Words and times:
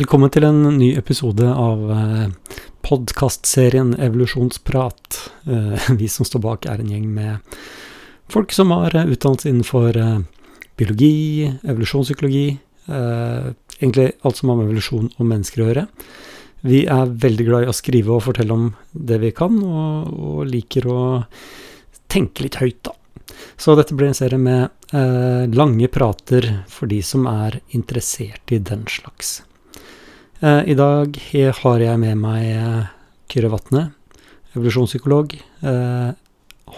Velkommen 0.00 0.30
til 0.32 0.46
en 0.48 0.62
ny 0.78 0.94
episode 0.96 1.44
av 1.44 1.80
eh, 1.92 2.52
podkastserien 2.86 3.90
Evolusjonsprat. 4.00 5.18
Eh, 5.44 5.88
vi 6.00 6.06
som 6.08 6.24
står 6.24 6.40
bak, 6.40 6.64
er 6.64 6.80
en 6.80 6.88
gjeng 6.88 7.10
med 7.12 7.58
folk 8.32 8.54
som 8.56 8.72
har 8.72 8.96
eh, 8.96 9.10
utdannelse 9.12 9.50
innenfor 9.50 9.98
biologi, 10.80 11.50
evolusjonspsykologi, 11.68 12.46
egentlig 12.88 14.06
alt 14.24 14.40
som 14.40 14.48
har 14.48 14.56
med 14.62 14.70
evolusjon 14.70 15.10
og 15.10 15.28
mennesker 15.34 15.60
å 15.60 15.68
gjøre. 15.68 15.84
Vi 16.64 16.80
er 16.96 17.12
veldig 17.26 17.48
glad 17.50 17.66
i 17.66 17.70
å 17.74 17.76
skrive 17.76 18.16
og 18.16 18.24
fortelle 18.24 18.56
om 18.56 18.70
det 18.96 19.20
vi 19.20 19.34
kan, 19.36 19.60
og, 19.60 20.08
og 20.16 20.40
liker 20.48 20.88
å 20.88 21.02
tenke 22.08 22.48
litt 22.48 22.56
høyt, 22.62 22.80
da. 22.88 22.96
Så 23.60 23.76
dette 23.76 23.92
blir 23.92 24.08
en 24.08 24.16
serie 24.16 24.40
med 24.40 24.96
eh, 24.96 25.44
lange 25.52 25.92
prater 25.92 26.48
for 26.72 26.88
de 26.88 27.04
som 27.04 27.28
er 27.28 27.60
interessert 27.76 28.56
i 28.56 28.64
den 28.64 28.88
slags. 28.88 29.42
Eh, 30.40 30.62
I 30.72 30.74
dag 30.74 31.18
har 31.60 31.82
jeg 31.84 32.00
med 32.00 32.16
meg 32.16 32.44
eh, 32.48 32.84
Kyrre 33.28 33.50
Vatne, 33.52 33.82
evolusjonspsykolog. 34.54 35.34
Eh, 35.36 36.12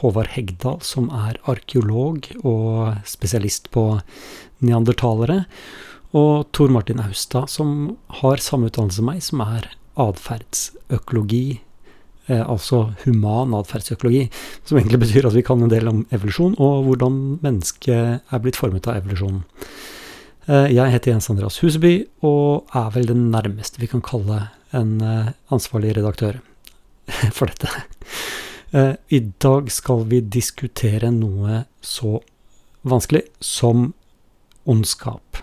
Håvard 0.01 0.33
Hegdal, 0.35 0.81
som 0.83 1.07
er 1.15 1.39
arkeolog 1.47 2.27
og 2.43 2.97
spesialist 3.07 3.71
på 3.71 3.85
neandertalere. 4.67 5.45
Og 6.11 6.51
Tor 6.51 6.75
Martin 6.75 7.05
Austad, 7.05 7.47
som 7.55 7.95
har 8.23 8.43
samme 8.43 8.67
utdannelse 8.67 8.99
som 8.99 9.09
meg, 9.13 9.23
som 9.23 9.45
er 9.47 9.71
atferdsøkologi. 10.01 11.61
Altså 12.33 12.95
human 13.05 13.55
atferdsøkologi, 13.59 14.27
som 14.65 14.79
egentlig 14.79 15.05
betyr 15.05 15.27
at 15.29 15.37
vi 15.37 15.45
kan 15.45 15.63
en 15.63 15.71
del 15.71 15.91
om 15.91 16.05
evolusjon, 16.15 16.55
og 16.59 16.87
hvordan 16.87 17.19
mennesket 17.45 18.23
er 18.33 18.43
blitt 18.43 18.59
formet 18.59 18.89
av 18.89 19.03
evolusjonen. 19.03 19.43
Eh, 20.51 20.73
jeg 20.75 20.91
heter 20.91 21.13
Jens 21.13 21.31
Andreas 21.31 21.61
Huseby, 21.63 21.93
og 22.27 22.67
er 22.75 22.91
vel 22.97 23.07
det 23.07 23.17
nærmeste 23.19 23.79
vi 23.79 23.89
kan 23.91 24.03
kalle 24.03 24.49
en 24.75 24.97
eh, 25.07 25.31
ansvarlig 25.55 25.95
redaktør 25.99 26.41
for 27.37 27.47
dette. 27.53 27.71
Eh, 28.75 28.95
I 29.15 29.21
dag 29.43 29.71
skal 29.71 30.03
vi 30.11 30.23
diskutere 30.27 31.13
noe 31.15 31.63
så 31.79 32.19
vanskelig 32.83 33.29
som 33.39 33.93
ondskap. 34.67 35.39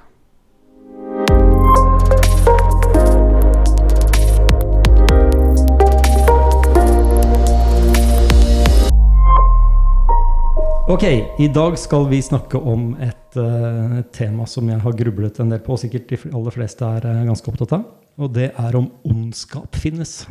Ok, 10.89 11.03
i 11.37 11.47
dag 11.53 11.75
skal 11.77 12.07
vi 12.09 12.17
snakke 12.17 12.57
om 12.57 12.95
et 12.97 13.35
uh, 13.37 13.99
tema 14.09 14.47
som 14.49 14.65
jeg 14.71 14.81
har 14.81 14.95
grublet 14.97 15.37
en 15.37 15.51
del 15.53 15.59
på, 15.61 15.75
og 15.75 15.81
sikkert 15.83 16.09
de 16.09 16.17
aller 16.33 16.55
fleste 16.55 16.87
er 16.97 17.05
uh, 17.05 17.27
ganske 17.27 17.51
opptatt 17.51 17.75
av. 17.77 17.83
Og 18.17 18.31
det 18.33 18.47
er 18.49 18.77
om 18.79 18.87
ondskap 19.05 19.77
finnes. 19.77 20.23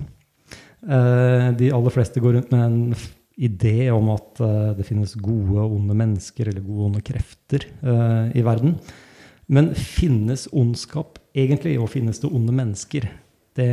Uh, 0.83 1.55
de 1.55 1.71
aller 1.71 1.95
fleste 1.95 2.19
går 2.25 2.35
rundt 2.41 2.51
med 2.51 2.65
en 2.65 2.99
idé 3.39 3.87
om 3.95 4.11
at 4.17 4.43
det 4.75 4.89
finnes 4.89 5.15
gode 5.23 5.63
og 5.63 5.77
onde 5.77 5.95
mennesker, 5.95 6.51
eller 6.51 6.67
gode 6.67 6.81
og 6.81 6.89
onde 6.89 7.05
krefter 7.07 7.69
i 8.35 8.43
verden. 8.43 8.75
Men 9.47 9.71
finnes 9.79 10.49
ondskap 10.51 11.23
egentlig, 11.39 11.77
og 11.79 11.93
finnes 11.95 12.19
det 12.19 12.33
onde 12.35 12.57
mennesker? 12.59 13.07
Det, 13.55 13.71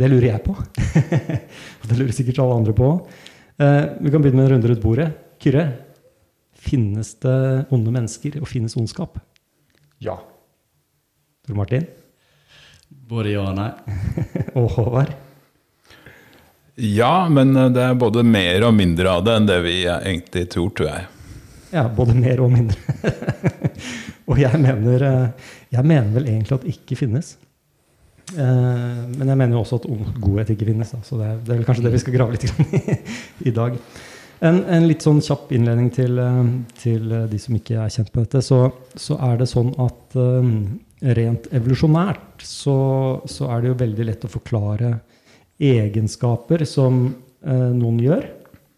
det 0.00 0.08
lurer 0.08 0.30
jeg 0.30 0.44
på. 0.48 0.56
og 0.56 1.86
det 1.90 2.00
lurer 2.00 2.16
sikkert 2.16 2.40
alle 2.40 2.62
andre 2.62 2.78
på. 2.80 2.94
Eh, 3.60 3.82
vi 4.00 4.10
kan 4.10 4.22
begynne 4.22 4.40
med 4.40 4.48
en 4.48 4.56
runde 4.56 4.72
rundt 4.72 4.82
bordet. 4.82 5.10
Kyrre, 5.38 5.68
finnes 6.64 7.14
det 7.24 7.36
onde 7.74 7.92
mennesker, 7.94 8.40
og 8.40 8.48
finnes 8.50 8.76
ondskap? 8.80 9.18
Ja. 10.02 10.16
Tor 11.44 11.58
Martin? 11.58 11.86
Både 13.08 13.34
ja 13.34 13.44
og 13.50 13.56
nei. 13.58 13.70
Og 14.58 14.68
Håvard? 14.78 15.12
ja, 16.74 17.28
men 17.30 17.52
eh, 17.56 17.68
det 17.70 17.82
er 17.84 17.94
både 17.98 18.24
mer 18.26 18.64
og 18.66 18.72
mindre 18.74 19.12
av 19.12 19.24
det 19.26 19.34
enn 19.38 19.46
det 19.46 19.58
vi 19.62 19.74
eh, 19.86 20.00
egentlig 20.10 20.46
tror, 20.50 20.72
tror 20.74 20.88
jeg. 20.90 21.04
Ja, 21.74 21.84
både 21.90 22.14
mer 22.18 22.40
og 22.42 22.50
mindre. 22.54 22.78
og 24.30 24.38
jeg 24.40 24.58
mener, 24.62 25.04
eh, 25.06 25.52
jeg 25.74 25.86
mener 25.86 26.10
vel 26.16 26.28
egentlig 26.32 26.56
at 26.56 26.64
det 26.66 26.74
ikke 26.78 26.98
finnes. 27.04 27.34
Eh, 28.34 29.04
Men 29.14 29.28
jeg 29.28 29.36
mener 29.38 29.54
jo 29.58 29.62
også 29.62 29.78
at 29.82 29.86
godhet 30.22 30.50
ikke 30.54 30.66
finnes. 30.70 30.90
Da. 30.94 31.02
Så 31.06 31.18
det 31.20 31.28
er, 31.28 31.38
det 31.44 31.54
er 31.54 31.60
vel 31.60 31.68
kanskje 31.68 31.86
det 31.86 31.94
vi 31.94 32.02
skal 32.02 32.16
grave 32.18 32.34
litt 32.34 32.46
i 32.48 32.98
i 33.50 33.54
dag. 33.54 33.78
En, 34.44 34.60
en 34.68 34.84
litt 34.84 35.04
sånn 35.04 35.22
kjapp 35.24 35.52
innledning 35.56 35.88
til, 35.94 36.18
eh, 36.20 36.40
til 36.76 37.12
eh, 37.12 37.28
de 37.30 37.38
som 37.40 37.56
ikke 37.56 37.78
er 37.80 37.92
kjent 37.92 38.10
med 38.12 38.26
dette. 38.26 38.42
Så, 38.44 38.58
så 39.00 39.16
er 39.24 39.38
det 39.40 39.48
sånn 39.48 39.70
at 39.80 40.16
eh, 40.20 40.50
rent 41.16 41.48
evolusjonært 41.54 42.44
så, 42.44 42.76
så 43.28 43.48
er 43.52 43.62
det 43.62 43.70
jo 43.70 43.82
veldig 43.84 44.08
lett 44.10 44.26
å 44.26 44.32
forklare 44.32 44.90
egenskaper 45.60 46.66
som 46.68 47.06
eh, 47.08 47.70
noen 47.72 48.02
gjør. 48.04 48.26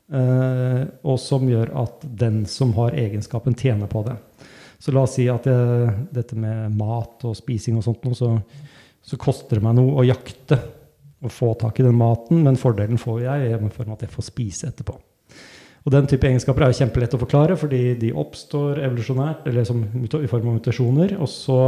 Eh, 0.06 0.82
og 1.03 1.19
som 1.19 1.49
gjør 1.50 1.72
at 1.83 2.06
den 2.21 2.44
som 2.50 2.71
har 2.78 2.94
egenskapen, 2.94 3.59
tjener 3.59 3.91
på 3.91 4.04
det. 4.06 4.15
Så 4.78 4.94
la 4.94 5.03
oss 5.03 5.16
si 5.19 5.27
at 5.33 5.48
jeg, 5.48 5.91
dette 6.15 6.38
med 6.38 6.77
mat 6.78 7.25
og 7.27 7.34
spising 7.34 7.81
og 7.81 7.87
sånt, 7.87 8.06
noe, 8.06 8.15
så, 8.15 8.37
så 9.03 9.19
koster 9.19 9.59
det 9.59 9.66
meg 9.66 9.78
noe 9.81 9.98
å 9.98 10.06
jakte 10.06 10.60
og 11.25 11.33
få 11.33 11.54
tak 11.59 11.81
i 11.81 11.87
den 11.87 11.97
maten, 11.97 12.44
men 12.44 12.60
fordelen 12.60 13.00
får 13.00 13.22
jeg 13.25 13.50
i 13.50 13.59
form 13.75 13.91
av 13.91 13.97
at 13.97 14.06
jeg 14.06 14.15
får 14.15 14.28
spise 14.28 14.71
etterpå. 14.71 14.94
Og 15.86 15.92
Den 15.94 16.08
type 16.10 16.26
egenskaper 16.26 16.64
er 16.66 16.72
jo 16.72 16.80
kjempelett 16.80 17.12
å 17.14 17.20
forklare, 17.20 17.56
fordi 17.58 17.94
de 18.00 18.10
oppstår 18.19 18.80
evolusjonært, 18.82 19.44
eller 19.47 19.66
som, 19.69 19.84
i 19.86 20.30
form 20.30 20.48
av 20.50 20.56
mutasjoner. 20.56 21.14
Og 21.22 21.30
så, 21.30 21.58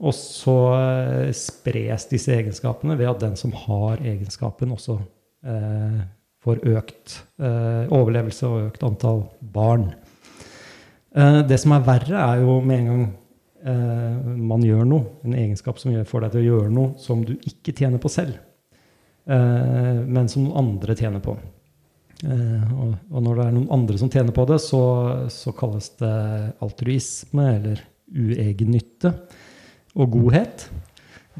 og 0.00 0.14
så 0.16 0.56
eh, 0.78 1.32
spres 1.36 2.08
disse 2.08 2.32
egenskapene 2.38 2.96
ved 2.96 3.10
at 3.10 3.20
den 3.26 3.36
som 3.36 3.52
har 3.66 4.00
egenskapen, 4.00 4.72
også 4.72 4.96
eh, 5.44 6.00
får 6.40 6.64
økt 6.72 7.18
eh, 7.36 7.84
overlevelse 7.92 8.48
og 8.48 8.70
økt 8.70 8.88
antall 8.88 9.26
barn. 9.52 9.90
Eh, 11.12 11.42
det 11.44 11.60
som 11.60 11.76
er 11.76 11.84
verre, 11.84 12.16
er 12.16 12.40
jo 12.46 12.56
med 12.64 12.80
en 12.80 12.90
gang 12.94 13.06
eh, 13.60 14.34
man 14.40 14.64
gjør 14.64 14.88
noe, 14.88 15.18
en 15.28 15.36
egenskap 15.36 15.84
som 15.84 15.92
får 15.92 16.24
deg 16.24 16.32
til 16.32 16.46
å 16.46 16.48
gjøre 16.48 16.74
noe 16.80 16.96
som 17.02 17.28
du 17.28 17.36
ikke 17.36 17.76
tjener 17.76 18.00
på 18.00 18.08
selv, 18.08 18.40
eh, 19.28 19.96
men 20.00 20.32
som 20.32 20.48
andre 20.56 20.96
tjener 20.96 21.20
på. 21.28 21.36
Eh, 22.20 22.72
og, 22.76 23.20
når 23.24 23.38
det 23.38 23.44
er 23.46 23.54
noen 23.56 23.70
andre 23.72 24.00
som 24.00 24.10
tjener 24.12 24.34
på 24.36 24.44
det, 24.50 24.58
så, 24.62 24.82
så 25.32 25.54
kalles 25.56 25.92
det 26.00 26.16
altruisme 26.60 27.46
eller 27.56 27.84
uegennytte 28.10 29.14
og 29.96 30.16
godhet. 30.16 30.66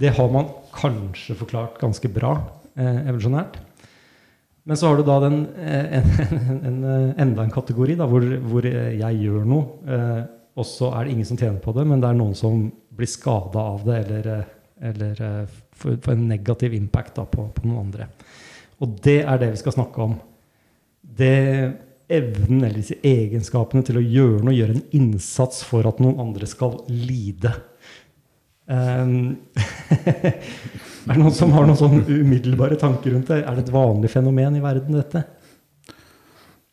Det 0.00 0.14
har 0.16 0.30
man 0.32 0.48
kanskje 0.72 1.36
forklart 1.36 1.80
ganske 1.82 2.08
bra 2.12 2.36
eh, 2.78 3.02
evolusjonært. 3.10 3.58
Men 4.64 4.78
så 4.78 4.88
har 4.88 5.00
du 5.00 5.04
da 5.04 5.18
den, 5.24 5.40
eh, 5.58 5.98
en, 5.98 6.10
en, 6.30 6.60
en, 6.70 6.80
eh, 6.84 7.22
enda 7.24 7.44
en 7.44 7.52
kategori 7.52 7.96
da, 8.00 8.06
hvor, 8.08 8.24
hvor 8.46 8.68
jeg 8.70 9.20
gjør 9.24 9.48
noe, 9.48 9.80
eh, 9.88 10.22
og 10.60 10.66
så 10.68 10.92
er 10.94 11.04
det 11.04 11.14
ingen 11.14 11.28
som 11.28 11.38
tjener 11.40 11.60
på 11.62 11.74
det, 11.76 11.86
men 11.88 12.02
det 12.02 12.10
er 12.10 12.18
noen 12.18 12.36
som 12.38 12.66
blir 12.96 13.08
skada 13.08 13.62
av 13.74 13.84
det, 13.86 14.00
eller, 14.04 14.42
eller 14.90 15.22
får 15.80 16.12
en 16.12 16.26
negativ 16.28 16.74
impact 16.76 17.16
da, 17.16 17.24
på, 17.28 17.46
på 17.54 17.64
noen 17.66 17.86
andre. 17.86 18.10
Og 18.80 18.98
det 19.04 19.20
er 19.22 19.40
det 19.40 19.52
vi 19.54 19.60
skal 19.60 19.76
snakke 19.76 20.04
om. 20.04 20.18
Det 21.16 21.36
evnen 22.10 22.64
eller 22.64 22.80
disse 22.80 22.98
egenskapene 23.06 23.84
til 23.86 24.00
å 24.00 24.04
gjøre 24.04 24.44
noe, 24.44 24.56
gjøre 24.56 24.78
en 24.78 24.86
innsats 24.96 25.62
for 25.66 25.86
at 25.86 26.00
noen 26.02 26.18
andre 26.22 26.48
skal 26.50 26.80
lide. 26.90 27.52
Um, 28.70 29.36
er 30.06 31.10
det 31.10 31.18
noen 31.18 31.34
som 31.34 31.54
har 31.54 31.66
noen 31.66 31.78
sånn 31.78 32.02
umiddelbare 32.06 32.78
tanker 32.80 33.14
rundt 33.14 33.30
det? 33.30 33.42
Er 33.44 33.58
det 33.58 33.66
et 33.66 33.74
vanlig 33.74 34.12
fenomen 34.12 34.58
i 34.58 34.62
verden, 34.64 34.98
dette? 34.98 35.24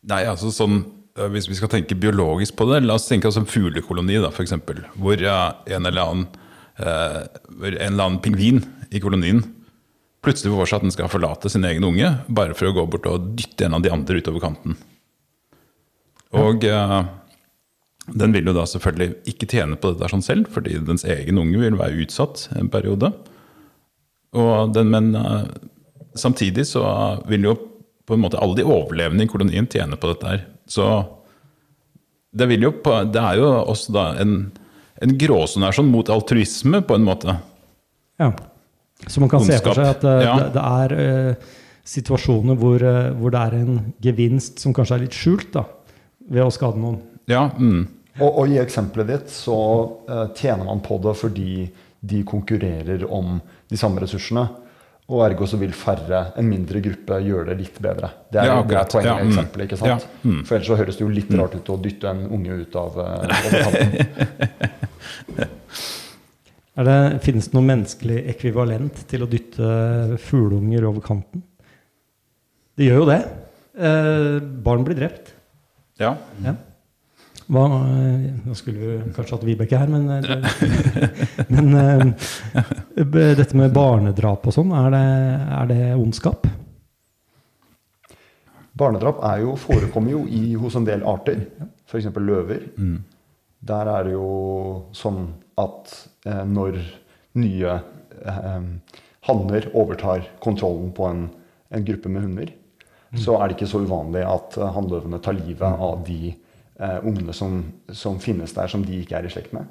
Nei, 0.08 0.22
altså 0.30 0.52
sånn, 0.54 0.84
Hvis 1.32 1.48
vi 1.50 1.56
skal 1.58 1.70
tenke 1.72 1.96
biologisk 1.98 2.54
på 2.54 2.68
det, 2.70 2.84
la 2.84 2.94
oss 2.94 3.08
tenke 3.10 3.26
oss 3.26 3.40
en 3.40 3.48
fuglekoloni, 3.48 4.20
da, 4.22 4.28
f.eks. 4.30 4.52
Hvor 4.94 5.18
eh, 5.18 5.46
en 5.74 5.88
eller 5.90 6.04
annen 6.04 6.28
uh, 6.78 7.24
hvor 7.58 7.72
en 7.72 7.88
eller 7.88 8.04
annen 8.04 8.20
pingvin 8.22 8.60
i 8.94 9.00
kolonien 9.02 9.42
plutselig 10.24 10.54
får 10.54 10.70
seg 10.70 10.80
at 10.80 10.86
den 10.86 10.94
skal 10.94 11.12
forlate 11.12 11.50
sin 11.52 11.66
egen 11.68 11.86
unge, 11.86 12.10
bare 12.28 12.56
for 12.58 12.70
å 12.70 12.74
gå 12.76 12.86
bort 12.90 13.06
og 13.10 13.32
dytte 13.38 13.68
en 13.68 13.78
av 13.78 13.84
de 13.84 13.92
andre 13.94 14.20
utover 14.20 14.42
kanten. 14.42 14.76
Og 16.36 16.64
eh, 16.68 17.00
den 18.08 18.34
vil 18.34 18.48
jo 18.50 18.56
da 18.56 18.64
selvfølgelig 18.68 19.32
ikke 19.32 19.48
tjene 19.50 19.78
på 19.80 19.92
dette 19.92 20.10
sånn 20.12 20.24
selv, 20.24 20.50
fordi 20.52 20.78
dens 20.84 21.06
egen 21.08 21.40
unge 21.40 21.60
vil 21.62 21.78
være 21.78 22.04
utsatt 22.04 22.48
en 22.58 22.70
periode. 22.72 23.12
Og 24.36 24.74
den, 24.74 24.92
men 24.92 25.12
eh, 25.16 25.44
samtidig 26.18 26.66
så 26.68 26.84
vil 27.28 27.50
jo 27.50 27.56
på 28.08 28.16
en 28.16 28.24
måte 28.24 28.40
alle 28.40 28.56
de 28.56 28.66
overlevende 28.66 29.26
i 29.26 29.30
kolonien 29.30 29.68
tjene 29.68 29.98
på 30.00 30.12
dette 30.12 30.30
her. 30.30 30.44
Så 30.68 30.86
det, 32.32 32.48
vil 32.48 32.64
jo 32.68 32.72
på, 32.84 32.94
det 33.12 33.20
er 33.20 33.40
jo 33.40 33.50
også 33.60 33.94
da 33.96 34.06
en, 34.22 34.38
en 35.04 35.16
gråsone 35.20 35.68
her 35.68 35.76
sånn 35.76 35.90
mot 35.92 36.08
altruisme, 36.12 36.80
på 36.84 36.96
en 36.96 37.04
måte. 37.08 37.36
Ja. 38.20 38.32
Så 39.06 39.20
man 39.22 39.30
kan 39.30 39.44
se 39.46 39.58
for 39.62 39.78
seg 39.78 39.92
at 39.92 40.04
uh, 40.04 40.18
Ja. 40.24 40.34
det, 40.40 40.48
det 40.56 40.64
er 40.64 40.94
uh, 40.98 41.50
situasjoner 41.88 42.58
hvor, 42.58 42.82
uh, 42.82 43.12
hvor 43.18 43.34
det 43.34 43.42
er 43.46 43.58
en 43.60 43.80
gevinst 44.04 44.58
som 44.60 44.74
kanskje 44.76 44.98
er 44.98 45.04
litt 45.06 45.16
skjult 45.16 45.52
da, 45.54 45.64
ved 46.28 46.44
å 46.44 46.50
skade 46.52 46.80
noen. 46.82 46.98
Ja, 47.30 47.46
mm. 47.56 47.84
Og, 48.18 48.30
og 48.42 48.50
i 48.50 48.58
eksempelet 48.58 49.12
ditt 49.12 49.30
så 49.30 49.56
tjener 50.34 50.66
man 50.66 50.80
på 50.82 50.96
det 51.04 51.12
fordi 51.20 51.68
de 52.00 52.22
konkurrerer 52.26 53.04
om 53.06 53.36
de 53.70 53.78
samme 53.78 54.02
ressursene. 54.02 54.48
Og 55.08 55.22
ergo 55.24 55.46
så 55.48 55.56
vil 55.56 55.70
færre, 55.72 56.18
en 56.36 56.44
mindre 56.44 56.82
gruppe, 56.84 57.16
gjøre 57.24 57.46
det 57.48 57.54
litt 57.62 57.78
bedre. 57.80 58.10
Det 58.28 58.42
er, 58.42 58.50
Ja, 58.50 58.56
det 58.60 58.76
er 58.76 58.90
poenget 58.92 59.08
Ja, 59.08 59.14
mm. 59.22 59.30
eksempelet. 59.30 59.64
ikke 59.70 59.78
sant? 59.80 59.88
Ja, 60.04 60.28
mm. 60.28 60.42
For 60.44 60.56
ellers 60.58 60.68
så 60.68 60.76
høres 60.76 60.98
det 60.98 61.04
jo 61.06 61.08
litt 61.14 61.30
rart 61.38 61.54
ut 61.56 61.70
å 61.72 61.78
dytte 61.80 62.10
en 62.10 62.26
unge 62.28 62.58
ut 62.60 62.76
av. 62.76 62.98
Er 63.06 63.32
det, 66.86 66.98
finnes 67.24 67.48
det 67.48 67.56
noe 67.56 67.66
menneskelig 67.66 68.20
ekvivalent 68.34 69.02
til 69.10 69.24
å 69.24 69.30
dytte 69.30 70.18
fugleunger 70.22 70.86
over 70.86 71.02
kanten? 71.02 71.42
Det 72.78 72.86
gjør 72.86 73.02
jo 73.02 73.08
det. 73.08 73.20
Eh, 73.78 74.38
barn 74.62 74.84
blir 74.86 74.98
drept. 74.98 75.32
Ja. 75.98 76.12
Ja. 76.44 76.54
Hva, 77.48 77.64
eh, 77.64 78.28
nå 78.44 78.54
skulle 78.54 78.78
vi 78.78 79.12
kanskje 79.16 79.34
hatt 79.38 79.44
Vibeke 79.48 79.78
her, 79.80 79.88
men, 79.88 80.08
eh, 80.12 80.20
det, 80.20 81.08
men 81.54 81.74
eh, 81.80 83.34
dette 83.40 83.56
med 83.56 83.72
barnedrap 83.72 84.44
og 84.46 84.54
sånn, 84.54 84.74
er 84.76 84.90
det, 84.92 85.04
er 85.56 85.70
det 85.70 85.82
ondskap? 85.96 86.46
Barnedrap 88.78 89.22
er 89.26 89.42
jo, 89.46 89.56
forekommer 89.58 90.12
jo 90.12 90.26
i, 90.28 90.52
hos 90.60 90.76
en 90.78 90.86
del 90.86 91.02
arter, 91.08 91.40
f.eks. 91.88 92.12
løver. 92.14 92.68
Mm. 92.76 92.98
Der 93.68 93.90
er 93.90 94.06
det 94.06 94.12
jo 94.14 94.28
sånn 94.94 95.24
at 95.58 95.94
eh, 95.96 96.17
når 96.48 96.80
nye 97.38 97.74
eh, 98.24 98.62
hanner 99.28 99.68
overtar 99.74 100.26
kontrollen 100.42 100.92
på 100.96 101.06
en, 101.08 101.26
en 101.68 101.84
gruppe 101.84 102.12
med 102.12 102.26
hunder, 102.26 102.52
så 103.16 103.38
er 103.38 103.48
det 103.48 103.58
ikke 103.58 103.70
så 103.70 103.82
uvanlig 103.84 104.24
at 104.26 104.58
eh, 104.58 104.72
hannløvene 104.74 105.20
tar 105.24 105.36
livet 105.38 105.84
av 105.88 106.02
de 106.06 106.32
eh, 106.32 106.98
ungene 107.02 107.34
som, 107.36 107.60
som 107.92 108.18
finnes 108.22 108.52
der, 108.56 108.70
som 108.70 108.84
de 108.84 109.02
ikke 109.02 109.18
er 109.18 109.28
i 109.28 109.32
slekt 109.32 109.54
med. 109.56 109.68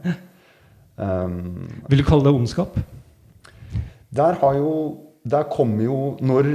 Um, 0.98 1.68
Vil 1.92 2.02
du 2.02 2.08
kalle 2.08 2.26
det 2.26 2.34
ondskap? 2.34 2.80
der 4.10 4.40
har 4.42 4.56
jo 4.58 5.04
Der 5.28 5.44
kommer 5.44 5.84
jo 5.84 6.18
når 6.24 6.48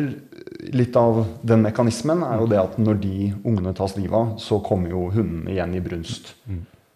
Litt 0.72 0.96
av 0.96 1.26
den 1.42 1.60
mekanismen 1.62 2.22
er 2.24 2.40
jo 2.40 2.46
det 2.48 2.58
at 2.58 2.78
når 2.78 2.98
de 3.02 3.32
ungene 3.44 3.74
tas 3.74 3.96
livet 3.98 4.14
av, 4.14 4.28
så 4.38 4.60
kommer 4.62 4.90
jo 4.90 5.10
hundene 5.12 5.50
igjen 5.50 5.74
i 5.74 5.82
brunst. 5.82 6.30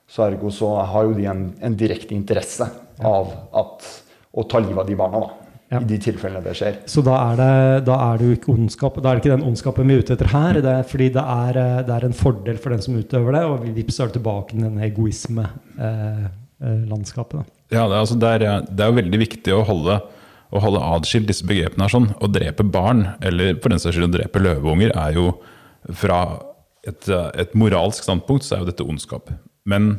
Så 0.06 0.23
ergo 0.23 0.53
så 0.55 0.70
har 0.87 1.05
jo 1.05 1.17
de 1.19 1.26
en, 1.26 1.43
en 1.61 1.76
direkte 1.76 2.14
interesse 2.14 2.69
av 3.04 3.32
at, 3.56 3.88
å 4.32 4.43
ta 4.48 4.58
livet 4.62 4.78
av 4.82 4.87
de 4.88 4.96
barna, 4.98 5.19
da. 5.25 5.31
Ja. 5.66 5.81
I 5.82 5.87
de 5.90 5.96
tilfellene 5.98 6.44
det 6.44 6.52
skjer. 6.54 6.76
Så 6.87 7.02
da 7.02 7.16
er, 7.32 7.37
det, 7.40 7.82
da 7.88 7.94
er 8.04 8.14
det 8.20 8.26
jo 8.28 8.34
ikke 8.37 8.52
ondskap. 8.52 9.00
Da 9.02 9.08
er 9.10 9.14
det 9.16 9.20
ikke 9.25 9.34
den 9.34 9.48
ondskapen 9.48 9.88
vi 9.90 9.94
er 9.96 10.02
ute 10.04 10.14
etter 10.14 10.31
her. 10.31 10.54
Det 10.62 10.70
er 10.70 10.84
fordi 10.87 11.08
det 11.16 11.25
er, 11.32 11.52
eh, 11.58 11.82
det 11.88 11.94
er 11.96 12.04
en 12.06 12.20
fordel 12.20 12.56
for 12.62 12.70
den 12.70 12.82
som 12.84 12.94
utøver 12.94 13.31
det, 13.34 13.44
og 13.50 13.66
vips 13.75 13.98
er 13.98 14.06
det 14.06 14.14
tilbake 14.20 14.48
til 14.52 14.60
den 14.62 14.78
egoisme-landskapet. 14.87 17.43
Ja, 17.75 17.82
det, 17.82 17.94
er 17.96 17.98
altså, 17.98 18.19
det, 18.22 18.31
er, 18.31 18.38
det 18.70 18.82
er 18.84 19.00
veldig 19.00 19.19
viktig 19.25 19.52
å 19.56 19.66
holde, 19.66 19.94
å 20.54 20.56
holde 20.62 20.87
adskilt 20.94 21.26
disse 21.32 21.43
begrepene. 21.48 21.82
her 21.82 21.90
sånn. 21.96 22.10
Å 22.14 22.26
drepe 22.31 22.62
barn, 22.62 23.19
eller 23.19 23.58
for 23.58 23.66
den 23.75 23.82
saks 23.82 23.98
skyld 23.98 24.06
å 24.12 24.16
drepe 24.20 24.38
løveunger, 24.46 24.94
er 24.94 25.10
jo 25.19 25.43
fra 25.98 26.38
et, 26.87 27.02
et 27.10 27.50
moralsk 27.58 28.06
standpunkt 28.06 28.46
så 28.46 28.54
er 28.54 28.62
jo 28.62 28.70
dette 28.70 28.87
ondskap. 28.87 29.34
Men 29.66 29.98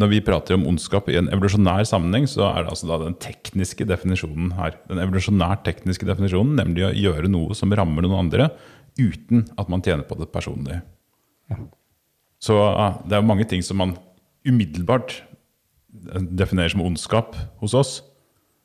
når 0.00 0.10
vi 0.14 0.22
prater 0.24 0.56
om 0.56 0.66
ondskap 0.70 1.08
i 1.12 1.18
en 1.20 1.28
evolusjonær 1.32 1.84
sammenheng, 1.88 2.26
så 2.30 2.46
er 2.48 2.64
det 2.64 2.72
altså 2.72 2.88
da 2.88 3.00
den 3.02 3.16
tekniske 3.20 3.84
definisjonen 3.88 4.54
her. 4.56 4.78
Den 4.88 5.02
evolusjonært 5.02 5.64
tekniske 5.66 6.08
definisjonen, 6.08 6.56
nemlig 6.58 6.86
å 6.86 6.94
gjøre 6.96 7.30
noe 7.32 7.56
som 7.58 7.72
rammer 7.76 8.06
noen 8.06 8.24
andre, 8.24 8.48
uten 9.00 9.44
at 9.60 9.70
man 9.72 9.84
tjener 9.84 10.06
på 10.08 10.16
det 10.20 10.30
personlig. 10.32 10.80
Så 12.40 12.56
det 13.08 13.18
er 13.18 13.26
mange 13.26 13.46
ting 13.48 13.62
som 13.64 13.80
man 13.82 13.96
umiddelbart 14.48 15.20
definerer 15.90 16.72
som 16.72 16.84
ondskap 16.86 17.36
hos 17.60 17.76
oss. 17.76 17.98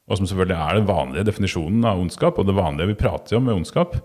Og 0.06 0.20
som 0.20 0.28
selvfølgelig 0.30 0.58
er 0.62 0.78
den 0.78 0.88
vanlige 0.88 1.26
definisjonen 1.28 1.86
av 1.90 2.00
ondskap, 2.00 2.38
og 2.38 2.46
det 2.46 2.56
vanlige 2.56 2.92
vi 2.92 3.00
prater 3.00 3.40
om 3.40 3.48
med 3.48 3.58
ondskap, 3.58 3.98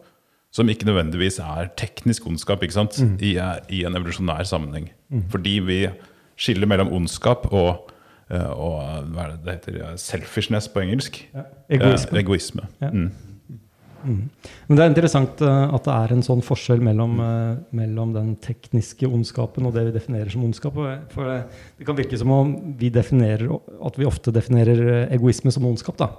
som 0.50 0.71
ikke 0.73 0.88
nødvendigvis 0.88 1.38
er 1.44 1.69
teknisk 1.79 2.25
ondskap 2.27 2.65
ikke 2.65 2.75
sant? 2.75 2.97
I, 3.23 3.37
eh, 3.38 3.59
I 3.69 3.85
en 3.87 3.94
evolusjonær 3.94 4.49
sammenheng. 4.49 4.88
Fordi 5.31 5.59
vi 5.61 5.81
skiller 6.41 6.71
mellom 6.71 6.93
ondskap 6.97 7.49
og, 7.53 7.91
eh, 8.33 8.51
og 8.51 9.11
hva 9.13 9.27
er 9.27 9.35
det 9.35 9.43
det 9.45 9.57
heter? 9.59 9.81
eh, 9.85 9.99
Selfishness 10.01 10.71
på 10.73 10.85
engelsk. 10.85 11.21
Egoisme. 11.69 12.15
Eh, 12.17 12.23
egoisme. 12.25 12.71
Ja. 12.81 12.95
Mm. 12.95 13.11
Men 14.01 14.79
det 14.79 14.83
er 14.83 14.91
interessant 14.91 15.43
eh, 15.45 15.75
at 15.77 15.87
det 15.87 15.95
er 15.95 16.15
en 16.15 16.25
sånn 16.25 16.43
forskjell 16.45 16.81
mellom, 16.85 17.19
eh, 17.25 17.59
mellom 17.77 18.15
den 18.15 18.33
tekniske 18.43 19.09
ondskapen 19.09 19.69
og 19.69 19.75
det 19.77 19.87
vi 19.89 19.95
definerer 19.97 20.33
som 20.33 20.45
ondskap. 20.47 20.79
For 21.13 21.29
det, 21.29 21.87
kan 21.87 21.99
virke 21.99 22.19
som 22.21 22.33
om 22.35 22.55
vi 22.81 22.93
definerer, 22.95 23.51
at 23.87 24.01
vi 24.01 24.09
ofte 24.09 24.33
definerer 24.35 24.83
eh, 24.87 25.17
egoisme 25.19 25.53
som 25.55 25.69
ondskap. 25.69 25.99
Da. 26.01 26.13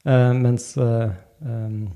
Uh, 0.00 0.32
mens, 0.32 0.72
uh, 0.80 1.12
um, 1.44 1.90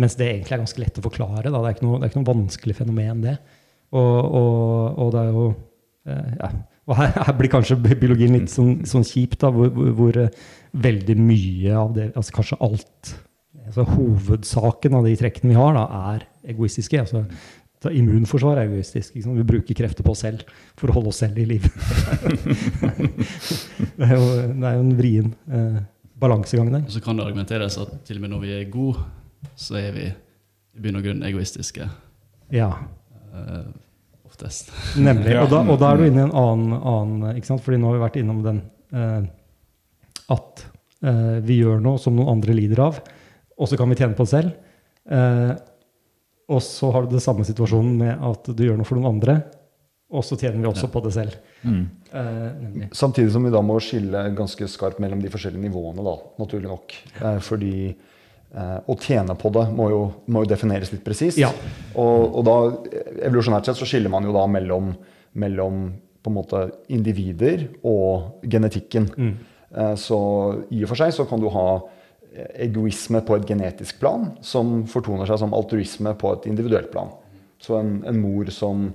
mens 0.00 0.14
det 0.16 0.30
egentlig 0.30 0.54
er 0.56 0.62
ganske 0.62 0.80
lett 0.80 0.96
å 0.96 1.04
forklare. 1.04 1.50
Da. 1.52 1.60
Det, 1.60 1.74
er 1.74 1.84
noe, 1.84 1.98
det 2.00 2.06
er 2.06 2.12
ikke 2.12 2.22
noe 2.22 2.30
vanskelig 2.32 2.76
fenomen, 2.78 3.20
det. 3.26 3.36
Og, 3.92 4.16
og, 4.24 5.00
og 5.02 5.10
det 5.12 5.20
er 5.20 5.34
jo 5.34 5.44
uh, 5.50 6.30
ja. 6.40 6.50
Og 6.88 6.96
her, 6.98 7.12
her 7.26 7.36
blir 7.38 7.52
kanskje 7.52 7.78
biologien 7.84 8.34
litt 8.38 8.52
sånn, 8.52 8.80
sånn 8.88 9.04
kjip, 9.06 9.36
da, 9.40 9.52
hvor, 9.54 9.68
hvor, 9.74 9.90
hvor 9.98 10.20
eh, 10.24 10.32
veldig 10.72 11.16
mye 11.20 11.74
av 11.76 11.92
det, 11.96 12.12
altså 12.14 12.38
kanskje 12.40 12.60
alt 12.66 13.16
altså 13.70 13.84
Hovedsaken 13.86 14.96
av 14.98 15.06
de 15.06 15.12
trekkene 15.18 15.52
vi 15.52 15.58
har, 15.58 15.76
da, 15.76 15.84
er 16.14 16.24
egoistiske. 16.50 16.98
altså 16.98 17.24
så 17.80 17.88
Immunforsvar 17.96 18.58
er 18.60 18.68
egoistisk. 18.68 19.14
Liksom. 19.16 19.38
Vi 19.38 19.46
bruker 19.48 19.76
krefter 19.76 20.04
på 20.04 20.12
oss 20.12 20.20
selv 20.26 20.42
for 20.76 20.90
å 20.90 20.96
holde 20.98 21.14
oss 21.14 21.22
selv 21.22 21.38
i 21.40 21.46
live. 21.48 21.70
det, 23.96 24.04
er 24.04 24.12
jo, 24.18 24.26
det 24.52 24.66
er 24.68 24.74
jo 24.74 24.82
en 24.82 24.96
vrien 24.98 25.30
eh, 25.48 25.78
balansegang 26.20 26.68
der. 26.74 26.84
Og 26.84 26.92
så 26.92 27.00
kan 27.04 27.16
det 27.16 27.24
argumenteres 27.24 27.78
at 27.80 27.94
til 28.04 28.20
og 28.20 28.26
med 28.26 28.34
når 28.34 28.42
vi 28.44 28.52
er 28.58 28.66
gode, 28.74 29.06
så 29.56 29.78
er 29.80 29.94
vi 29.96 30.10
i 30.10 30.82
bunn 30.84 31.00
og 31.00 31.06
grunn 31.08 31.24
egoistiske. 31.24 31.88
Ja, 32.52 32.68
eh, 33.32 33.64
oftest. 34.40 34.72
nemlig. 35.08 35.36
Og 35.40 35.50
da, 35.52 35.62
og 35.68 35.78
da 35.80 35.92
er 35.92 36.00
du 36.00 36.08
inne 36.08 36.24
i 36.24 36.26
en 36.28 36.36
annen, 36.36 36.74
annen 36.80 37.36
ikke 37.36 37.52
sant? 37.52 37.62
Fordi 37.64 37.80
nå 37.80 37.90
har 37.90 37.98
vi 37.98 38.04
vært 38.04 38.18
innom 38.20 38.42
den 38.44 38.62
eh, 38.94 39.22
at 40.30 40.64
eh, 41.04 41.38
vi 41.46 41.60
gjør 41.60 41.80
noe 41.84 42.00
som 42.00 42.16
noen 42.16 42.32
andre 42.36 42.56
lider 42.56 42.82
av, 42.88 43.00
og 43.60 43.68
så 43.68 43.76
kan 43.78 43.90
vi 43.90 43.98
tjene 44.00 44.16
på 44.16 44.26
det 44.26 44.32
selv. 44.32 44.52
Eh, 45.10 45.54
og 46.50 46.60
så 46.66 46.90
har 46.94 47.06
du 47.06 47.14
det 47.14 47.22
samme 47.22 47.46
situasjonen 47.46 47.96
med 48.00 48.28
at 48.30 48.50
du 48.56 48.62
gjør 48.66 48.80
noe 48.80 48.88
for 48.88 48.98
noen 48.98 49.12
andre, 49.14 49.40
og 50.10 50.24
så 50.26 50.34
tjener 50.34 50.58
vi 50.58 50.66
også 50.66 50.88
Ja. 50.88 50.90
på 50.90 51.02
det 51.04 51.12
selv. 51.14 51.34
Mm. 51.62 51.82
Eh. 52.18 52.88
Samtidig 52.90 53.30
som 53.30 53.44
vi 53.46 53.52
da 53.54 53.60
må 53.62 53.76
skille 53.78 54.24
ganske 54.34 54.66
skarpt 54.66 54.98
mellom 54.98 55.20
de 55.22 55.30
forskjellige 55.30 55.68
nivåene, 55.68 56.02
da, 56.02 56.16
naturlig 56.40 56.66
nok. 56.66 56.96
Eh, 57.20 57.38
fordi 57.38 57.74
eh, 57.90 57.94
å 58.50 58.96
tjene 58.98 59.36
på 59.38 59.52
det 59.54 59.62
må 59.70 59.84
jo, 59.92 59.98
må 60.26 60.40
jo 60.42 60.50
defineres 60.50 60.90
litt 60.90 61.04
presist. 61.06 61.38
Ja. 61.38 61.52
Og, 61.94 62.40
og 62.40 62.46
da, 62.48 62.56
evolusjonært 63.28 63.70
sett 63.70 63.78
så 63.78 63.86
skiller 63.86 64.10
man 64.10 64.26
jo 64.26 64.34
da 64.34 64.42
mellom, 64.50 64.88
mellom 65.38 65.84
på 66.20 66.32
en 66.32 66.36
måte 66.36 66.64
individer 66.90 67.68
og 67.86 68.42
genetikken. 68.50 69.06
Mm. 69.14 69.32
Eh, 69.70 69.94
så 69.94 70.18
i 70.74 70.82
og 70.82 70.90
for 70.90 70.98
seg 70.98 71.14
så 71.14 71.28
kan 71.30 71.38
du 71.42 71.46
ha 71.54 71.68
egoisme 72.62 73.22
på 73.26 73.36
et 73.36 73.46
genetisk 73.48 73.98
plan 74.02 74.28
som 74.44 74.84
fortoner 74.90 75.28
seg 75.28 75.40
som 75.42 75.54
altruisme 75.56 76.12
på 76.18 76.34
et 76.36 76.46
individuelt 76.50 76.90
plan. 76.92 77.10
Så 77.60 77.76
en, 77.80 77.98
en 78.08 78.20
mor 78.20 78.50
som, 78.54 78.86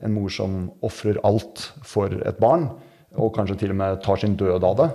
en 0.00 0.14
mor 0.14 0.30
som 0.32 0.68
ofrer 0.84 1.18
alt 1.26 1.68
for 1.84 2.12
et 2.24 2.38
barn, 2.40 2.70
og 3.14 3.34
kanskje 3.36 3.60
til 3.62 3.74
og 3.74 3.78
med 3.78 4.00
tar 4.02 4.20
sin 4.22 4.36
død 4.38 4.64
av 4.66 4.78
det, 4.80 4.88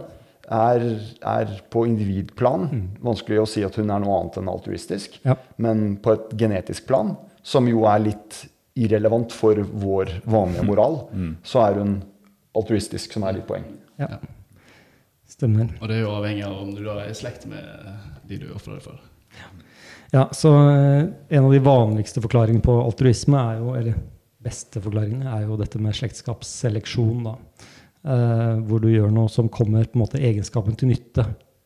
er, 0.49 0.85
er 1.21 1.51
på 1.69 1.85
individplan 1.87 2.69
vanskelig 3.05 3.41
å 3.41 3.49
si 3.49 3.63
at 3.65 3.77
hun 3.79 3.91
er 3.93 4.01
noe 4.01 4.15
annet 4.17 4.39
enn 4.41 4.51
altruistisk. 4.51 5.19
Ja. 5.25 5.37
Men 5.61 5.99
på 6.03 6.15
et 6.15 6.33
genetisk 6.39 6.87
plan, 6.89 7.13
som 7.45 7.69
jo 7.69 7.85
er 7.89 8.01
litt 8.07 8.43
irrelevant 8.79 9.33
for 9.35 9.59
vår 9.59 10.19
vanlige 10.29 10.65
moral, 10.67 11.01
så 11.49 11.67
er 11.67 11.79
hun 11.81 11.95
altruistisk, 12.57 13.13
som 13.13 13.27
er 13.27 13.37
litt 13.39 13.47
poeng. 13.49 13.67
Ja. 14.01 14.15
Ja. 14.17 14.19
Stemmer. 15.29 15.69
Og 15.77 15.89
det 15.91 15.99
er 15.99 16.05
jo 16.07 16.13
avhengig 16.17 16.45
av 16.47 16.55
om 16.57 16.71
du 16.73 16.81
da 16.81 16.97
er 17.03 17.11
i 17.11 17.17
slekt 17.17 17.45
med 17.49 17.61
de 18.27 18.39
du 18.41 18.47
ofrer 18.55 18.79
deg 18.79 18.85
for. 18.87 18.97
Ja, 20.09 20.23
så 20.33 20.49
eh, 20.71 21.03
En 21.29 21.45
av 21.45 21.51
de 21.53 21.59
vanligste 21.61 22.21
forklaringene 22.23 22.65
på 22.65 22.79
altruisme, 22.81 23.37
er 23.37 23.59
jo, 23.61 23.75
eller 23.77 23.99
beste 24.41 24.81
forklaringene, 24.81 25.29
er 25.29 25.45
jo 25.45 25.57
dette 25.59 25.81
med 25.81 25.93
slektskapsseleksjon. 25.99 27.27
Da. 27.27 27.35
Eh, 27.99 28.59
hvor 28.63 28.79
du 28.79 28.87
gjør 28.93 29.11
noe 29.11 29.27
som 29.27 29.49
kommer 29.51 29.83
på 29.83 29.97
en 29.97 30.05
måte 30.05 30.21
egenskapen 30.23 30.77
til 30.79 30.93
nytte 30.93 31.25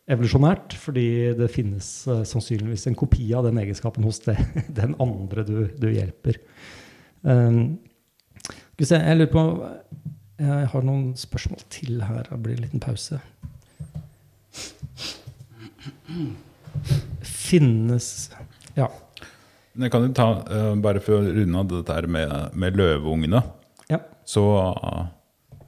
evolusjonært, 0.10 0.74
fordi 0.82 1.06
det 1.38 1.50
finnes 1.54 1.90
eh, 2.10 2.24
sannsynligvis 2.26 2.88
en 2.90 2.98
kopi 2.98 3.28
av 3.38 3.46
den 3.46 3.60
egenskapen 3.62 4.06
hos 4.08 4.24
det, 4.26 4.40
den 4.82 4.98
andre 5.04 5.46
du, 5.46 5.58
du 5.78 5.88
hjelper. 5.94 6.42
Um, 7.22 7.78
se, 8.82 8.98
jeg 8.98 9.16
lurer 9.16 9.30
på 9.32 9.44
Jeg 10.42 10.66
har 10.74 10.84
noen 10.84 11.14
spørsmål 11.16 11.62
til 11.72 12.02
her. 12.04 12.26
Det 12.28 12.40
blir 12.44 12.58
en 12.58 12.66
liten 12.66 12.82
pause. 12.84 13.22
Finnes 17.22 18.10
Ja. 18.76 18.90
Men 19.74 19.86
jeg 19.86 19.94
kan 19.94 20.04
jo 20.08 20.16
ta, 20.18 20.32
uh, 20.50 20.74
bare 20.82 21.02
for 21.02 21.22
å 21.22 21.30
runde 21.30 21.62
av 21.62 21.70
dette 21.70 22.08
med, 22.10 22.34
med 22.58 22.76
løveungene, 22.78 23.40
ja. 23.94 24.02
så 24.26 24.44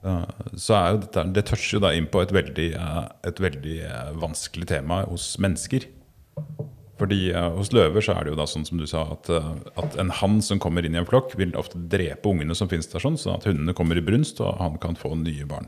så 0.06 0.78
er 0.78 0.94
jo 0.94 1.02
dette, 1.04 1.26
det 1.34 1.46
toucher 1.50 1.78
jo 1.78 1.84
da 1.84 1.94
inn 1.98 2.08
på 2.12 2.22
et 2.22 2.34
veldig, 2.36 2.70
eh, 2.78 3.04
et 3.30 3.42
veldig 3.42 3.78
eh, 3.88 4.14
vanskelig 4.22 4.70
tema 4.70 5.02
hos 5.10 5.34
mennesker. 5.42 5.88
Fordi 7.00 7.32
eh, 7.34 7.50
Hos 7.58 7.74
løver 7.76 8.04
så 8.04 8.16
er 8.16 8.26
det 8.26 8.34
jo 8.34 8.40
da 8.40 8.48
sånn 8.50 8.68
som 8.68 8.80
du 8.80 8.86
sa, 8.90 9.04
at, 9.16 9.30
eh, 9.34 9.52
at 9.82 9.98
en 10.02 10.14
hann 10.22 10.40
som 10.46 10.62
kommer 10.64 10.86
inn 10.86 10.96
i 10.96 11.02
en 11.02 11.08
flokk, 11.10 11.36
vil 11.40 11.56
ofte 11.60 11.82
drepe 11.92 12.32
ungene 12.32 12.56
som 12.58 12.72
finnes 12.72 12.90
der, 12.92 13.04
sånn, 13.04 13.20
sånn 13.20 13.40
at 13.40 13.48
hundene 13.50 13.76
kommer 13.78 14.00
i 14.00 14.06
brunst, 14.06 14.40
og 14.44 14.56
han 14.62 14.80
kan 14.84 14.98
få 15.00 15.16
nye 15.20 15.48
barn. 15.50 15.68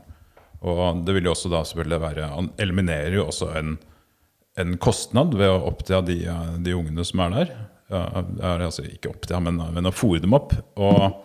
Og 0.66 1.04
det 1.06 1.14
vil 1.14 1.28
jo 1.28 1.36
også 1.36 1.52
da 1.52 1.60
selvfølgelig 1.62 2.00
være 2.02 2.28
Han 2.32 2.48
eliminerer 2.58 3.14
jo 3.14 3.28
også 3.28 3.52
en, 3.60 3.76
en 4.58 4.72
kostnad 4.82 5.36
ved 5.38 5.52
å 5.52 5.68
oppdra 5.68 6.00
de, 6.06 6.22
eh, 6.26 6.54
de 6.64 6.76
ungene 6.78 7.06
som 7.06 7.26
er 7.26 7.36
der. 7.36 7.56
Ja, 7.88 8.04
altså 8.66 8.84
ikke 8.84 9.14
oppdra, 9.14 9.38
men, 9.40 9.60
men 9.72 9.88
å 9.88 9.94
fòre 9.94 10.20
dem 10.20 10.34
opp. 10.36 10.52
Og, 10.76 11.22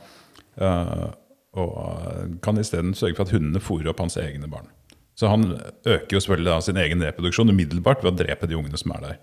eh, 0.64 1.08
og 1.54 2.40
kan 2.42 2.58
isteden 2.58 2.96
sørge 2.98 3.18
for 3.18 3.28
at 3.28 3.36
hundene 3.36 3.62
fôrer 3.62 3.92
opp 3.92 4.02
hans 4.02 4.18
egne 4.18 4.50
barn. 4.50 4.70
Så 5.14 5.30
han 5.30 5.52
øker 5.86 6.16
jo 6.16 6.22
selvfølgelig 6.22 6.50
da 6.50 6.62
sin 6.66 6.80
egen 6.82 7.04
reproduksjon 7.06 7.54
umiddelbart 7.54 8.02
ved 8.02 8.16
å 8.16 8.18
drepe 8.24 8.50
de 8.50 8.58
ungene 8.58 8.80
som 8.80 8.96
er 8.96 9.04
der. 9.04 9.20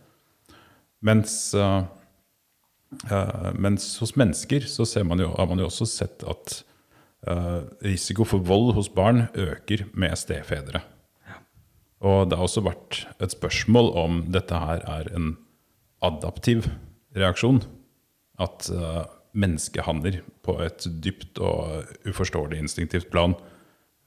Mens, 1.03 1.35
uh, 1.59 1.83
uh, 3.11 3.51
mens 3.59 3.97
hos 4.03 4.15
mennesker 4.21 4.69
så 4.71 4.87
ser 4.87 5.07
man 5.09 5.23
jo, 5.23 5.33
har 5.35 5.49
man 5.51 5.63
jo 5.63 5.67
også 5.67 5.89
sett 5.91 6.23
at 6.31 6.61
uh, 7.27 7.67
risiko 7.83 8.27
for 8.29 8.47
vold 8.47 8.75
hos 8.79 8.91
barn 8.95 9.27
øker 9.35 9.89
med 9.99 10.15
stefedre. 10.21 10.85
Og 12.01 12.31
det 12.31 12.39
har 12.39 12.47
også 12.47 12.63
vært 12.65 13.03
et 13.21 13.35
spørsmål 13.35 13.91
om 13.99 14.21
dette 14.33 14.57
her 14.57 14.85
er 14.89 15.11
en 15.17 15.35
adaptiv 16.07 16.71
reaksjon. 17.19 17.59
At 18.41 18.71
menneskehanner 19.33 20.21
på 20.45 20.57
et 20.65 20.87
dypt 21.03 21.39
og 21.43 21.91
uforståelig 22.09 22.59
instinktivt 22.61 23.11
plan 23.13 23.37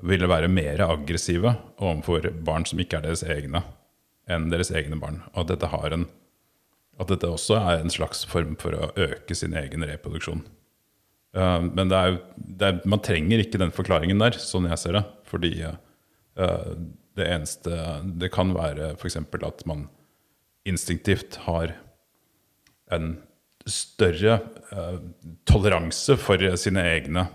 ville 0.03 0.27
være 0.27 0.51
mer 0.51 0.83
aggressive 0.85 1.53
overfor 1.79 2.27
barn 2.43 2.65
som 2.67 2.81
ikke 2.81 2.99
er 2.99 3.07
deres 3.07 3.23
egne, 3.23 3.63
enn 4.27 4.49
deres 4.51 4.71
egne 4.75 4.97
barn. 4.99 5.21
Og 5.33 5.45
at 5.45 5.53
dette, 5.53 5.69
en, 5.95 6.07
at 6.99 7.13
dette 7.13 7.29
også 7.29 7.59
er 7.61 7.79
en 7.79 7.93
slags 7.93 8.25
form 8.27 8.57
for 8.59 8.75
å 8.75 8.91
øke 8.99 9.37
sin 9.37 9.55
egen 9.59 9.85
reproduksjon. 9.87 10.43
Uh, 11.33 11.63
men 11.65 11.89
det 11.89 11.97
er 11.97 12.19
det 12.35 12.67
er, 12.67 12.81
man 12.89 13.01
trenger 13.01 13.41
ikke 13.41 13.61
den 13.61 13.73
forklaringen 13.73 14.19
der, 14.21 14.35
sånn 14.37 14.67
jeg 14.69 14.81
ser 14.81 14.99
det. 14.99 15.05
Fordi 15.29 15.53
uh, 15.65 16.73
det 17.17 17.29
eneste 17.29 17.77
Det 18.21 18.29
kan 18.33 18.53
være 18.55 18.93
f.eks. 18.97 19.17
at 19.17 19.65
man 19.69 19.87
instinktivt 20.65 21.39
har 21.47 21.75
en 22.93 23.15
større 23.69 24.39
uh, 24.73 24.97
toleranse 25.47 26.17
for 26.19 26.41
sine 26.59 26.83
egne, 26.93 27.27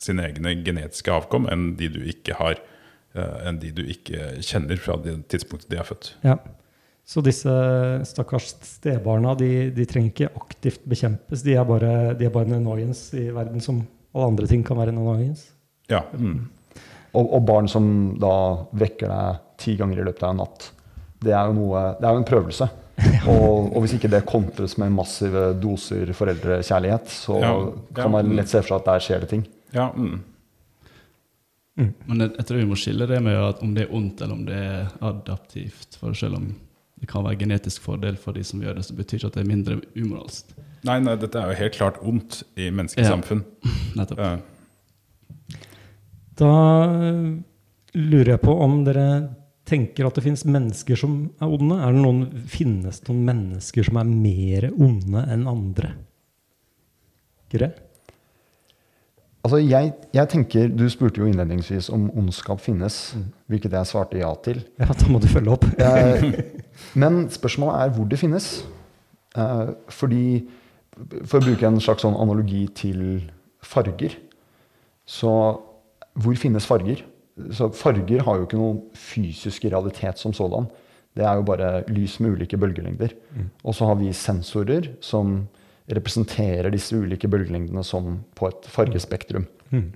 sine 0.00 0.28
egne 0.28 0.54
genetiske 0.64 1.12
avkom 1.14 1.48
enn 1.50 1.74
de 1.78 1.90
du 1.92 2.00
ikke 2.12 2.36
har, 2.40 2.60
uh, 3.16 3.36
enn 3.48 3.60
de 3.62 3.72
du 3.76 3.84
ikke 3.84 4.34
kjenner 4.44 4.80
fra 4.80 4.98
det 5.00 5.16
tidspunktet 5.32 5.70
de 5.72 5.80
er 5.80 5.88
født. 5.88 6.14
Ja. 6.26 6.38
Så 7.10 7.22
disse 7.26 7.52
stakkars 8.06 8.52
stebarna 8.62 9.32
de, 9.38 9.70
de 9.74 9.86
trenger 9.88 10.12
ikke 10.12 10.28
aktivt 10.38 10.84
bekjempes. 10.86 11.42
De 11.42 11.56
er, 11.56 11.64
bare, 11.66 12.12
de 12.14 12.28
er 12.28 12.34
bare 12.34 12.46
en 12.46 12.60
annoyance 12.60 13.16
i 13.18 13.32
verden 13.34 13.62
som 13.64 13.80
alle 14.14 14.28
andre 14.30 14.46
ting 14.50 14.62
kan 14.66 14.78
være 14.78 14.94
en 14.94 15.00
annoyance. 15.02 15.48
Ja. 15.90 16.04
Mm. 16.14 16.44
Og, 17.10 17.24
og, 17.24 17.40
barn 17.48 17.66
som 17.70 17.88
da 18.22 18.34
vekker 18.78 19.10
deg 19.10 19.40
ti 19.58 19.74
ganger 19.80 19.98
i 19.98 20.06
løpet 20.06 20.22
av 20.22 20.36
en 20.36 20.42
natt. 20.44 20.68
Det 21.20 21.34
er 21.34 21.50
jo, 21.50 21.56
noe, 21.58 21.82
det 21.98 22.06
er 22.06 22.14
jo 22.14 22.22
en 22.22 22.28
prøvelse. 22.28 22.68
Og, 23.28 23.70
og, 23.74 23.78
hvis 23.82 23.96
ikke 23.98 24.10
det 24.12 24.22
kontres 24.28 24.76
med 24.80 24.94
massive 24.94 25.50
doser 25.60 26.12
foreldrekjærlighet, 26.16 27.10
så 27.12 27.36
ja, 27.42 27.52
ja, 27.52 27.94
kan 27.96 28.12
man 28.14 28.32
lett 28.36 28.48
se 28.48 28.62
for 28.62 28.72
seg 28.72 28.80
at 28.80 28.88
der 28.88 29.04
skjer 29.04 29.24
det 29.24 29.30
ting. 29.34 29.42
Ja, 29.76 29.90
mm. 29.92 30.16
Mm. 31.80 31.92
Men 32.06 32.24
jeg, 32.24 32.32
jeg, 32.36 32.46
tror 32.46 32.60
vi 32.60 32.68
må 32.68 32.78
skille 32.80 33.06
det 33.08 33.20
med 33.24 33.36
at 33.40 33.60
om 33.64 33.74
det 33.76 33.86
er 33.86 33.94
ondt 33.96 34.20
eller 34.20 34.36
om 34.36 34.42
det 34.48 34.56
er 34.56 34.90
adaptivt. 35.10 35.96
For 36.00 36.16
selv 36.16 36.40
om 36.40 36.50
det 37.00 37.08
kan 37.08 37.24
være 37.24 37.40
genetisk 37.40 37.84
fordel 37.84 38.18
for 38.20 38.36
de 38.36 38.44
som 38.44 38.60
gjør 38.60 38.76
det, 38.76 38.86
så 38.88 38.96
betyr 38.96 39.20
ikke 39.20 39.30
at 39.30 39.38
det 39.38 39.44
er 39.44 39.52
mindre 39.52 39.78
umoralsk. 39.96 40.56
Nei, 40.88 40.96
nei, 41.04 41.16
dette 41.20 41.40
er 41.40 41.52
jo 41.52 41.60
helt 41.60 41.76
klart 41.76 42.00
ondt 42.04 42.40
i 42.60 42.70
menneskesamfunn. 42.72 43.44
Ja, 43.44 43.76
nettopp. 44.00 44.24
Ja. 44.24 45.58
Da 46.40 46.52
lurer 47.96 48.34
jeg 48.34 48.40
på 48.44 48.54
om 48.64 48.80
dere 48.86 49.06
tenker 49.70 50.06
at 50.06 50.16
det 50.18 50.24
finnes 50.24 50.46
mennesker 50.48 50.98
som 50.98 51.20
er 51.40 51.52
onde. 51.52 51.78
Er 51.78 51.94
det 51.94 52.02
noen, 52.02 52.24
finnes 52.50 53.00
det 53.00 53.10
noen 53.10 53.22
mennesker 53.28 53.86
som 53.86 54.00
er 54.00 54.10
mer 54.10 54.66
onde 54.74 55.22
enn 55.30 55.46
andre? 55.50 55.94
Ikke 57.48 57.64
det? 57.64 57.70
Altså, 59.40 59.56
jeg, 59.64 59.94
jeg, 60.12 60.28
tenker, 60.28 60.68
Du 60.68 60.84
spurte 60.92 61.22
jo 61.22 61.28
innledningsvis 61.28 61.88
om 61.94 62.10
ondskap 62.18 62.60
finnes, 62.60 62.98
mm. 63.16 63.24
hvilket 63.48 63.76
jeg 63.78 63.88
svarte 63.88 64.20
ja 64.20 64.30
til. 64.44 64.60
Ja, 64.80 64.90
Da 64.92 65.08
må 65.08 65.20
du 65.22 65.28
følge 65.30 65.54
opp. 65.56 65.64
men 67.02 67.22
spørsmålet 67.32 67.80
er 67.80 67.94
hvor 67.96 68.10
det 68.10 68.20
finnes. 68.20 68.50
Eh, 69.38 69.70
fordi, 69.88 70.24
For 71.24 71.38
å 71.38 71.46
bruke 71.46 71.66
en 71.66 71.80
slags 71.80 72.04
sånn 72.04 72.18
analogi 72.18 72.64
til 72.76 73.02
farger 73.62 74.16
Så 75.08 75.30
hvor 76.20 76.36
finnes 76.36 76.66
farger? 76.66 77.04
Så 77.54 77.70
farger 77.76 78.24
har 78.26 78.38
jo 78.38 78.46
ikke 78.46 78.60
noen 78.60 78.82
fysisk 78.96 79.66
realitet 79.68 80.20
som 80.20 80.34
sådan. 80.36 80.68
Det 81.16 81.24
er 81.26 81.38
jo 81.38 81.46
bare 81.46 81.70
lys 81.90 82.18
med 82.22 82.36
ulike 82.36 82.58
bølgelengder. 82.60 83.14
Mm. 83.34 83.48
Og 83.64 83.76
så 83.76 83.88
har 83.90 83.98
vi 83.98 84.12
sensorer 84.14 84.92
som 85.04 85.40
representerer 85.90 86.70
disse 86.70 86.94
ulike 86.94 87.28
bølgelengdene 87.30 87.82
som 87.86 88.20
på 88.38 88.50
et 88.50 88.68
fargespektrum. 88.70 89.46
Mm. 89.74 89.88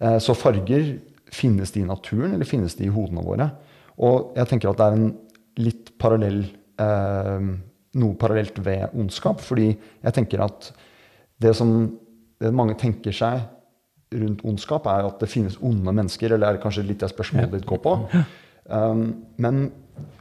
Eh, 0.00 0.18
så 0.24 0.36
farger 0.36 0.94
finnes 1.30 1.74
de 1.74 1.82
i 1.82 1.88
naturen, 1.88 2.32
eller 2.34 2.48
finnes 2.48 2.74
de 2.78 2.88
i 2.88 2.92
hodene 2.92 3.24
våre? 3.24 3.50
Og 4.00 4.32
jeg 4.38 4.48
tenker 4.50 4.70
at 4.70 4.80
det 4.80 4.86
er 4.86 4.96
en 4.96 5.10
litt 5.60 5.92
parallell 6.00 6.40
eh, 6.80 7.50
noe 8.00 8.16
parallelt 8.18 8.60
ved 8.64 8.94
ondskap. 8.94 9.42
Fordi 9.44 9.72
jeg 9.74 10.16
tenker 10.16 10.44
at 10.44 10.70
det 11.40 11.54
som 11.58 11.72
det 12.40 12.52
mange 12.56 12.76
tenker 12.80 13.14
seg 13.14 13.42
rundt 14.10 14.44
ondskap, 14.46 14.86
er 14.90 15.06
at 15.06 15.20
det 15.22 15.30
finnes 15.30 15.58
onde 15.62 15.92
mennesker. 15.94 16.34
Eller 16.34 16.56
er 16.56 16.62
kanskje 16.62 16.86
litt 16.86 17.02
det 17.02 17.10
spørsmålet 17.12 17.58
ditt 17.58 17.68
går 17.68 17.82
på. 17.84 17.96
Um, 18.70 19.04
men 19.42 19.68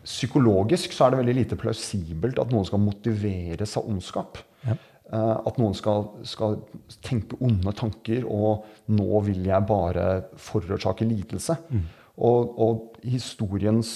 psykologisk 0.04 0.94
så 0.96 1.06
er 1.06 1.14
det 1.14 1.22
veldig 1.22 1.36
lite 1.38 1.58
plausibelt 1.60 2.40
at 2.42 2.54
noen 2.54 2.68
skal 2.68 2.82
motiveres 2.82 3.76
av 3.80 3.90
ondskap. 3.90 4.42
Ja. 4.66 4.78
Uh, 5.10 5.38
at 5.50 5.58
noen 5.58 5.74
skal, 5.78 6.06
skal, 6.28 6.60
tenke 7.06 7.38
onde 7.42 7.74
tanker, 7.74 8.26
og 8.30 8.66
'nå 8.94 9.22
vil 9.26 9.46
jeg 9.48 9.66
bare 9.70 10.24
forårsake 10.38 11.08
lidelse'. 11.08 11.58
Mm. 11.70 11.86
Og, 12.20 12.60
og, 12.60 13.00
historiens 13.04 13.90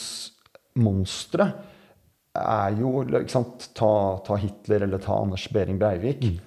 monstre 0.80 1.52
er 2.34 2.78
jo 2.80 3.04
ta, 3.30 3.92
ta, 4.26 4.36
Hitler 4.40 4.88
eller 4.88 4.98
ta 4.98 5.20
Anders 5.22 5.46
Behring 5.54 5.78
Breivik. 5.78 6.24
Mm. 6.24 6.40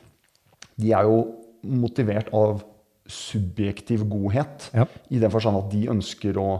De 0.83 0.93
er 0.93 1.05
jo 1.07 1.21
motivert 1.62 2.33
av 2.35 2.65
subjektiv 3.12 4.06
godhet. 4.10 4.70
Ja. 4.75 4.86
I 5.10 5.20
den 5.22 5.32
forstand 5.32 5.60
at 5.60 5.70
de 5.72 5.86
ønsker 5.92 6.38
å 6.40 6.50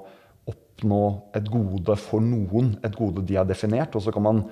oppnå 0.47 1.03
et 1.37 1.49
gode 1.51 1.97
for 2.01 2.25
noen, 2.25 2.77
et 2.85 2.97
gode 2.97 3.25
de 3.27 3.39
har 3.39 3.49
definert. 3.49 3.97
Og 3.97 4.05
så 4.05 4.15
kan 4.15 4.27
man 4.27 4.47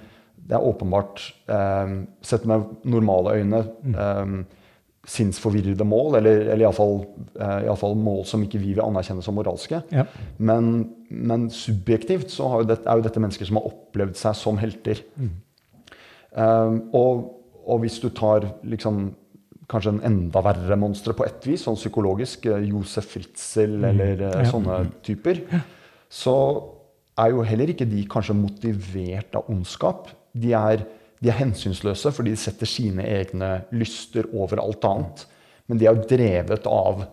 Det 0.45 0.53
er 0.53 0.61
åpenbart, 0.61 1.21
eh, 1.49 2.05
sett 2.21 2.45
med 2.45 2.67
normale 2.85 3.39
øyne, 3.39 3.63
mm. 3.83 3.95
eh, 3.95 4.45
sinnsforvirrede 5.07 5.85
mål, 5.85 6.19
eller, 6.19 6.41
eller 6.53 6.65
iallfall 6.65 7.01
eh, 7.41 7.97
mål 7.97 8.25
som 8.29 8.43
ikke 8.45 8.61
vi 8.61 8.73
vil 8.75 8.85
anerkjenne 8.85 9.23
som 9.25 9.37
moralske. 9.37 9.83
Ja. 9.93 10.07
Men, 10.39 10.91
men, 11.09 11.49
subjektivt 11.53 12.33
så 12.33 12.49
jo 12.61 12.69
det, 12.69 12.81
er 12.85 12.99
jo 12.99 13.07
dette 13.07 13.21
mennesker 13.21 13.49
som 13.49 13.61
har 13.61 13.69
opplevd 13.71 14.17
seg 14.21 14.37
som 14.37 14.61
helter. 14.61 15.01
Mm. 15.17 15.33
Eh, 16.37 16.73
og, 16.97 17.27
og, 17.65 17.77
hvis 17.85 18.01
du 18.03 18.09
tar 18.11 18.49
liksom 18.65 19.07
kanskje 19.71 19.95
en 19.95 20.05
enda 20.07 20.43
verre 20.45 20.77
monstre 20.79 21.15
på 21.17 21.27
ett 21.27 21.47
vis, 21.49 21.65
sånn 21.65 21.79
psykologisk. 21.79 22.49
Eh, 22.51 22.69
Josef 22.71 23.09
Fritzel 23.15 23.79
mm. 23.79 23.89
eller 23.91 24.15
mm. 24.21 24.29
ja. 24.33 24.51
sånne 24.51 24.79
typer. 25.07 25.43
Så 26.13 26.35
er 27.21 27.33
jo 27.33 27.47
heller 27.47 27.71
ikke 27.71 27.89
de 27.89 28.05
kanskje 28.11 28.37
motivert 28.37 29.37
av 29.39 29.51
ondskap. 29.53 30.11
De 30.35 30.53
er, 30.59 30.85
de 31.23 31.31
er 31.31 31.39
hensynsløse 31.39 32.13
fordi 32.15 32.35
de 32.35 32.41
setter 32.41 32.69
sine 32.69 33.07
egne 33.07 33.57
lyster 33.75 34.29
over 34.35 34.63
alt 34.63 34.87
annet. 34.89 35.27
Men 35.71 35.81
de 35.81 35.89
er 35.89 35.97
jo 35.97 36.09
drevet 36.11 36.67
av, 36.69 37.07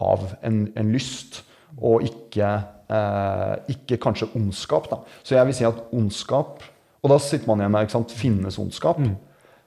av 0.00 0.28
en, 0.46 0.62
en, 0.78 0.92
lyst, 0.94 1.42
og 1.76 2.06
ikke, 2.06 2.52
eh, 2.90 3.56
ikke 3.74 4.00
kanskje 4.02 4.30
ondskap. 4.38 4.88
Da. 4.92 5.02
Så 5.22 5.36
jeg 5.36 5.50
vil 5.50 5.58
si 5.60 5.68
at 5.68 5.88
ondskap 5.92 6.62
Og 7.00 7.08
da 7.08 7.16
sitter 7.16 7.48
man 7.48 7.62
igjen 7.62 7.70
med 7.72 7.86
ikke 7.86 7.94
sant, 7.94 8.10
finnes 8.12 8.58
ondskap. 8.60 8.98
Mm. 9.00 9.14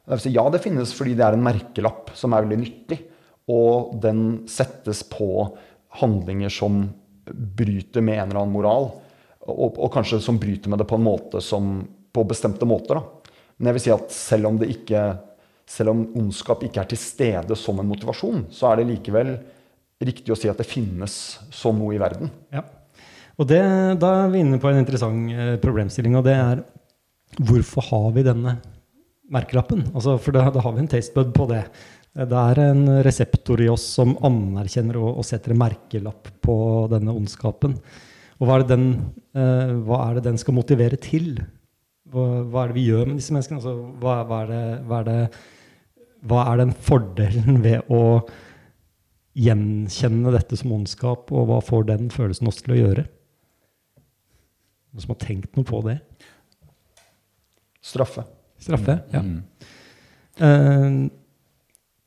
Ja, 0.07 0.43
det 0.51 0.63
finnes 0.63 0.91
fordi 0.95 1.15
det 1.15 1.23
er 1.25 1.37
en 1.37 1.45
merkelapp 1.45 2.11
som 2.17 2.35
er 2.35 2.43
veldig 2.43 2.59
nyttig. 2.59 2.99
Og 3.51 3.95
den 4.03 4.43
settes 4.51 5.03
på 5.07 5.47
handlinger 5.99 6.51
som 6.51 6.85
bryter 7.31 8.03
med 8.03 8.19
en 8.19 8.29
eller 8.29 8.41
annen 8.41 8.55
moral. 8.55 8.89
Og, 9.43 9.77
og 9.77 9.91
kanskje 9.93 10.21
som 10.23 10.39
bryter 10.39 10.71
med 10.71 10.79
det 10.79 10.87
på 10.87 10.99
en 10.99 11.05
måte 11.05 11.41
som, 11.43 11.81
på 11.83 12.25
bestemte 12.27 12.67
måter. 12.67 12.99
Da. 12.99 13.33
Men 13.57 13.69
jeg 13.69 13.77
vil 13.77 13.85
si 13.85 13.93
at 13.95 14.13
selv 14.15 14.49
om, 14.51 14.59
ikke, 14.63 15.01
selv 15.69 15.93
om 15.93 16.05
ondskap 16.19 16.63
ikke 16.67 16.83
er 16.83 16.91
til 16.91 16.99
stede 16.99 17.57
som 17.59 17.79
en 17.79 17.91
motivasjon, 17.91 18.47
så 18.51 18.71
er 18.71 18.81
det 18.81 18.89
likevel 18.91 19.35
riktig 20.03 20.33
å 20.33 20.39
si 20.39 20.49
at 20.51 20.59
det 20.59 20.67
finnes 20.67 21.17
som 21.53 21.79
noe 21.79 21.95
i 21.95 22.01
verden. 22.01 22.31
Ja. 22.51 22.65
Og 23.39 23.47
det, 23.49 23.63
da 24.01 24.13
er 24.23 24.31
vi 24.33 24.43
inne 24.43 24.59
på 24.61 24.69
en 24.69 24.81
interessant 24.81 25.31
eh, 25.31 25.55
problemstilling, 25.63 26.15
og 26.19 26.27
det 26.27 26.35
er 26.37 26.63
hvorfor 27.39 27.87
har 27.87 28.11
vi 28.13 28.25
denne 28.27 28.57
merkelappen? 29.33 29.87
Altså, 29.93 30.15
for 30.21 30.35
da, 30.35 30.47
da 30.53 30.63
har 30.63 30.75
vi 30.75 30.83
en 30.83 30.91
tastebud 30.91 31.33
på 31.35 31.49
det. 31.51 31.63
Det 32.13 32.39
er 32.39 32.59
en 32.67 32.85
reseptor 33.05 33.61
i 33.63 33.69
oss 33.73 33.85
som 33.95 34.13
anerkjenner 34.21 34.99
og, 35.01 35.17
og 35.17 35.25
setter 35.25 35.53
en 35.53 35.63
merkelapp 35.63 36.29
på 36.45 36.55
denne 36.91 37.15
ondskapen. 37.15 37.79
Og 38.37 38.49
hva 38.49 38.59
er, 38.59 38.67
den, 38.69 38.87
eh, 39.33 39.73
hva 39.87 40.03
er 40.05 40.17
det 40.17 40.27
den 40.27 40.39
skal 40.41 40.57
motivere 40.57 40.99
til? 41.01 41.35
Hva, 42.13 42.43
hva, 42.43 42.63
er 42.63 42.71
det 42.71 42.77
vi 42.77 42.87
gjør 42.89 43.09
med 43.09 43.17
disse 43.21 43.33
menneskene? 43.33 43.61
Altså, 43.61 43.73
hva, 44.01 44.19
hva, 44.29 44.41
er 44.43 44.51
det, 44.51 44.63
hva, 44.89 44.99
er 44.99 45.09
det, 45.09 46.05
hva 46.29 46.45
er 46.51 46.61
den 46.61 46.75
fordelen 46.89 47.61
ved 47.65 47.89
å 47.93 48.03
gjenkjenne 49.33 50.35
dette 50.35 50.59
som 50.59 50.75
ondskap, 50.75 51.31
og 51.33 51.49
hva 51.49 51.57
får 51.65 51.89
den 51.89 52.13
følelsen 52.13 52.51
oss 52.51 52.61
til 52.61 52.75
å 52.75 52.79
gjøre? 52.83 53.07
Noen 54.93 55.07
som 55.07 55.15
har 55.15 55.21
tenkt 55.23 55.57
noe 55.57 55.65
på 55.65 55.81
det? 55.87 55.97
Straffe. 57.83 58.27
Straffe, 58.63 58.97
ja. 59.11 59.21
Mm. 59.23 59.41
Eh, 60.39 61.09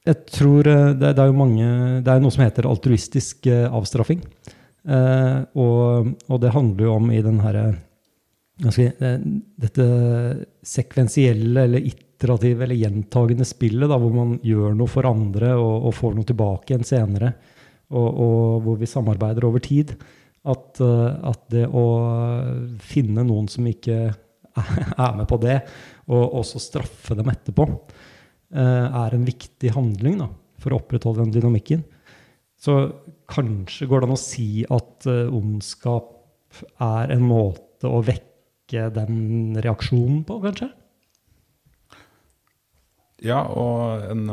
jeg 0.07 0.23
tror 0.31 0.69
eh, 0.71 0.93
det, 0.95 1.15
det 1.17 1.23
er 1.23 1.31
jo 1.31 1.39
mange 1.39 1.67
Det 2.05 2.13
er 2.13 2.23
noe 2.23 2.35
som 2.35 2.45
heter 2.45 2.69
altruistisk 2.71 3.49
uh, 3.51 3.67
avstraffing. 3.75 4.23
Uh, 4.87 5.43
og, 5.59 6.13
og 6.31 6.41
det 6.43 6.55
handler 6.55 6.87
jo 6.87 6.95
om 6.95 7.11
i 7.11 7.23
den 7.25 7.43
herre 7.43 7.67
Dette 8.57 9.87
sekvensielle 10.65 11.65
eller 11.67 11.83
iterative 11.91 12.65
eller 12.65 12.79
gjentagende 12.79 13.45
spillet, 13.45 13.91
da, 13.91 13.99
hvor 14.01 14.15
man 14.15 14.31
gjør 14.47 14.79
noe 14.79 14.89
for 14.89 15.05
andre 15.11 15.51
og, 15.61 15.91
og 15.91 15.93
får 15.93 16.15
noe 16.17 16.29
tilbake 16.31 16.73
igjen 16.73 16.87
senere, 16.89 17.35
og, 17.93 18.07
og 18.07 18.63
hvor 18.65 18.79
vi 18.81 18.89
samarbeider 18.89 19.45
over 19.45 19.61
tid. 19.61 19.93
At, 20.49 20.81
at 20.81 21.43
det 21.53 21.67
å 21.69 21.85
finne 22.81 23.27
noen 23.29 23.51
som 23.53 23.69
ikke 23.69 23.99
er 25.05 25.21
med 25.21 25.29
på 25.29 25.37
det, 25.45 25.59
og 26.07 26.39
også 26.41 26.63
straffe 26.63 27.17
dem 27.19 27.31
etterpå, 27.33 27.67
eh, 28.55 28.87
er 28.87 29.15
en 29.15 29.27
viktig 29.27 29.73
handling 29.75 30.21
da, 30.23 30.31
for 30.63 30.73
å 30.73 30.81
opprettholde 30.81 31.25
den 31.25 31.35
dynamikken. 31.35 31.85
Så 32.57 32.77
kanskje 33.31 33.89
går 33.91 34.03
det 34.03 34.09
an 34.09 34.17
å 34.17 34.21
si 34.21 34.49
at 34.73 35.07
uh, 35.11 35.29
ondskap 35.35 36.15
er 36.81 37.13
en 37.13 37.27
måte 37.27 37.91
å 37.91 38.01
vekke 38.07 38.87
den 38.95 39.59
reaksjonen 39.61 40.23
på, 40.27 40.39
kanskje? 40.47 40.71
Ja, 43.25 43.43
og 43.49 44.07
en, 44.09 44.25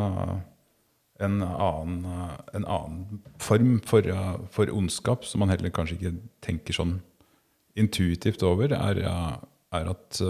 en, 1.20 1.44
annen, 1.44 2.08
en 2.56 2.66
annen 2.66 3.22
form 3.44 3.78
for, 3.88 4.08
for, 4.56 4.72
ondskap 4.72 5.28
som 5.28 5.44
man 5.44 5.52
heller 5.52 5.72
kanskje 5.74 6.00
ikke 6.00 6.16
tenker 6.44 6.80
sånn 6.80 6.98
intuitivt 7.80 8.44
over, 8.46 8.76
er, 8.76 9.04
er 9.04 9.94
at 9.94 10.24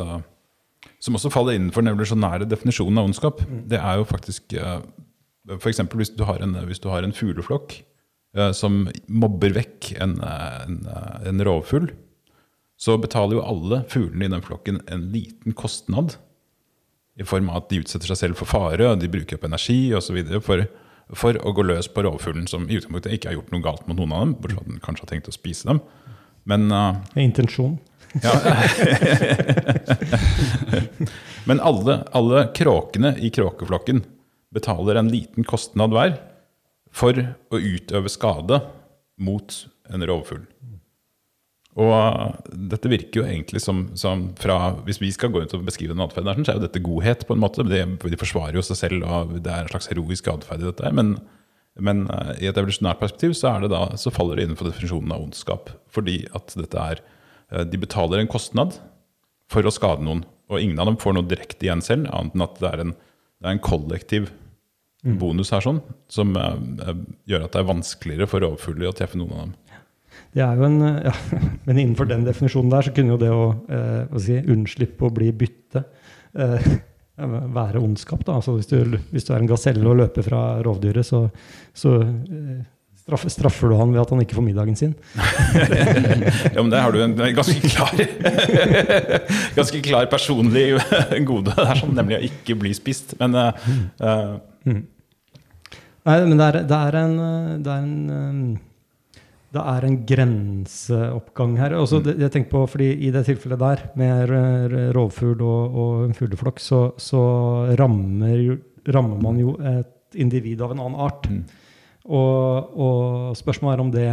Som 1.03 1.17
også 1.19 1.31
faller 1.33 1.57
innenfor 1.57 1.83
den 1.83 1.91
evolusjonære 1.91 2.48
definisjonen 2.48 3.01
av 3.01 3.10
ondskap. 3.10 3.41
Mm. 3.43 3.63
Det 3.72 3.79
er 3.79 4.00
jo 4.00 4.07
faktisk 4.07 4.55
F.eks. 5.57 5.81
Hvis, 6.00 6.13
du 6.15 6.24
har 6.24 6.39
en, 6.45 6.55
hvis 6.69 6.79
du 6.79 6.88
har 6.88 7.03
en 7.03 7.15
fugleflokk 7.15 7.81
som 8.55 8.88
mobber 9.12 9.51
vekk 9.53 9.91
en, 10.01 10.15
en, 10.24 10.77
en 11.29 11.43
rovfugl, 11.45 11.91
så 12.79 12.95
betaler 12.98 13.38
jo 13.38 13.43
alle 13.45 13.83
fuglene 13.91 14.25
i 14.25 14.31
den 14.33 14.45
flokken 14.45 14.79
en 14.91 15.03
liten 15.13 15.53
kostnad 15.53 16.15
i 17.19 17.25
form 17.27 17.51
av 17.51 17.62
at 17.62 17.69
de 17.72 17.81
utsetter 17.83 18.10
seg 18.10 18.19
selv 18.19 18.39
for 18.39 18.50
fare, 18.50 18.88
og 18.89 19.01
de 19.01 19.12
bruker 19.12 19.38
opp 19.38 19.45
energi 19.45 19.93
osv. 19.93 20.17
For, 20.43 20.65
for 21.13 21.38
å 21.38 21.53
gå 21.55 21.65
løs 21.67 21.89
på 21.93 22.03
rovfuglen, 22.05 22.48
som 22.50 22.65
i 22.65 22.79
utgangspunktet 22.79 23.13
ikke 23.17 23.29
har 23.29 23.38
gjort 23.38 23.53
noe 23.53 23.65
galt 23.65 23.86
mot 23.88 24.00
noen 24.00 24.15
av 24.15 24.25
dem. 24.25 24.36
Bortsett 24.41 24.63
at 24.63 24.72
den 24.72 24.83
kanskje 24.83 25.05
har 25.05 25.12
tenkt 25.13 25.29
å 25.29 25.36
spise 25.36 25.69
dem. 25.69 25.83
Men 26.50 26.65
uh, 26.74 27.03
Intensjon. 27.22 27.77
Ja. 28.22 28.34
Men 31.50 31.60
alle, 31.60 32.03
alle 32.13 32.46
kråkene 32.55 33.15
i 33.17 33.34
kråkeflokken 33.34 34.03
betaler 34.53 34.99
en 34.99 35.12
liten 35.12 35.43
kostnad 35.47 35.95
hver 35.95 36.17
for 36.93 37.17
å 37.17 37.58
utøve 37.58 38.12
skade 38.12 38.62
mot 39.17 39.56
en 39.89 40.06
rovfugl. 40.08 40.45
Og 41.73 42.49
dette 42.69 42.89
virker 42.91 43.21
jo 43.21 43.26
egentlig 43.26 43.63
som, 43.63 43.88
som, 43.97 44.28
fra 44.38 44.76
Hvis 44.86 44.99
vi 45.02 45.10
skal 45.13 45.32
gå 45.34 45.41
ut 45.41 45.54
og 45.58 45.63
beskrive 45.65 45.95
den 45.95 46.04
atferden, 46.06 46.45
så 46.45 46.54
er 46.54 46.60
jo 46.60 46.67
dette 46.67 46.84
godhet, 46.86 47.26
på 47.26 47.34
en 47.34 47.41
måte. 47.41 47.65
De, 47.65 47.82
de 47.97 48.19
forsvarer 48.19 48.60
jo 48.60 48.65
seg 48.65 48.78
selv, 48.78 49.08
og 49.08 49.39
det 49.39 49.49
er 49.49 49.65
en 49.65 49.71
slags 49.71 49.89
heroisk 49.89 50.30
atferd 50.30 50.62
i 50.62 50.69
dette. 50.69 50.91
Men, 50.93 51.15
men 51.82 52.06
uh, 52.12 52.36
i 52.38 52.49
et 52.49 52.60
evolusjonært 52.60 53.02
perspektiv 53.02 53.34
så, 53.39 53.56
da, 53.65 53.88
så, 53.97 54.13
faller 54.13 54.38
det 54.38 54.47
innenfor 54.47 54.69
definisjonen 54.69 55.15
av 55.15 55.26
ondskap. 55.26 55.73
Fordi 55.93 56.19
at 56.38 56.54
dette 56.60 56.86
er 56.93 57.02
De 57.49 57.79
betaler 57.79 58.21
en 58.21 58.29
kostnad 58.32 58.77
for 59.51 59.65
å 59.65 59.73
skade 59.73 60.06
noen. 60.06 60.23
Og 60.51 60.62
ingen 60.62 60.79
av 60.82 60.89
dem 60.89 60.99
får 61.01 61.17
noe 61.17 61.27
direkte 61.27 61.67
igjen 61.67 61.84
selv, 61.84 62.10
annet 62.13 62.38
enn 62.38 62.45
at 62.45 62.62
det 62.62 62.69
er 62.69 62.84
en, 62.84 62.93
det 62.93 63.49
er 63.49 63.56
en 63.56 63.63
kollektiv 63.63 64.29
mm. 65.06 65.17
bonus 65.21 65.53
her 65.56 65.63
sånn, 65.63 65.82
som 66.12 66.34
uh, 66.38 66.95
gjør 67.29 67.47
at 67.47 67.56
det 67.56 67.62
er 67.62 67.69
vanskeligere 67.69 68.29
for 68.29 68.43
rovfugler 68.43 68.91
å 68.91 68.95
treffe 68.97 69.19
noen 69.19 69.36
av 69.36 69.43
dem. 69.45 69.53
Det 70.34 70.41
er 70.41 70.58
jo 70.58 70.65
en, 70.67 70.79
ja, 71.06 71.13
Men 71.67 71.79
innenfor 71.79 72.10
den 72.10 72.25
definisjonen 72.27 72.73
der 72.73 72.88
så 72.88 72.93
kunne 72.95 73.15
jo 73.15 73.21
det 73.21 73.32
å 73.34 73.45
eh, 73.69 74.17
si, 74.21 74.38
unnslippe 74.38 75.08
å 75.08 75.13
bli 75.13 75.29
bytte 75.38 75.84
eh, 76.34 76.69
være 77.58 77.82
ondskap. 77.82 78.23
da, 78.25 78.39
altså 78.39 78.58
hvis 78.58 78.69
du, 78.71 78.97
hvis 79.13 79.27
du, 79.27 79.34
er 79.34 79.41
en 79.41 79.49
gaselle 79.49 79.86
og 79.89 79.99
løper 80.01 80.25
fra 80.25 80.43
rovdyret, 80.65 81.06
så, 81.06 81.27
så 81.77 81.99
eh, 82.01 82.62
straffer, 83.04 83.32
straffer, 83.34 83.72
du 83.72 83.78
han 83.80 83.92
ved 83.92 84.02
at 84.04 84.12
han 84.13 84.24
ikke 84.24 84.38
får 84.38 84.46
middagen 84.46 84.78
sin. 84.80 84.96
ja, 86.56 86.60
men 86.62 86.72
Der 86.72 86.84
har 86.86 86.96
du 86.96 87.02
en, 87.04 87.16
ganske 87.36 87.60
klar 87.68 87.94
ganske 89.60 89.82
klar 89.84 90.08
personlig 90.12 90.70
gode. 91.30 91.52
Det 91.52 91.68
er 91.68 91.82
sånn 91.82 91.96
nemlig 91.98 92.20
å 92.20 92.28
ikke 92.30 92.58
bli 92.63 92.74
spist. 92.78 93.18
Men 93.20 93.36
uh, 93.36 94.38
mm. 94.63 94.84
Nei, 96.04 96.20
men 96.28 96.39
det 96.39 96.48
er, 96.48 96.62
det 96.68 96.78
er 96.80 97.00
en, 97.00 97.18
det 97.63 97.74
er 97.74 97.82
en 97.84 98.62
det 99.54 99.62
er 99.62 99.86
en 99.86 99.98
grenseoppgang 100.10 101.58
her. 101.60 101.76
Også, 101.78 102.00
mm. 102.02 102.24
jeg 102.24 102.34
tenker 102.34 102.50
på, 102.56 102.63
fordi 102.72 102.88
I 103.06 103.12
det 103.13 103.28
tilfellet 103.28 103.62
der, 103.62 103.84
med 104.00 104.32
rovfugl 104.96 105.44
og, 105.46 105.76
og 105.78 106.06
en 106.08 106.16
fugleflokk, 106.18 106.62
så, 106.63 106.80
så 106.98 107.22
rammer, 107.78 108.56
rammer, 108.89 109.20
man 109.22 109.38
jo 109.38 109.54
et 109.62 110.18
individ 110.18 110.63
av 110.66 110.74
en 110.74 110.82
annen 110.82 111.04
art. 111.06 111.30
Mm. 111.30 111.44
Og, 112.04 112.74
og, 112.76 113.36
spørsmålet 113.39 113.78
er 113.78 113.84
om 113.84 113.92
det 113.94 114.08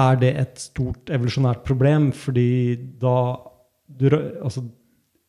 Er 0.00 0.20
det 0.20 0.30
et 0.38 0.60
stort 0.62 1.10
evolusjonært 1.10 1.64
problem? 1.66 2.12
Fordi 2.12 2.76
da 3.00 3.16
du, 3.86 4.06
altså, 4.40 4.62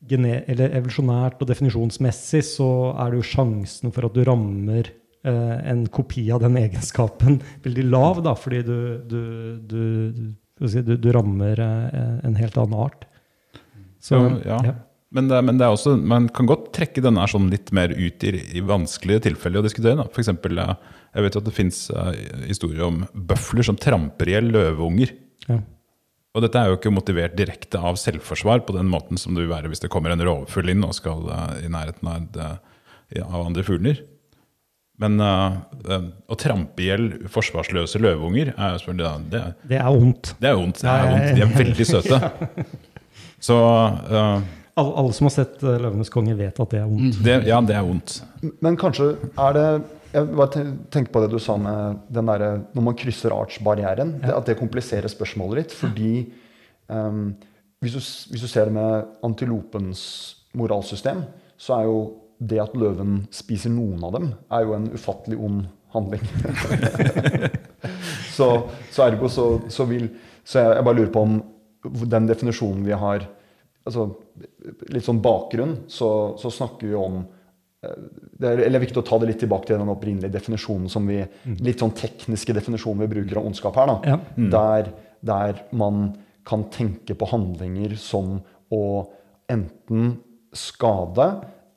eller 0.07 0.75
evolusjonært 0.77 1.41
og 1.41 1.49
definisjonsmessig 1.49 2.43
så 2.45 2.71
er 2.93 3.11
det 3.11 3.21
jo 3.21 3.29
sjansen 3.33 3.91
for 3.91 4.05
at 4.05 4.15
du 4.15 4.23
rammer 4.23 4.91
Eh, 5.23 5.69
en 5.69 5.83
kopi 5.87 6.23
av 6.33 6.39
den 6.41 6.55
egenskapen 6.57 7.35
veldig 7.61 7.83
lav, 7.85 8.23
da, 8.25 8.31
fordi 8.33 8.63
du, 8.65 8.77
du, 9.05 9.19
du, 10.57 10.95
du 10.97 11.09
rammer 11.13 11.61
eh, 11.61 12.15
en 12.25 12.37
helt 12.39 12.57
annen 12.57 12.79
art. 12.87 13.05
Så, 14.01 14.17
ja, 14.41 14.57
ja. 14.65 14.73
Men, 15.11 15.27
det, 15.27 15.41
men 15.43 15.57
det 15.59 15.67
også, 15.67 15.97
man 16.07 16.29
kan 16.31 16.47
godt 16.47 16.69
trekke 16.75 17.03
denne 17.03 17.25
sånn 17.27 17.49
litt 17.51 17.73
mer 17.75 17.91
ut 17.91 18.23
i, 18.23 18.31
i 18.55 18.61
vanskelige 18.63 19.25
tilfeller 19.27 19.59
å 19.59 19.65
diskutere. 19.65 19.97
Da. 19.99 20.05
For 20.07 20.23
eksempel, 20.23 20.61
jeg 20.61 21.25
vet 21.25 21.35
jo 21.35 21.41
at 21.41 21.49
det 21.49 21.55
fins 21.55 21.81
uh, 21.91 22.13
historier 22.47 22.85
om 22.87 23.01
bøfler 23.11 23.67
som 23.67 23.79
tramper 23.79 24.31
i 24.31 24.37
hjel 24.37 24.47
løveunger. 24.53 25.11
Ja. 25.49 25.57
Og 26.31 26.45
dette 26.45 26.61
er 26.61 26.71
jo 26.71 26.77
ikke 26.77 26.93
motivert 26.95 27.35
direkte 27.35 27.81
av 27.83 27.99
selvforsvar 27.99 28.63
på 28.63 28.77
den 28.77 28.87
måten 28.91 29.19
som 29.19 29.35
det 29.35 29.43
vil 29.43 29.51
være 29.51 29.67
hvis 29.71 29.83
det 29.83 29.89
kommer 29.91 30.13
en 30.13 30.23
rovfugl 30.23 30.71
inn 30.71 30.87
og 30.87 30.95
skal 30.95 31.27
uh, 31.27 31.57
i 31.59 31.67
nærheten 31.71 32.07
av, 32.07 32.39
av 33.25 33.37
andre 33.41 33.67
fugler. 33.67 33.99
Men 35.01 35.19
uh, 35.19 35.59
å 36.31 36.39
trampe 36.39 36.85
i 36.85 36.87
hjel 36.87 37.09
forsvarsløse 37.33 37.99
løveunger 37.99 38.53
er 38.53 38.79
selvfølgelig 38.79 39.27
det, 39.27 39.35
det. 39.35 39.43
Det 39.73 39.83
er 39.83 39.91
vondt. 39.91 40.33
Det 40.39 40.53
er 40.53 40.57
vondt. 40.61 40.85
De 40.87 41.43
er 41.43 41.53
veldig 41.57 41.89
søte. 41.89 42.23
Så 43.51 43.57
uh, 43.59 44.49
alle, 44.75 44.93
alle, 44.95 45.13
som 45.13 45.27
har 45.27 45.33
sett 45.35 45.63
'Løvenes 45.63 46.11
konge', 46.11 46.35
vet 46.37 46.59
at 46.59 46.73
det 46.73 46.79
er 46.79 46.87
vondt. 46.87 47.17
Det, 47.23 47.35
ja, 47.47 47.59
det 47.61 47.75
er 47.75 47.83
vondt. 47.85 48.21
Men 48.63 48.77
kanskje 48.79 49.15
er 49.37 49.57
det 49.57 49.65
Jeg 50.11 50.27
bare 50.35 50.63
tenker 50.91 51.07
på 51.07 51.21
det 51.23 51.29
du 51.31 51.39
sa 51.39 51.53
med 51.55 51.99
den 52.11 52.27
der, 52.27 52.41
når 52.75 52.83
man 52.83 52.95
krysser 52.99 53.31
artsbarrieren. 53.31 54.17
Ja. 54.19 54.41
At 54.41 54.49
det 54.49 54.57
kompliserer 54.59 55.07
spørsmålet 55.07 55.55
litt. 55.61 55.71
Fordi 55.71 56.25
um, 56.91 57.29
hvis, 57.79 57.93
du, 57.93 58.01
hvis, 58.33 58.41
du, 58.41 58.47
ser 58.51 58.67
det 58.67 58.73
med 58.75 59.05
antilopens 59.23 60.01
moralsystem, 60.51 61.23
så 61.55 61.77
er 61.77 61.87
jo 61.87 62.01
det 62.43 62.59
at 62.59 62.75
løven 62.75 63.21
spiser 63.31 63.71
noen 63.71 64.03
av 64.03 64.17
dem, 64.17 64.27
er 64.51 64.65
jo 64.67 64.75
en 64.75 64.89
ufattelig 64.91 65.39
ond 65.39 65.63
handling. 65.95 66.27
så, 68.37 68.49
så, 68.91 69.05
ergo 69.07 69.31
så, 69.31 69.47
så 69.71 69.87
vil 69.87 70.09
Så 70.43 70.59
jeg, 70.59 70.75
jeg, 70.75 70.83
bare 70.83 70.97
lurer 70.97 71.11
på 71.13 71.21
om 71.21 71.39
den 72.11 72.27
definisjonen 72.27 72.83
vi 72.83 72.97
har 72.97 73.29
altså 73.85 74.07
Litt 74.93 75.05
sånn 75.07 75.21
bakgrunn, 75.23 75.75
så, 75.89 76.07
så 76.37 76.51
snakker 76.53 76.91
vi 76.91 76.97
om 76.97 77.21
det 77.81 78.45
er, 78.45 78.59
eller 78.67 78.83
viktig 78.83 78.99
å 79.01 79.05
ta 79.05 79.17
det 79.17 79.31
litt 79.31 79.39
tilbake 79.41 79.65
til 79.71 79.79
den 79.81 79.89
opprinnelige 79.89 80.33
definisjonen 80.35 80.89
som 80.91 81.07
vi, 81.09 81.17
litt 81.65 81.81
sånn 81.81 81.95
tekniske 81.97 82.53
definisjonen 82.53 83.01
vi 83.07 83.07
bruker 83.15 83.39
av 83.41 83.47
ondskap 83.49 83.79
her. 83.81 83.89
da, 83.89 83.95
Ja. 84.11 84.19
der, 84.53 84.91
der 85.25 85.63
man 85.73 86.11
kan 86.45 86.67
tenke 86.69 87.15
på 87.17 87.25
handlinger 87.31 87.95
som 87.97 88.39
å 88.69 88.83
enten 89.49 90.19
skade 90.53 91.27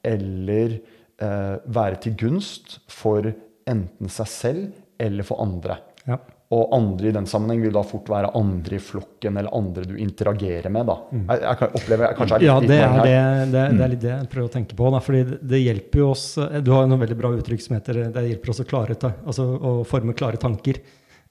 eller 0.04 0.76
eh, 0.76 1.56
være 1.64 2.00
til 2.04 2.16
gunst 2.20 2.78
for 2.92 3.32
enten 3.64 4.12
seg 4.12 4.28
selv 4.28 4.72
eller 5.00 5.24
for 5.24 5.40
andre. 5.40 5.78
Ja. 6.04 6.18
Og 6.52 6.74
andre 6.76 7.09
i 7.09 7.14
den 7.14 7.26
sammenheng 7.26 7.62
vil 7.64 7.72
da 7.72 7.80
fort 7.87 8.11
være 8.12 8.28
andre 8.37 8.76
i 8.76 8.83
flokken 8.83 9.38
eller 9.40 9.54
andre 9.57 9.87
du 9.88 9.94
interagerer 9.96 10.68
med. 10.70 10.87
da. 10.90 10.96
Jeg, 11.14 11.40
jeg 11.40 11.59
kan 11.61 11.78
oppleve 11.80 12.04
jeg 12.04 12.18
kanskje 12.18 12.37
er 12.37 12.42
litt, 12.42 12.48
Ja, 12.50 12.57
det 12.61 12.76
er, 12.76 12.98
det, 12.98 13.14
det, 13.54 13.62
det 13.78 13.87
er 13.87 13.92
litt 13.94 14.02
det 14.02 14.12
jeg 14.12 14.28
prøver 14.35 14.50
å 14.50 14.52
tenke 14.52 14.76
på. 14.78 14.90
Da, 14.94 15.00
fordi 15.04 15.38
det, 15.40 15.62
hjelper 15.64 16.02
jo 16.02 16.11
oss 16.12 16.26
Du 16.37 16.70
har 16.74 16.85
jo 16.85 16.90
noe 16.92 17.00
veldig 17.00 17.16
bra 17.18 17.33
uttrykk 17.38 17.64
som 17.64 17.78
heter 17.78 18.02
det 18.14 18.26
hjelper 18.28 18.52
oss 18.52 18.61
å, 18.61 18.68
klare, 18.68 18.98
altså, 19.24 19.48
å 19.57 19.72
forme 19.88 20.16
klare 20.18 20.40
tanker. 20.42 20.83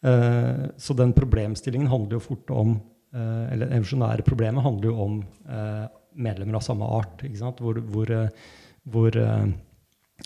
Eh, 0.04 0.66
så 0.82 0.98
den 0.98 1.14
problemstillingen 1.16 1.92
handler 1.94 2.18
jo 2.18 2.26
fort 2.26 2.50
om 2.52 2.74
eh, 3.16 3.44
Eller 3.54 3.70
det 3.70 3.78
evolusjonære 3.78 4.26
problemet 4.28 4.66
handler 4.66 4.90
jo 4.90 4.98
om 5.06 5.20
eh, 5.48 5.86
medlemmer 6.26 6.60
av 6.60 6.66
samme 6.66 6.90
art. 7.00 7.24
Ikke 7.24 7.40
sant? 7.40 7.62
Hvor, 7.64 7.80
hvor, 7.94 8.12
eh, 8.12 8.52
hvor, 8.90 9.16
eh, 9.16 9.46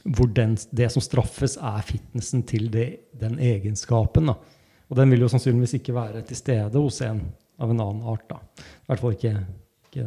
hvor 0.08 0.32
den, 0.34 0.58
det 0.72 0.90
som 0.96 1.04
straffes, 1.04 1.58
er 1.60 1.84
fitnessen 1.86 2.48
til 2.48 2.72
det, 2.74 2.88
den 3.20 3.38
egenskapen. 3.44 4.32
Da. 4.32 4.57
Og 4.88 5.00
den 5.00 5.14
vil 5.14 5.26
jo 5.26 5.30
sannsynligvis 5.32 5.78
ikke 5.80 5.96
være 5.96 6.24
til 6.28 6.40
stede 6.40 6.80
hos 6.80 7.02
en 7.06 7.22
av 7.60 7.72
en 7.72 7.82
annen 7.84 8.04
art. 8.08 8.28
Da. 8.30 8.42
I 8.64 8.92
hvert 8.92 9.04
fall 9.04 9.16
ikke, 9.18 9.34
ikke, 9.90 10.06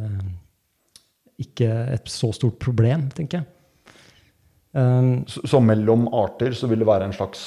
ikke 1.45 1.71
et 1.97 2.11
så 2.11 2.31
stort 2.35 2.57
problem, 2.61 3.09
tenker 3.15 3.41
jeg. 3.41 3.97
Um, 4.71 5.25
Så, 5.27 5.43
så 5.51 5.59
mellom 5.59 6.05
arter 6.15 6.55
så 6.55 6.69
vil 6.71 6.79
det 6.79 6.87
være 6.87 7.09
en 7.09 7.11
slags 7.11 7.41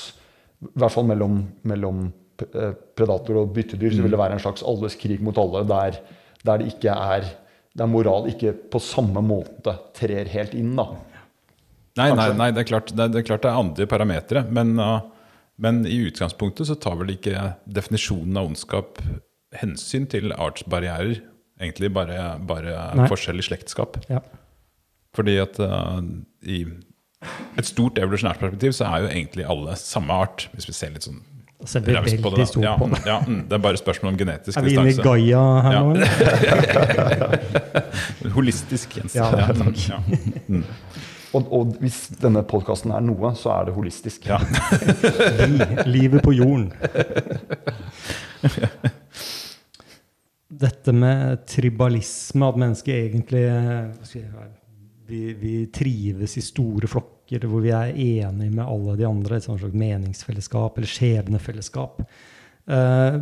I 0.60 0.74
hvert 0.76 0.92
fall 0.92 1.06
mellom, 1.08 1.38
mellom 1.64 2.02
eh, 2.44 2.74
predator 2.92 3.38
og 3.40 3.54
byttedyr 3.56 3.94
så 3.96 4.04
vil 4.04 4.12
det 4.12 4.20
være 4.20 4.36
en 4.36 4.42
slags 4.44 4.60
alles 4.60 4.92
krig 5.00 5.22
mot 5.24 5.38
alle, 5.40 5.62
der, 5.70 5.96
der 6.44 6.60
det 6.60 6.74
ikke 6.74 6.92
er 6.92 7.30
der 7.74 7.90
moral 7.90 8.28
ikke 8.30 8.52
på 8.70 8.80
samme 8.82 9.22
måte 9.24 9.74
trer 9.96 10.28
helt 10.30 10.54
inn. 10.54 10.74
da. 10.78 10.86
Nei, 11.98 12.10
nei, 12.14 12.28
nei 12.38 12.50
det, 12.54 12.64
er 12.64 12.68
klart, 12.68 12.92
det, 12.92 13.02
er, 13.02 13.10
det 13.10 13.22
er 13.22 13.26
klart 13.26 13.42
det 13.42 13.50
er 13.50 13.58
andre 13.58 13.86
parametere. 13.90 14.44
Men, 14.54 14.74
uh, 14.78 15.00
men 15.60 15.84
i 15.86 16.00
utgangspunktet 16.08 16.66
så 16.66 16.74
tar 16.80 16.96
vel 17.00 17.14
ikke 17.14 17.54
definisjonen 17.70 18.36
av 18.40 18.48
ondskap 18.50 18.98
hensyn 19.60 20.08
til 20.10 20.32
artsbarrierer. 20.34 21.20
Egentlig 21.62 21.92
bare, 21.94 22.38
bare 22.42 22.72
Nei. 22.98 23.06
forskjell 23.12 23.38
i 23.38 23.46
slektskap. 23.46 24.00
ja. 24.10 24.20
Fordi 25.14 25.36
at 25.38 25.60
uh, 25.62 26.00
i 26.42 26.64
et 27.54 27.68
stort 27.68 28.00
evolusjonært 28.02 28.40
perspektiv 28.42 28.72
så 28.74 28.88
er 28.88 29.04
jo 29.04 29.10
egentlig 29.12 29.44
alle 29.46 29.76
samme 29.78 30.10
art, 30.24 30.48
hvis 30.56 30.66
vi 30.66 30.74
ser 30.74 30.90
litt 30.90 31.06
sånn 31.06 31.20
på 31.64 32.32
det. 32.34 32.46
stort 32.50 32.64
Ja, 32.64 32.74
det. 32.76 32.98
ja, 33.06 33.20
mm, 33.22 33.44
det 33.48 33.54
er 33.56 33.62
bare 33.62 33.78
spørsmål 33.80 34.12
om 34.12 34.18
genetisk 34.18 34.58
Er 34.58 34.66
vi 34.66 34.74
inne 34.74 34.90
i. 34.90 34.96
Gaia 34.98 35.44
her 35.64 35.72
Ja. 35.72 35.80
nå? 35.80 35.90
eller? 35.94 36.08
Holistisk, 38.36 38.96
Jens. 38.98 39.14
Ja, 39.14 39.30
mm, 39.30 39.62
takk. 39.62 39.78
Og, 41.34 41.48
og 41.50 41.78
hvis 41.82 42.06
denne 42.22 42.44
podkasten 42.46 42.92
er 42.94 43.02
noe, 43.04 43.32
så 43.38 43.52
er 43.56 43.68
det 43.68 43.76
holistisk. 43.76 44.28
Ja. 44.30 44.38
Livet 45.96 46.22
på 46.24 46.34
jorden. 46.36 46.68
Dette 50.54 50.94
med 50.94 51.42
tribalisme, 51.50 52.46
at 52.46 52.60
mennesket 52.60 52.94
egentlig 53.08 53.42
hva 53.48 54.06
skal 54.06 54.22
jeg, 54.22 54.52
vi, 55.08 55.24
vi 55.36 55.56
trives 55.74 56.38
i 56.38 56.44
store 56.44 56.88
flokker 56.88 57.44
hvor 57.48 57.64
vi 57.64 57.72
er 57.74 57.90
enige 57.90 58.52
med 58.52 58.62
alle 58.62 58.94
de 59.00 59.06
andre, 59.08 59.40
et 59.40 59.46
slags 59.46 59.74
meningsfellesskap 59.74 60.78
eller 60.78 60.90
skjebnefellesskap. 60.90 62.04
Uh, 62.70 63.18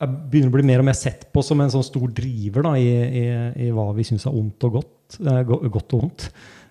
jeg 0.00 0.16
begynner 0.32 0.48
å 0.48 0.54
bli 0.54 0.64
mer 0.64 0.80
og 0.80 0.86
mer 0.88 0.96
sett 0.96 1.26
på 1.34 1.42
som 1.44 1.60
en 1.60 1.72
sånn 1.72 1.84
stor 1.84 2.08
driver 2.16 2.64
da, 2.70 2.72
i, 2.80 2.88
i, 3.20 3.24
i 3.66 3.68
hva 3.74 3.90
vi 3.96 4.06
syns 4.08 4.24
er 4.30 4.38
ondt 4.38 4.64
og 4.64 4.78
godt. 4.78 5.18
eh, 5.20 5.42
godt 5.44 5.96
og 5.96 6.06
vondt. 6.06 6.30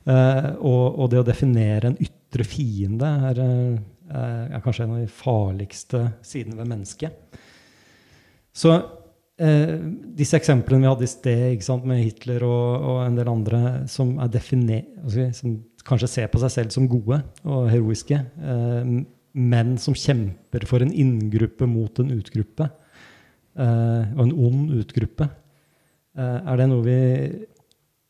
Eh, 0.10 0.50
og, 0.66 0.86
og 1.00 1.10
det 1.12 1.22
å 1.22 1.28
definere 1.28 1.92
en 1.92 2.00
ytre 2.02 2.46
fiende 2.48 3.10
er, 3.30 3.42
eh, 3.44 4.56
er 4.56 4.64
kanskje 4.64 4.88
en 4.88 4.96
av 4.96 5.04
de 5.04 5.12
farligste 5.12 6.06
sidene 6.26 6.58
ved 6.58 6.72
mennesket. 6.72 7.40
Så 8.56 8.74
eh, 9.40 9.76
disse 10.18 10.40
eksemplene 10.40 10.84
vi 10.84 10.90
hadde 10.90 11.06
i 11.06 11.12
sted, 11.12 11.66
sant, 11.66 11.86
med 11.90 12.02
Hitler 12.02 12.46
og, 12.48 12.90
og 12.90 13.04
en 13.06 13.20
del 13.20 13.30
andre 13.32 13.62
som, 13.92 14.16
som 14.18 15.56
kanskje 15.90 16.12
ser 16.12 16.32
på 16.32 16.42
seg 16.42 16.56
selv 16.56 16.76
som 16.76 16.90
gode 16.90 17.22
og 17.46 17.70
heroiske, 17.72 18.18
eh, 18.18 18.94
men 19.40 19.76
som 19.82 19.98
kjemper 19.98 20.66
for 20.68 20.84
en 20.84 20.94
inngruppe 20.94 21.70
mot 21.70 22.02
en 22.02 22.16
utgruppe, 22.18 22.66
eh, 23.60 24.10
og 24.18 24.26
en 24.26 24.34
ond 24.34 24.74
utgruppe. 24.80 25.30
Eh, 26.18 26.38
er 26.50 26.60
det 26.60 26.68
noe 26.72 26.84
vi 26.88 27.00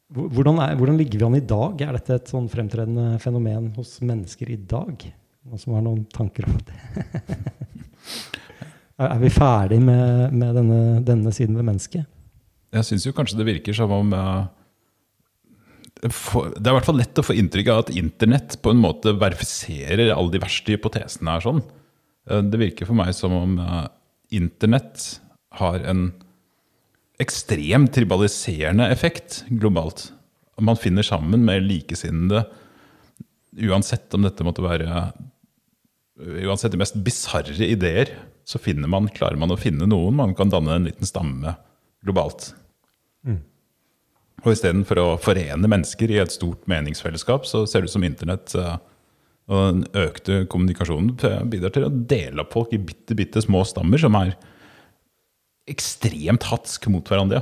hvordan, 0.09 0.59
er, 0.63 0.75
hvordan 0.79 0.97
ligger 0.97 1.21
vi 1.21 1.27
an 1.27 1.37
i 1.37 1.45
dag? 1.45 1.81
Er 1.85 1.97
dette 1.97 2.17
et 2.17 2.31
sånn 2.31 2.49
fremtredende 2.49 3.17
fenomen 3.21 3.69
hos 3.75 3.99
mennesker 4.01 4.49
i 4.49 4.57
dag? 4.57 5.03
Noen 5.45 5.61
som 5.61 5.75
har 5.77 5.83
noen 5.85 6.05
tanker 6.13 6.47
om 6.49 6.55
det? 6.65 6.77
er, 9.05 9.17
vi 9.21 9.33
ferdig 9.33 9.79
med, 9.83 10.33
med 10.33 10.57
denne, 10.57 10.79
denne 11.05 11.33
siden 11.35 11.57
ved 11.59 11.67
mennesket? 11.69 12.09
Jeg 12.73 12.85
syns 12.85 13.05
jo 13.05 13.13
kanskje 13.17 13.39
det 13.39 13.47
virker 13.47 13.77
som 13.77 13.93
om 13.93 14.11
eh, 14.13 14.41
for, 16.13 16.51
Det 16.53 16.65
er 16.65 16.73
i 16.73 16.77
hvert 16.77 16.89
fall 16.89 16.99
lett 17.01 17.21
å 17.21 17.25
få 17.25 17.35
inntrykk 17.37 17.71
av 17.73 17.83
at 17.83 17.93
internett 17.97 18.57
på 18.63 18.73
en 18.73 18.81
måte 18.81 19.13
verifiserer 19.17 20.13
alle 20.13 20.33
de 20.33 20.41
verste 20.41 20.73
hypotesene 20.73 21.35
her. 21.35 21.45
sånn. 21.45 21.61
Eh, 22.29 22.41
Det 22.45 22.61
virker 22.61 22.89
for 22.89 22.97
meg 22.97 23.13
som 23.17 23.35
om 23.35 23.57
uh, 23.61 23.85
internett 24.33 25.19
har 25.59 25.81
en 25.89 26.09
ekstremt 27.19 27.93
tribaliserende 27.95 28.87
effekt 28.93 29.43
globalt. 29.49 30.09
Man 30.59 30.79
finner 30.79 31.05
sammen 31.05 31.45
med 31.47 31.63
likesinnede, 31.67 32.45
uansett 33.69 34.13
om 34.13 34.23
dette 34.27 34.45
måtte 34.45 34.65
være 34.65 35.09
Uansett 36.19 36.73
de 36.73 36.77
mest 36.81 36.97
bisarre 36.99 37.63
ideer, 37.63 38.09
så 38.43 38.59
finner 38.59 38.89
man, 38.91 39.05
klarer 39.15 39.39
man 39.39 39.53
å 39.53 39.55
finne 39.55 39.85
noen 39.87 40.17
man 40.17 40.33
kan 40.35 40.49
danne 40.51 40.73
en 40.75 40.87
liten 40.89 41.07
stamme 41.07 41.53
globalt. 42.03 42.49
Og 44.43 44.51
istedenfor 44.53 44.99
å 45.01 45.07
forene 45.21 45.69
mennesker 45.71 46.11
i 46.11 46.19
et 46.21 46.33
stort 46.33 46.67
meningsfellesskap, 46.71 47.47
så 47.47 47.65
ser 47.67 47.83
det 47.83 47.91
ut 47.91 47.95
som 47.95 48.05
internett 48.07 48.55
eh, 48.59 48.75
og 49.49 49.63
den 49.65 49.85
økte 49.97 50.43
kommunikasjonen 50.51 51.15
bidrar 51.49 51.73
til 51.73 51.87
å 51.87 51.89
dele 51.89 52.43
opp 52.43 52.53
folk 52.53 52.73
i 52.75 52.81
bitte, 52.83 53.15
bitte 53.17 53.41
små 53.41 53.63
stammer 53.65 54.01
som 54.01 54.15
er 54.19 54.35
ekstremt 55.71 56.49
hatsk 56.49 56.89
mot 56.91 57.07
hverandre. 57.09 57.41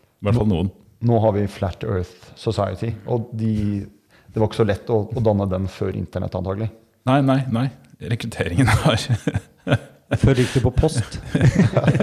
I 0.00 0.26
hvert 0.26 0.38
fall 0.38 0.50
noen. 0.50 0.70
Nå 1.04 1.18
har 1.20 1.34
vi 1.36 1.44
Flat 1.52 1.84
Earth 1.84 2.32
Society, 2.40 2.94
og 3.10 3.28
de, 3.36 3.84
det 4.32 4.40
var 4.40 4.48
ikke 4.48 4.62
så 4.62 4.68
lett 4.68 4.92
å, 4.92 5.02
å 5.04 5.24
danne 5.24 5.46
den 5.50 5.66
før 5.68 5.92
internett, 5.98 6.36
antagelig. 6.38 6.70
Nei, 7.04 7.18
nei, 7.24 7.42
nei. 7.52 7.66
Rekrutteringen 8.04 8.68
har 8.68 8.96
Før 10.20 10.38
gikk 10.38 10.52
det 10.54 10.62
på 10.62 10.70
post. 10.76 11.18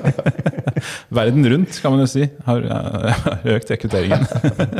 Verden 1.17 1.45
rundt, 1.49 1.77
kan 1.81 1.93
man 1.93 2.01
jo 2.03 2.07
si, 2.09 2.25
har 2.45 2.65
eh, 2.65 3.27
økt 3.55 3.71
rekrutteringen. 3.71 4.25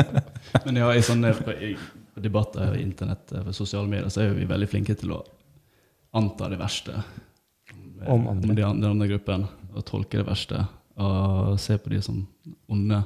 Men 0.66 0.80
ja, 0.82 0.90
i 0.98 1.04
sånne 1.06 1.34
debatter 2.22 2.76
i 2.76 2.84
internett 2.84 3.34
og 3.38 3.54
sosiale 3.56 3.88
medier, 3.90 4.10
så 4.12 4.26
er 4.26 4.34
vi 4.36 4.50
veldig 4.50 4.70
flinke 4.70 4.98
til 5.00 5.14
å 5.16 5.22
anta 6.18 6.50
det 6.52 6.60
verste 6.60 6.98
Om 8.02 8.26
om 8.28 8.42
de 8.42 8.66
andre, 8.66 8.82
den 8.82 8.90
andre 8.90 9.08
gruppen, 9.14 9.46
og 9.76 9.86
tolke 9.88 10.20
det 10.22 10.28
verste, 10.28 10.66
og 11.02 11.58
se 11.62 11.78
på 11.82 11.90
de 11.94 12.02
som 12.04 12.22
onde. 12.72 13.02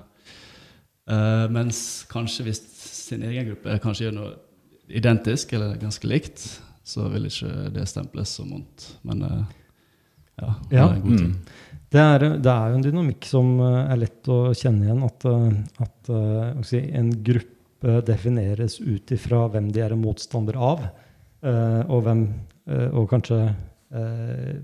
Uh, 1.05 1.45
mens 1.53 1.79
kanskje 2.09 2.47
hvis 2.47 2.61
sin 2.81 3.21
egen 3.27 3.51
gruppe 3.51 3.75
kanskje 3.83 4.07
gjør 4.07 4.15
noe 4.17 4.31
identisk 4.89 5.53
eller 5.53 5.77
ganske 5.81 6.07
likt, 6.09 6.41
så 6.85 7.05
vil 7.13 7.27
ikke 7.29 7.69
det 7.73 7.85
stemples 7.89 8.33
som 8.39 8.49
vondt. 8.53 8.87
Men 9.05 9.21
uh, 9.25 9.43
ja, 10.41 10.53
det 10.69 10.77
Ja. 10.79 10.87
er 10.89 10.95
en 10.97 11.01
god 11.05 11.17
ting. 11.21 11.31
Mm. 11.31 11.81
Det 11.95 12.01
er, 12.01 12.23
det 12.43 12.51
er 12.51 12.69
jo 12.71 12.75
en 12.79 12.83
dynamikk 12.83 13.25
som 13.29 13.51
eh, 13.63 13.91
er 13.93 13.99
lett 14.01 14.27
å 14.27 14.37
kjenne 14.57 14.83
igjen. 14.83 15.03
At, 15.05 15.23
at 15.85 16.09
si, 16.67 16.81
en 16.91 17.11
gruppe 17.23 18.01
defineres 18.03 18.79
ut 18.81 19.13
ifra 19.15 19.45
hvem 19.53 19.69
de 19.71 19.79
er 19.85 19.93
en 19.95 20.01
motstander 20.01 20.57
av. 20.59 20.81
eh, 21.45 21.83
Og, 21.87 22.01
hvem, 22.03 22.25
og 22.91 23.05
kanskje 23.13 23.37
eh, 23.95 24.57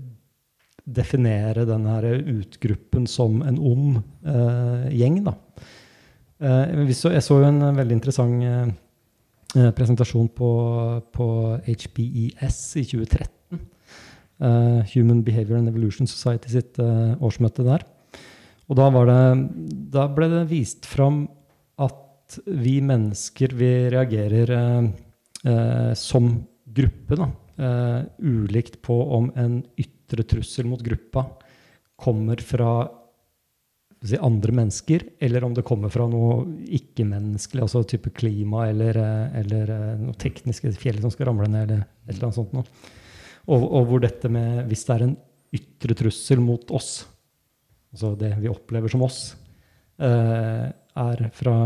definere 0.86 1.66
den 1.68 1.86
her 1.86 2.06
utgruppen 2.18 3.06
som 3.06 3.42
en 3.46 3.58
ond 3.58 4.00
eh, 4.26 4.88
gjeng. 4.98 5.20
Da. 5.26 5.36
Eh, 6.42 6.90
så, 6.96 7.12
jeg 7.14 7.22
så 7.22 7.38
jo 7.38 7.48
en 7.48 7.62
veldig 7.76 7.98
interessant 7.98 8.42
eh, 8.42 8.72
eh, 9.58 9.70
presentasjon 9.76 10.30
på, 10.34 10.50
på 11.14 11.28
HBES 11.68 12.58
i 12.82 12.86
2013. 12.90 13.62
eh, 14.42 14.80
Human 14.96 15.22
Behavior 15.22 15.60
and 15.60 15.70
Evolution 15.70 16.10
Society 16.10 16.50
sitt 16.50 16.82
eh, 16.82 17.14
årsmøte 17.22 17.66
der. 17.66 17.86
Og 18.66 18.78
da, 18.78 18.88
det, 18.90 19.22
da 19.92 20.08
ble 20.10 20.30
det 20.32 20.46
vist 20.50 20.86
fram 20.88 21.26
at 21.82 22.40
vi 22.46 22.80
mennesker 22.80 23.52
vi 23.58 23.72
reagerer 23.92 24.48
som 25.98 26.28
gruppe, 26.72 27.18
da, 27.18 27.26
ulikt 28.22 28.78
på 28.86 28.94
om 29.18 29.26
en 29.36 29.58
ytre 29.76 30.01
trussel 30.20 30.68
mot 30.68 30.82
gruppa 30.84 31.24
kommer 32.02 32.36
fra 32.44 32.72
si, 34.02 34.18
andre 34.18 34.54
mennesker, 34.56 35.04
eller 35.22 35.44
om 35.44 35.54
det 35.54 35.64
kommer 35.66 35.92
fra 35.92 36.06
noe 36.10 36.42
ikke-menneskelig, 36.78 37.62
altså 37.64 37.84
type 37.88 38.12
klima 38.16 38.66
eller, 38.70 38.98
eh, 38.98 39.38
eller 39.42 39.72
eh, 39.76 40.00
noe 40.02 40.18
teknisk, 40.20 40.66
fjell 40.80 41.00
som 41.02 41.12
skal 41.14 41.30
ramle 41.30 41.48
ned, 41.50 41.70
eller 41.70 41.84
et 42.08 42.16
eller 42.16 42.28
annet 42.28 42.40
sånt 42.40 42.56
noe. 42.56 42.66
Og, 43.50 43.64
og 43.64 43.88
hvor 43.88 44.02
dette 44.04 44.28
med 44.30 44.68
Hvis 44.70 44.84
det 44.86 44.94
er 44.94 45.04
en 45.08 45.16
ytre 45.52 45.96
trussel 45.98 46.38
mot 46.42 46.70
oss, 46.70 47.02
altså 47.92 48.12
det 48.20 48.36
vi 48.38 48.50
opplever 48.50 48.92
som 48.92 49.02
oss, 49.04 49.34
eh, 49.98 50.68
er 50.92 51.22
fra, 51.34 51.56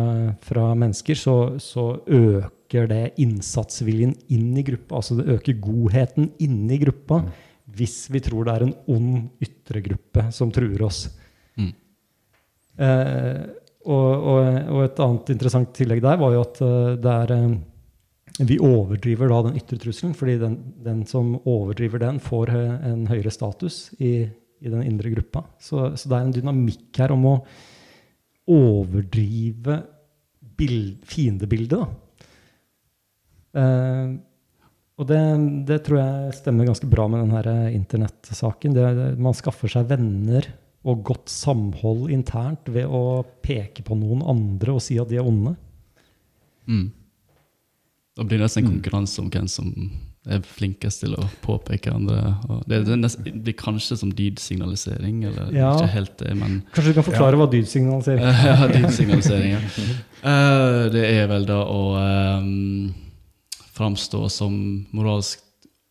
fra 0.47 0.71
mennesker, 0.79 1.19
så, 1.19 1.37
så 1.63 1.99
øker 2.07 2.89
det 2.91 3.17
innsatsviljen 3.23 4.15
inn 4.33 4.55
i 4.59 4.65
gruppa. 4.67 5.01
Altså 5.01 5.19
det 5.19 5.29
øker 5.37 5.61
godheten 5.63 6.31
inni 6.43 6.79
gruppa 6.83 7.25
hvis 7.77 8.07
vi 8.13 8.23
tror 8.25 8.47
det 8.47 8.55
er 8.57 8.67
en 8.67 8.75
ond 8.93 9.45
ytre 9.45 9.83
gruppe 9.85 10.27
som 10.35 10.53
truer 10.55 10.83
oss. 10.87 11.07
Mm. 11.59 11.73
Eh, 12.87 13.41
og, 13.87 14.11
og, 14.33 14.59
og 14.75 14.83
et 14.85 15.01
annet 15.05 15.33
interessant 15.37 15.71
tillegg 15.77 16.03
der 16.05 16.19
var 16.21 16.35
jo 16.35 16.43
at 16.43 16.61
eh, 16.65 16.97
det 17.01 17.13
er 17.13 17.35
eh, 17.37 17.55
Vi 18.51 18.59
overdriver 18.61 19.31
da 19.33 19.43
den 19.47 19.61
ytre 19.61 19.79
trusselen, 19.81 20.17
fordi 20.19 20.37
den, 20.43 20.57
den 20.85 21.05
som 21.09 21.37
overdriver 21.45 22.03
den, 22.03 22.19
får 22.21 22.53
en 22.57 23.07
høyere 23.09 23.33
status 23.33 23.87
i, 23.97 24.27
i 24.61 24.73
den 24.73 24.83
indre 24.85 25.15
gruppa. 25.15 25.47
Så, 25.57 25.93
så 25.97 26.11
det 26.11 26.19
er 26.19 26.27
en 26.27 26.35
dynamikk 26.37 27.01
her 27.01 27.15
om 27.15 27.25
å 27.31 27.37
overdrive 28.53 29.79
bild, 30.57 31.01
fiendebildet, 31.09 31.81
da. 31.81 32.33
Eh, 33.57 34.17
og 34.97 35.09
det, 35.11 35.21
det 35.69 35.81
tror 35.85 36.01
jeg 36.01 36.37
stemmer 36.39 36.69
ganske 36.69 36.89
bra 36.89 37.05
med 37.13 37.27
denne 37.27 37.73
internettsaken. 37.77 38.77
Det, 38.77 38.87
det, 38.97 39.09
man 39.21 39.37
skaffer 39.37 39.69
seg 39.73 39.91
venner 39.91 40.49
og 40.87 41.03
godt 41.05 41.31
samhold 41.33 42.09
internt 42.15 42.69
ved 42.73 42.87
å 42.87 43.25
peke 43.45 43.85
på 43.85 43.97
noen 43.99 44.23
andre 44.25 44.77
og 44.77 44.85
si 44.85 44.97
at 45.03 45.11
de 45.11 45.19
er 45.21 45.27
onde. 45.27 45.57
Mm. 46.71 46.89
Da 48.17 48.25
blir 48.25 48.39
det 48.39 48.47
nesten 48.47 48.65
en 48.65 48.77
konkurranse 48.79 49.21
om 49.21 49.31
hvem 49.33 49.49
som 49.51 49.73
er 50.27 50.43
flinkest 50.43 51.05
til 51.05 51.15
å 51.15 51.27
påpeke 51.45 51.93
andre. 51.93 52.35
Det, 52.67 52.81
det, 52.89 52.97
nest, 52.99 53.21
det 53.23 53.35
blir 53.47 53.55
kanskje 53.59 53.99
som 54.01 54.11
dydsignalisering, 54.17 55.23
eller 55.29 55.53
Ja. 55.55 55.75
ikke 55.77 55.93
helt 55.93 56.17
det, 56.23 56.33
men 56.35 56.63
Kanskje 56.75 56.95
du 56.95 56.99
kan 56.99 57.07
forklare 57.07 57.39
hva 57.39 57.47
dydsignaliserer? 57.53 58.41
ja, 58.49 58.71
dydsignalisering. 58.73 59.57
Ja. 59.59 59.65
Eh, 60.27 60.89
det 60.91 61.03
er 61.07 61.29
vel 61.31 61.45
da 61.47 61.61
å 61.71 61.83
um, 62.43 62.89
framstå 63.77 64.25
som 64.33 64.57
moralsk 64.97 65.43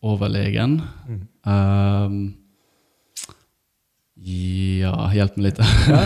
overlegen. 0.06 0.80
Mm. 1.08 1.22
Um, 1.46 2.18
ja, 4.26 4.92
hjelp 5.12 5.36
meg 5.36 5.44
litt. 5.50 5.58
Ja, 5.60 5.98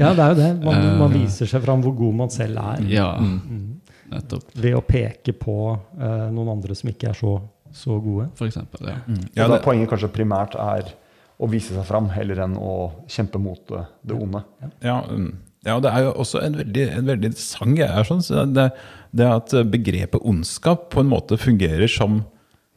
ja, 0.00 0.12
det 0.16 0.24
er 0.24 0.30
jo 0.32 0.38
det. 0.38 0.50
Man, 0.64 0.78
Eh. 0.88 0.94
man 0.98 1.12
viser 1.12 1.46
seg 1.50 1.62
fram 1.64 1.82
hvor 1.84 1.94
god 1.98 2.14
man 2.24 2.30
selv 2.32 2.58
er. 2.62 2.82
ja, 2.90 3.10
Mm. 3.20 3.80
nettopp. 4.10 4.46
Ved 4.56 4.74
å 4.78 4.80
peke 4.80 5.34
på 5.36 5.56
uh, 5.76 6.30
noen 6.32 6.48
andre 6.56 6.74
som 6.78 6.88
ikke 6.90 7.10
er 7.10 7.18
så, 7.18 7.34
så 7.76 7.98
gode. 8.00 8.30
For 8.38 8.48
eksempel. 8.48 8.88
Ja. 8.88 8.96
Ja, 9.36 9.48
da 9.48 9.58
det, 9.58 9.64
poenget 9.66 9.90
kanskje 9.92 10.08
primært 10.14 10.56
er 10.56 10.94
å 11.38 11.46
vise 11.50 11.74
seg 11.76 11.84
fram 11.86 12.08
heller 12.10 12.40
enn 12.46 12.56
å 12.58 13.04
kjempe 13.06 13.38
mot 13.38 13.60
det, 13.68 13.84
det 14.08 14.16
onde. 14.16 14.40
ja, 14.82 15.02
mm. 15.06 15.28
Ja, 15.66 15.74
og 15.74 15.82
det 15.84 15.90
er 15.90 16.06
jo 16.06 16.14
også 16.22 16.42
en 16.44 16.58
veldig, 16.60 16.84
en 17.00 17.08
veldig 17.10 17.30
interessant 17.32 17.78
greie. 17.78 18.02
Sånn, 18.06 18.24
så 18.24 18.44
det, 18.46 18.68
det 19.16 19.30
at 19.30 19.54
begrepet 19.72 20.22
ondskap 20.22 20.88
på 20.94 21.02
en 21.02 21.10
måte 21.10 21.38
fungerer 21.40 21.90
som 21.90 22.22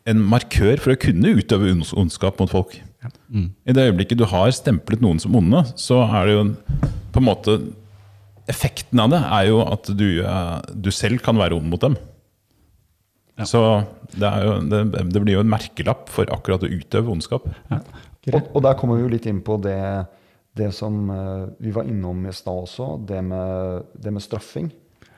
en 0.10 0.24
markør 0.32 0.82
for 0.82 0.96
å 0.96 1.00
kunne 1.00 1.36
utøve 1.38 1.76
ondskap 1.78 2.42
mot 2.42 2.52
folk. 2.52 2.80
Mm. 3.30 3.52
I 3.66 3.76
det 3.76 3.86
øyeblikket 3.90 4.20
du 4.20 4.26
har 4.30 4.52
stemplet 4.54 5.02
noen 5.04 5.22
som 5.22 5.36
onde, 5.38 5.64
så 5.80 6.02
er 6.06 6.28
det 6.28 6.36
jo 6.36 6.44
på 7.14 7.22
en 7.22 7.30
måte 7.30 7.62
Effekten 8.50 9.00
av 9.00 9.12
det 9.14 9.20
er 9.22 9.44
jo 9.48 9.60
at 9.64 9.86
du, 9.96 10.08
eh, 10.26 10.56
du 10.74 10.90
selv 10.92 11.22
kan 11.24 11.38
være 11.40 11.56
ond 11.56 11.70
mot 11.72 11.80
dem. 11.80 11.94
Ja. 13.38 13.46
Så 13.48 13.62
det, 14.12 14.28
er 14.28 14.44
jo, 14.44 14.56
det, 14.68 14.80
det 15.14 15.22
blir 15.24 15.38
jo 15.38 15.44
en 15.46 15.52
merkelapp 15.54 16.10
for 16.12 16.28
akkurat 16.34 16.66
å 16.66 16.72
utøve 16.72 17.14
ondskap. 17.14 17.46
Og, 17.70 18.40
og 18.42 18.66
der 18.66 18.76
kommer 18.80 18.98
vi 18.98 19.06
jo 19.06 19.12
litt 19.14 19.28
inn 19.30 19.40
på 19.46 19.56
det, 19.62 19.78
det 20.58 20.72
som 20.76 21.10
eh, 21.10 21.46
vi 21.64 21.72
var 21.72 21.88
innom 21.88 22.26
i 22.28 22.34
stad 22.36 22.66
også, 22.66 22.98
det 23.08 23.22
med, 23.24 23.88
det 23.94 24.12
med 24.12 24.24
straffing. 24.24 24.72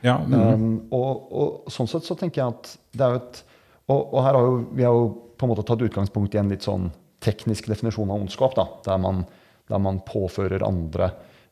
Ja, 0.04 0.18
mm. 0.20 0.34
Um, 0.34 0.72
og, 0.92 1.30
og 1.32 1.72
sånn 1.72 1.88
sett 1.88 2.06
så 2.06 2.16
tenker 2.20 2.42
jeg 2.42 2.54
at 2.54 2.74
det 2.92 3.06
er 3.06 3.14
jo 3.14 3.22
et 3.22 3.44
Og, 3.88 4.00
og 4.00 4.20
her 4.24 4.36
har 4.36 4.46
jo 4.48 4.58
vi 4.76 4.84
har 4.84 4.96
jo 4.96 5.06
på 5.40 5.46
en 5.46 5.52
måte 5.52 5.64
tatt 5.68 5.82
utgangspunkt 5.84 6.36
i 6.36 6.40
en 6.40 6.52
litt 6.52 6.64
sånn 6.64 6.90
teknisk 7.24 7.68
definisjon 7.72 8.12
av 8.12 8.22
ondskap, 8.22 8.54
da, 8.56 8.64
der 8.86 9.00
man, 9.00 9.24
der 9.72 9.80
man 9.84 10.02
påfører 10.08 10.64
andre 10.64 11.10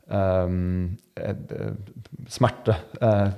um, 0.08 0.98
et, 1.15 1.52
eh, 1.56 1.74
smerte 2.32 2.76
eh, 3.04 3.34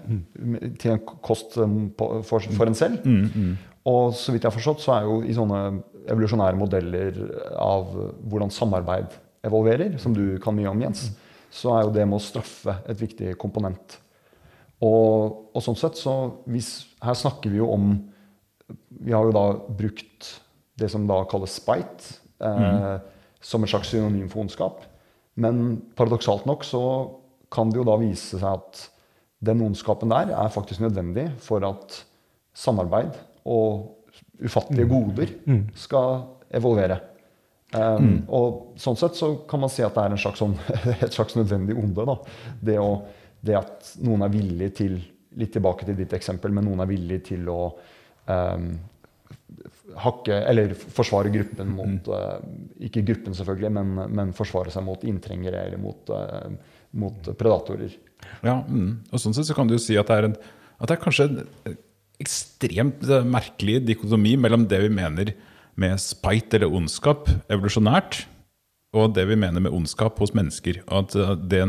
til 0.82 0.96
en 0.96 1.02
kost 1.26 1.58
på, 1.58 2.10
for, 2.26 2.54
for 2.58 2.70
en 2.70 2.78
selv. 2.78 3.06
Mm, 3.06 3.26
mm. 3.34 3.54
Og 3.90 4.14
så 4.18 4.34
vidt 4.34 4.46
jeg 4.46 4.52
har 4.52 4.58
forstått, 4.58 4.82
så 4.86 4.96
er 4.96 5.10
jo 5.10 5.20
i 5.26 5.36
sånne 5.38 5.62
evolusjonære 6.10 6.60
modeller 6.60 7.20
av 7.58 7.94
hvordan 8.30 8.54
samarbeid 8.54 9.18
evolverer, 9.44 9.98
som 10.02 10.16
du 10.16 10.38
kan 10.44 10.56
mye 10.56 10.72
om, 10.72 10.82
Jens, 10.82 11.10
så 11.54 11.76
er 11.76 11.86
jo 11.86 11.94
det 11.94 12.06
med 12.08 12.18
å 12.18 12.24
straffe 12.24 12.78
et 12.90 13.00
viktig 13.00 13.36
komponent. 13.42 14.00
Og, 14.84 15.54
og 15.54 15.64
sånn 15.64 15.78
sett 15.80 16.00
så 16.00 16.14
hvis, 16.50 16.72
Her 17.04 17.16
snakker 17.16 17.52
vi 17.54 17.62
jo 17.62 17.70
om 17.72 17.94
Vi 19.06 19.14
har 19.14 19.24
jo 19.24 19.36
da 19.36 19.46
brukt 19.56 20.32
det 20.80 20.90
som 20.92 21.06
da 21.08 21.22
kalles 21.30 21.54
spite, 21.56 22.18
eh, 22.44 22.96
som 23.44 23.64
et 23.64 23.70
slags 23.70 23.92
synonym 23.94 24.26
for 24.32 24.42
ondskap. 24.42 24.82
Men 25.38 25.78
paradoksalt 25.96 26.48
nok 26.50 26.66
så 26.66 26.82
kan 27.54 27.70
det 27.70 27.78
jo 27.78 27.86
da 27.86 28.00
vise 28.02 28.40
seg 28.42 28.48
at 28.50 28.82
den 29.44 29.62
ondskapen 29.62 30.10
der 30.10 30.32
er 30.34 30.54
faktisk 30.54 30.82
nødvendig 30.82 31.28
for 31.44 31.64
at 31.68 32.00
samarbeid 32.58 33.14
og 33.46 34.00
ufattelige 34.42 34.90
goder 34.90 35.34
skal 35.78 36.24
evolvere. 36.54 37.00
Um, 37.74 38.22
Og 38.30 38.78
sånn 38.82 38.98
sett 39.00 39.18
så 39.18 39.32
kan 39.50 39.64
man 39.64 39.72
si 39.74 39.82
at 39.86 39.96
det 39.96 40.04
er 40.04 40.14
en 40.14 40.22
slags 40.22 40.42
sånn, 40.44 40.54
et 40.94 41.14
slags 41.14 41.38
nødvendig 41.40 41.78
onde. 41.80 42.06
Da. 42.10 42.18
Det, 42.70 42.78
å, 42.82 42.92
det 43.42 43.58
at 43.60 43.94
noen 44.06 44.26
er 44.26 44.34
villig 44.34 44.72
til 44.82 45.02
Litt 45.34 45.50
tilbake 45.56 45.82
til 45.88 45.96
ditt 45.98 46.12
eksempel, 46.14 46.52
men 46.54 46.68
noen 46.68 46.84
er 46.84 46.90
villig 46.92 47.16
til 47.26 47.48
å 47.50 47.72
um, 48.30 48.68
hakke 50.04 50.36
Eller 50.50 50.76
forsvare 50.78 51.32
gruppen 51.34 51.72
mot 51.74 52.10
eh, 52.14 52.44
Ikke 52.86 53.02
gruppen, 53.08 53.34
selvfølgelig, 53.34 53.72
men, 53.74 54.14
men 54.14 54.36
forsvare 54.38 54.70
seg 54.74 54.86
mot 54.86 55.02
inntrengere 55.10 55.64
eller 55.66 55.82
mot, 55.82 56.14
uh, 56.14 56.54
mot 57.02 57.32
predatorer. 57.40 57.98
Ja, 58.46 58.60
mm. 58.62 58.92
og 59.10 59.24
sånn 59.24 59.34
sett 59.34 59.50
så 59.50 59.58
kan 59.58 59.72
du 59.72 59.80
si 59.82 59.98
at 59.98 60.12
det 60.12 60.20
er, 60.20 60.30
en, 60.30 60.38
at 60.78 60.92
det 60.92 61.00
er 61.00 61.04
kanskje 61.04 61.28
en 61.32 61.76
ekstremt 62.24 63.04
eh, 63.10 63.26
merkelig 63.26 63.82
dikotomi 63.88 64.36
mellom 64.40 64.68
det 64.70 64.84
vi 64.86 64.94
mener 64.94 65.34
med 65.80 66.02
spite 66.02 66.60
eller 66.60 66.74
ondskap 66.74 67.30
evolusjonært, 67.52 68.24
og 68.94 69.16
det 69.16 69.26
vi 69.30 69.40
mener 69.40 69.64
med 69.64 69.74
ondskap 69.74 70.20
hos 70.22 70.36
mennesker. 70.38 70.84
Og 70.88 71.08
at 71.08 71.18
eh, 71.18 71.36
det, 71.50 71.64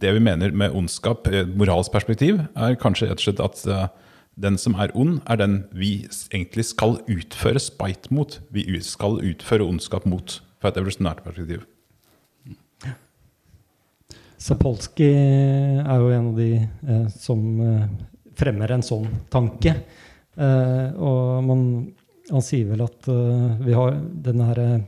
det 0.00 0.16
vi 0.16 0.24
mener 0.24 0.54
med 0.56 0.74
ondskap 0.76 1.28
i 1.28 1.42
et 1.42 1.54
moralsk 1.58 1.92
perspektiv, 1.92 2.40
er 2.56 2.80
kanskje 2.80 3.10
rett 3.10 3.20
og 3.20 3.26
slett 3.28 3.44
at 3.44 3.64
eh, 3.68 3.86
den 4.36 4.58
som 4.60 4.76
er 4.76 4.92
ond, 4.96 5.20
er 5.24 5.40
den 5.40 5.62
vi 5.72 6.06
egentlig 6.28 6.66
skal 6.68 6.98
utføre 7.08 7.60
spite 7.62 8.12
mot. 8.12 8.38
Vi 8.52 8.66
skal 8.84 9.20
utføre 9.24 9.64
ondskap 9.64 10.04
mot, 10.08 10.40
fra 10.60 10.72
et 10.72 10.80
evolusjonært 10.80 11.24
perspektiv. 11.24 11.64
Sapolsky 14.36 15.08
er 15.08 16.02
jo 16.02 16.10
en 16.12 16.28
av 16.30 16.36
de 16.36 16.50
eh, 16.60 17.06
som 17.16 17.40
eh, 17.64 17.86
fremmer 18.36 18.74
en 18.76 18.84
sånn 18.84 19.06
tanke. 19.32 19.72
Eh, 20.36 20.88
og 21.00 21.40
man, 21.46 21.62
han 22.30 22.42
sier 22.42 22.70
vel 22.70 22.82
at 22.84 23.08
uh, 23.10 23.56
vi 23.62 23.74
har 23.76 23.98
denne 24.26 24.48
her, 24.50 24.60
eh, 24.62 24.86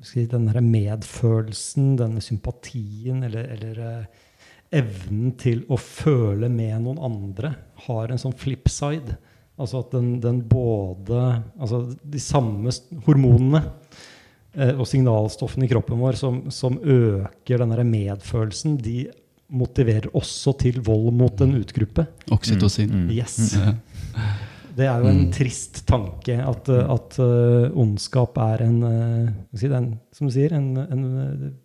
skal 0.00 0.22
si, 0.22 0.26
denne 0.30 0.54
her 0.54 0.64
medfølelsen, 0.64 1.94
denne 1.98 2.22
sympatien, 2.24 3.24
eller, 3.26 3.48
eller 3.56 3.80
uh, 3.82 4.28
evnen 4.70 5.34
til 5.40 5.64
å 5.70 5.78
føle 5.80 6.50
med 6.52 6.84
noen 6.84 7.00
andre, 7.10 7.54
har 7.86 8.10
en 8.12 8.22
sånn 8.22 8.36
flip 8.38 8.70
side. 8.70 9.18
Altså 9.60 9.82
at 9.82 9.90
den, 9.92 10.14
den 10.22 10.38
både 10.48 11.18
Altså 11.60 11.82
de 12.00 12.20
samme 12.22 12.72
hormonene 13.04 13.60
uh, 13.60 14.70
og 14.70 14.86
signalstoffene 14.88 15.66
i 15.66 15.72
kroppen 15.72 16.00
vår 16.00 16.16
som, 16.16 16.38
som 16.54 16.78
øker 16.80 17.60
denne 17.60 17.84
medfølelsen, 17.84 18.78
de 18.80 19.02
motiverer 19.50 20.06
også 20.14 20.54
til 20.62 20.78
vold 20.86 21.10
mot 21.18 21.42
en 21.42 21.58
utgruppe. 21.58 22.06
Oksytocin. 22.30 22.94
Mm. 22.94 23.10
Yes. 23.18 23.40
Ja. 23.58 23.74
Det 24.76 24.86
er 24.86 25.00
jo 25.02 25.08
en 25.10 25.24
Mm. 25.26 25.32
trist 25.32 25.86
tanke 25.88 26.36
at, 26.38 26.68
eh, 26.68 26.92
at 26.94 27.18
uh, 27.18 27.70
ondskap 27.76 28.38
er 28.38 28.62
en, 28.62 28.78
si, 29.54 29.68
den, 29.68 29.98
Som 30.12 30.28
du 30.28 30.32
sier, 30.34 30.52
en, 30.54 30.76
en, 30.76 31.56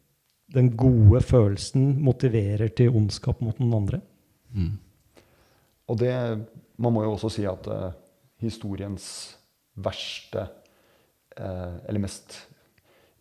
den 0.54 0.72
gode 0.78 1.22
følelsen 1.22 2.02
motiverer 2.02 2.70
til 2.76 2.96
ondskap 2.96 3.42
mot 3.42 3.60
noen 3.60 3.74
andre. 3.74 4.02
Mm. 4.54 4.78
Og 5.88 6.00
det 6.00 6.16
Man 6.78 6.92
må 6.92 7.04
jo 7.04 7.14
også 7.14 7.30
si 7.32 7.46
at 7.48 7.68
uh, 7.72 7.92
historiens 8.44 9.38
verste 9.76 10.48
eh, 11.38 11.76
eller 11.88 12.00
mest 12.00 12.36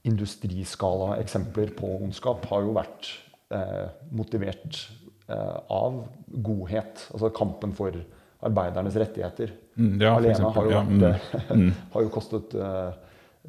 industriskala 0.07 1.17
eksempler 1.19 1.73
på 1.75 1.89
ondskap 2.05 2.45
har 2.51 2.63
jo 2.63 2.75
vært 2.77 3.09
eh, 3.55 3.89
motivert 4.15 4.79
av 5.27 6.05
godhet. 6.29 7.07
Altså 7.15 7.31
kampen 7.35 7.73
for 7.75 7.97
arbeidernes 8.45 8.97
rettigheter. 9.01 9.53
Mm, 9.77 9.97
ja, 10.03 10.13
Alene 10.15 10.35
eksempel, 10.35 10.55
har 10.55 10.65
jo, 10.65 10.75
ja, 10.75 10.85
vært, 10.85 11.51
mm, 11.51 11.67
eh, 11.67 11.83
har 11.95 12.07
jo 12.07 12.13
kostet 12.15 12.57
uh, 12.59 12.93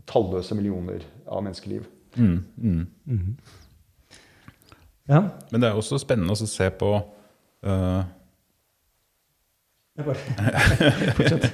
talløse 0.10 0.58
millioner 0.58 1.06
av 1.28 1.44
menneskeliv. 1.46 1.88
Mm, 2.16 2.38
mm. 2.58 3.24
Ja. 5.12 5.24
Men 5.52 5.62
det 5.62 5.70
er 5.70 5.80
også 5.80 6.00
spennende 6.02 6.36
å 6.36 6.48
se 6.50 6.70
på 6.80 6.92
uh... 6.96 8.04
Jeg 9.96 10.04
bare, 10.10 10.24
fortsett. 11.16 11.46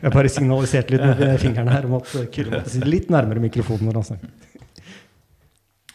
Jeg 0.00 0.12
bare 0.14 0.28
signaliserte 0.32 0.94
litt 0.94 1.02
med 1.20 1.40
fingrene 1.42 1.74
her 1.74 1.88
om 1.88 1.98
at 1.98 2.08
Kyrre 2.32 2.54
måtte 2.54 2.72
sitte 2.72 2.88
litt 2.88 3.10
nærmere 3.12 3.42
mikrofonen 3.42 3.90
når 3.90 3.98
han 3.98 4.06
snakker. 4.14 4.54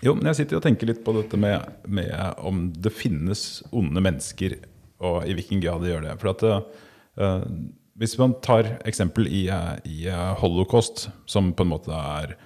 Jo, 0.01 0.13
men 0.17 0.29
jeg 0.29 0.41
sitter 0.41 0.57
og 0.57 0.65
tenker 0.65 0.89
litt 0.89 1.01
på 1.05 1.13
dette 1.13 1.37
med, 1.41 1.65
med 1.89 2.13
om 2.41 2.67
det 2.73 2.93
finnes 2.93 3.63
onde 3.73 4.01
mennesker, 4.01 4.59
og 5.01 5.27
i 5.27 5.35
hvilken 5.37 5.61
grad 5.63 5.83
de 5.83 5.91
gjør 5.91 6.05
det. 6.05 6.15
For 6.21 6.31
at 6.33 6.45
uh, 7.19 7.41
Hvis 7.99 8.15
man 8.17 8.37
tar 8.41 8.77
eksempel 8.87 9.27
i, 9.27 9.43
eh, 9.51 9.73
i 9.85 9.97
holocaust, 10.39 11.09
som 11.29 11.51
på 11.53 11.65
en 11.65 11.73
måte 11.73 11.91
er 11.91 12.37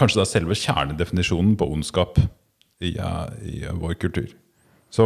kanskje 0.00 0.18
det 0.18 0.24
er 0.24 0.30
selve 0.32 0.56
kjernedefinisjonen 0.58 1.52
på 1.60 1.68
ondskap 1.70 2.18
i, 2.80 2.96
i 2.96 3.60
vår 3.70 3.94
kultur, 4.00 4.32
så 4.90 5.04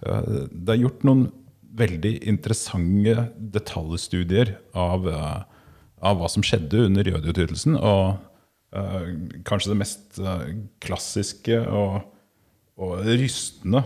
det 0.00 0.70
er 0.70 0.80
gjort 0.80 1.04
noen 1.04 1.26
veldig 1.76 2.14
interessante 2.30 3.26
detaljstudier 3.36 4.54
av, 4.72 5.10
av 5.10 6.22
hva 6.22 6.30
som 6.30 6.46
skjedde 6.46 6.86
under 6.86 7.10
jødeutryddelsen. 7.10 7.76
og 7.76 8.16
uh, 8.78 9.04
kanskje 9.44 9.74
det 9.74 9.80
mest 9.82 10.22
klassiske 10.86 11.60
og, 11.68 12.06
og 12.78 13.04
rystende 13.10 13.84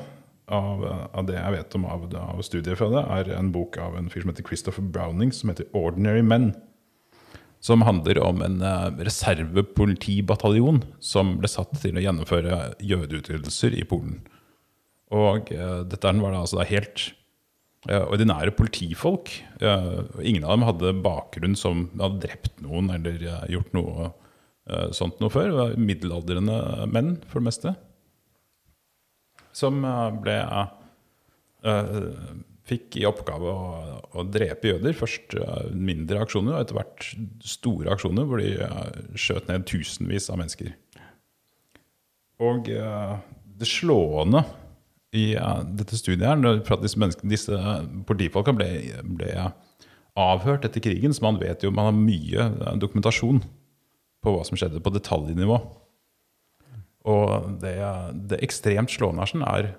av, 0.54 0.84
av, 1.12 1.26
det 1.28 1.36
jeg 1.36 1.54
vet 1.54 1.76
om 1.78 1.84
av, 1.88 2.06
av, 2.16 2.40
studiet 2.46 2.78
fra 2.80 2.88
det, 2.92 3.04
er 3.16 3.32
en 3.38 3.50
bok 3.54 3.78
av 3.82 3.96
en 3.98 4.08
fyr 4.12 4.24
som 4.24 4.32
heter 4.32 4.46
Christopher 4.46 4.84
Browning, 4.84 5.32
som 5.34 5.52
heter 5.52 5.68
'Ordinary 5.72 6.22
Men'. 6.22 6.54
Som 7.60 7.82
handler 7.82 8.20
om 8.22 8.42
en 8.42 8.60
uh, 8.62 8.94
reservepolitibataljon 9.02 10.84
som 11.02 11.38
ble 11.40 11.48
satt 11.50 11.72
til 11.82 11.98
å 11.98 12.04
gjennomføre 12.04 12.58
jødeutryddelser 12.78 13.74
i 13.74 13.82
Polen. 13.82 14.20
Og 15.10 15.50
uh, 15.50 15.82
dette 15.82 16.12
var 16.20 16.36
da 16.36 16.44
altså 16.44 16.60
da 16.60 16.68
helt 16.70 17.08
uh, 17.90 18.06
ordinære 18.06 18.54
politifolk. 18.54 19.32
ingen 20.22 20.44
av 20.44 20.54
dem 20.54 20.68
hadde 20.68 21.02
bakgrunn 21.02 21.58
som 21.58 21.90
hadde 21.98 22.22
drept 22.28 22.62
noen 22.62 22.94
eller 22.94 23.26
gjort 23.50 23.74
noe 23.74 24.12
Eh, 24.68 24.90
sånt 24.96 25.20
noe 25.22 25.32
før. 25.32 25.74
Middelaldrende 25.80 26.86
menn, 26.92 27.16
for 27.28 27.40
det 27.40 27.48
meste. 27.48 27.74
Som 29.58 29.82
eh, 29.86 30.04
ble 30.22 30.36
uh, 31.66 31.96
Fikk 32.68 32.98
i 33.00 33.06
oppgave 33.08 33.48
å, 33.48 33.68
å, 34.12 34.22
drepe 34.28 34.74
jøder. 34.74 34.92
Først 34.96 35.32
uh, 35.40 35.70
mindre 35.72 36.20
aksjoner, 36.20 36.52
og 36.52 36.60
etter 36.60 36.76
hvert 36.76 37.06
store 37.48 37.94
aksjoner 37.94 38.28
hvor 38.28 38.42
de 38.42 38.50
uh, 38.60 38.90
skjøt 39.16 39.48
ned 39.48 39.64
tusenvis 39.70 40.28
av 40.28 40.42
mennesker. 40.42 40.74
Og 42.44 42.68
det 42.68 43.66
slående 43.66 44.44
i 45.10 45.32
dette 45.74 45.96
studiet 45.98 46.22
her, 46.22 46.36
når 46.38 46.60
disse 47.26 47.56
politifolka 48.06 48.54
ble, 48.54 48.68
ble 49.02 49.32
avhørt 50.14 50.68
etter 50.68 50.84
krigen, 50.84 51.10
så 51.10 51.24
man 51.24 51.40
vet 51.42 51.66
jo 51.66 51.72
man 51.74 51.88
har 51.88 51.96
mye 51.96 52.46
dokumentasjon 52.78 53.42
på 54.22 54.36
hva 54.36 54.44
som 54.46 54.60
skjedde 54.60 54.84
på 54.84 54.94
detaljnivå. 54.94 55.58
Og 57.08 57.54
det, 57.62 57.76
det 58.30 58.40
ekstremt 58.44 58.92
slående 58.92 59.24
her 59.24 59.32
sånn, 59.32 59.46
er 59.46 59.70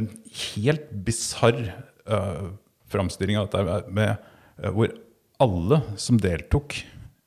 en 0.00 0.08
helt 0.32 0.88
bisarr 1.04 1.60
uh, 2.08 2.52
framstilling 2.90 3.38
av 3.38 3.50
dette 3.52 3.92
med, 3.92 4.16
uh, 4.62 4.70
hvor 4.72 4.94
alle 5.42 5.82
som 6.00 6.20
deltok 6.22 6.80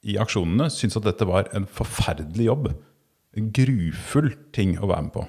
i 0.05 0.17
aksjonene, 0.21 0.69
syntes 0.73 0.99
at 0.99 1.07
dette 1.07 1.27
var 1.27 1.49
en 1.57 1.65
forferdelig 1.69 2.49
jobb. 2.49 2.69
En 3.35 3.49
grufull 3.55 4.31
ting 4.55 4.75
å 4.79 4.89
være 4.91 5.07
med 5.07 5.15
på. 5.15 5.25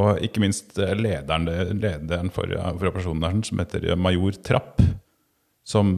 Og 0.00 0.22
ikke 0.22 0.42
minst 0.42 0.78
lederen, 0.78 1.48
lederen 1.80 2.30
for, 2.32 2.52
for 2.78 2.90
operasjonen 2.90 3.26
der, 3.26 3.40
som 3.46 3.60
heter 3.62 3.88
major 3.98 4.38
Trapp, 4.46 4.80
som 5.66 5.92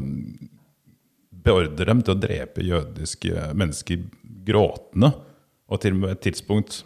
beordrer 1.42 1.90
dem 1.90 2.00
til 2.04 2.14
å 2.14 2.22
drepe 2.22 2.64
jødiske 2.64 3.50
mennesker 3.58 4.06
gråtende. 4.46 5.12
Og 5.72 5.80
til 5.82 5.96
og 5.96 6.02
med 6.04 6.16
et 6.16 6.24
tidspunkt 6.28 6.82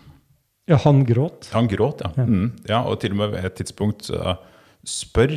Ja, 0.70 0.78
han 0.82 1.04
gråt? 1.06 1.50
Han 1.54 1.68
gråt, 1.70 2.02
ja. 2.02 2.12
ja. 2.18 2.26
Mm, 2.26 2.50
ja 2.66 2.82
og 2.86 3.00
til 3.02 3.14
og 3.14 3.20
med 3.20 3.34
ved 3.34 3.46
et 3.46 3.58
tidspunkt 3.60 4.10
uh, 4.10 4.34
spør 4.86 5.34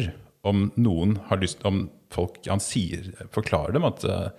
om 0.48 0.70
noen 0.80 1.18
har 1.30 1.42
lyst 1.42 1.66
om 1.68 1.88
folk, 2.14 2.40
Han 2.48 2.62
sier, 2.64 3.12
forklarer 3.34 3.76
dem 3.76 3.86
at 3.86 4.06
uh, 4.10 4.30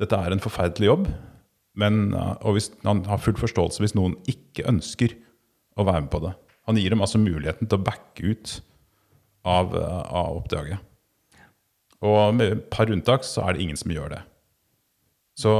dette 0.00 0.16
er 0.16 0.32
en 0.32 0.40
forferdelig 0.40 0.88
jobb. 0.88 1.08
Men, 1.78 2.14
uh, 2.16 2.36
og 2.40 2.56
hvis, 2.56 2.70
han 2.86 3.04
har 3.08 3.20
full 3.20 3.36
forståelse 3.36 3.84
hvis 3.84 3.96
noen 3.98 4.16
ikke 4.30 4.64
ønsker 4.70 5.16
å 5.76 5.84
være 5.84 6.06
med 6.06 6.12
på 6.14 6.22
det. 6.24 6.32
Han 6.68 6.80
gir 6.80 6.92
dem 6.92 7.04
altså 7.04 7.20
muligheten 7.20 7.68
til 7.68 7.80
å 7.80 7.84
backe 7.84 8.32
ut 8.32 8.58
av, 9.48 9.76
av 9.76 10.40
oppdraget. 10.40 10.80
Og 12.04 12.34
med 12.36 12.52
et 12.54 12.66
par 12.72 12.90
unntak 12.92 13.24
så 13.26 13.44
er 13.44 13.56
det 13.56 13.64
ingen 13.64 13.78
som 13.78 13.92
gjør 13.92 14.12
det. 14.16 14.24
Så 15.38 15.52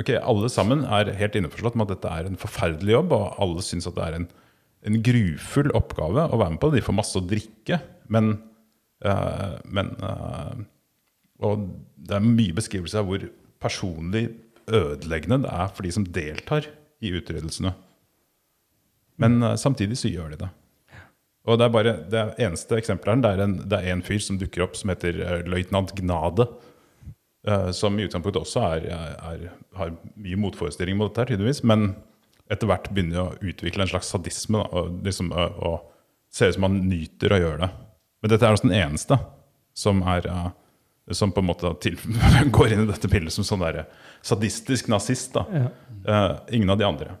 ok, 0.00 0.14
alle 0.16 0.48
sammen 0.52 0.86
er 0.88 1.12
helt 1.18 1.36
innforstått 1.36 1.76
med 1.76 1.90
at 1.90 1.98
dette 1.98 2.12
er 2.12 2.28
en 2.28 2.38
forferdelig 2.40 2.94
jobb, 2.94 3.12
og 3.12 3.40
alle 3.44 3.64
syns 3.64 3.88
at 3.88 3.96
det 3.98 4.06
er 4.06 4.18
en, 4.20 4.28
en, 4.88 4.98
grufull 5.04 5.68
oppgave 5.76 6.24
å 6.30 6.38
være 6.40 6.54
med 6.54 6.62
på. 6.62 6.70
De 6.72 6.84
får 6.84 6.96
masse 6.96 7.20
å 7.20 7.24
drikke, 7.24 7.80
men, 8.12 8.32
uh, 9.04 9.58
men 9.68 9.92
uh, 10.00 10.56
Og 11.44 11.66
det 12.00 12.16
er 12.16 12.24
mye 12.24 12.56
beskrivelse 12.56 12.96
av 12.96 13.10
hvor 13.10 13.26
personlig 13.60 14.30
ødeleggende 14.66 15.42
det 15.44 15.52
er 15.52 15.74
for 15.74 15.84
de 15.84 15.92
som 15.92 16.06
deltar 16.16 16.70
i 17.04 17.12
utryddelsene. 17.18 17.74
Men 19.20 19.42
uh, 19.44 19.52
samtidig 19.60 19.98
så 20.00 20.12
gjør 20.12 20.32
de 20.32 20.46
det. 20.46 20.54
Og 21.46 21.60
det 21.60 21.66
er 21.66 21.74
bare 21.76 21.92
det 22.10 22.24
eneste 22.42 22.80
eksempelet 22.80 23.20
det 23.22 23.34
er, 23.36 23.44
en, 23.44 23.58
det 23.68 23.82
er 23.82 23.92
en 23.92 24.06
fyr 24.06 24.22
som 24.24 24.40
dukker 24.40 24.64
opp 24.64 24.80
som 24.80 24.90
heter 24.94 25.20
uh, 25.20 25.36
løytnant 25.44 25.92
Gnade. 26.00 26.48
Uh, 27.46 27.70
som 27.70 27.94
i 27.98 28.06
utgangspunktet 28.06 28.42
også 28.42 28.62
er, 28.74 28.88
er, 28.90 29.42
har 29.78 29.94
mye 30.18 30.38
motforestillinger 30.42 30.98
mot 30.98 31.12
dette, 31.12 31.30
tydeligvis. 31.30 31.62
Men 31.62 31.92
etter 32.50 32.70
hvert 32.70 32.90
begynner 32.90 33.22
å 33.22 33.34
utvikle 33.38 33.84
en 33.84 33.90
slags 33.90 34.10
sadisme. 34.10 34.62
Da, 34.62 34.82
og, 34.82 35.00
liksom, 35.06 35.32
og, 35.34 35.60
og 35.62 36.32
ser 36.34 36.50
ut 36.50 36.58
som 36.58 36.66
han 36.66 36.80
nyter 36.88 37.34
å 37.34 37.42
gjøre 37.42 37.60
det. 37.64 37.72
Men 38.22 38.32
dette 38.32 38.48
er 38.48 38.56
også 38.56 38.68
den 38.68 38.78
eneste 38.78 39.18
som 39.76 40.00
er 40.08 40.26
som 41.14 41.30
på 41.30 41.38
en 41.38 41.46
måte 41.46 41.70
til, 41.84 41.98
går 42.56 42.72
inn 42.74 42.82
i 42.82 42.88
dette 42.88 43.10
bildet 43.10 43.34
som 43.34 43.46
sånn 43.46 43.62
der 43.62 43.84
sadistisk 44.26 44.88
nazist. 44.90 45.36
Ja. 45.36 45.68
ingen 46.50 46.72
av 46.72 46.80
de 46.80 46.86
andre. 46.88 47.14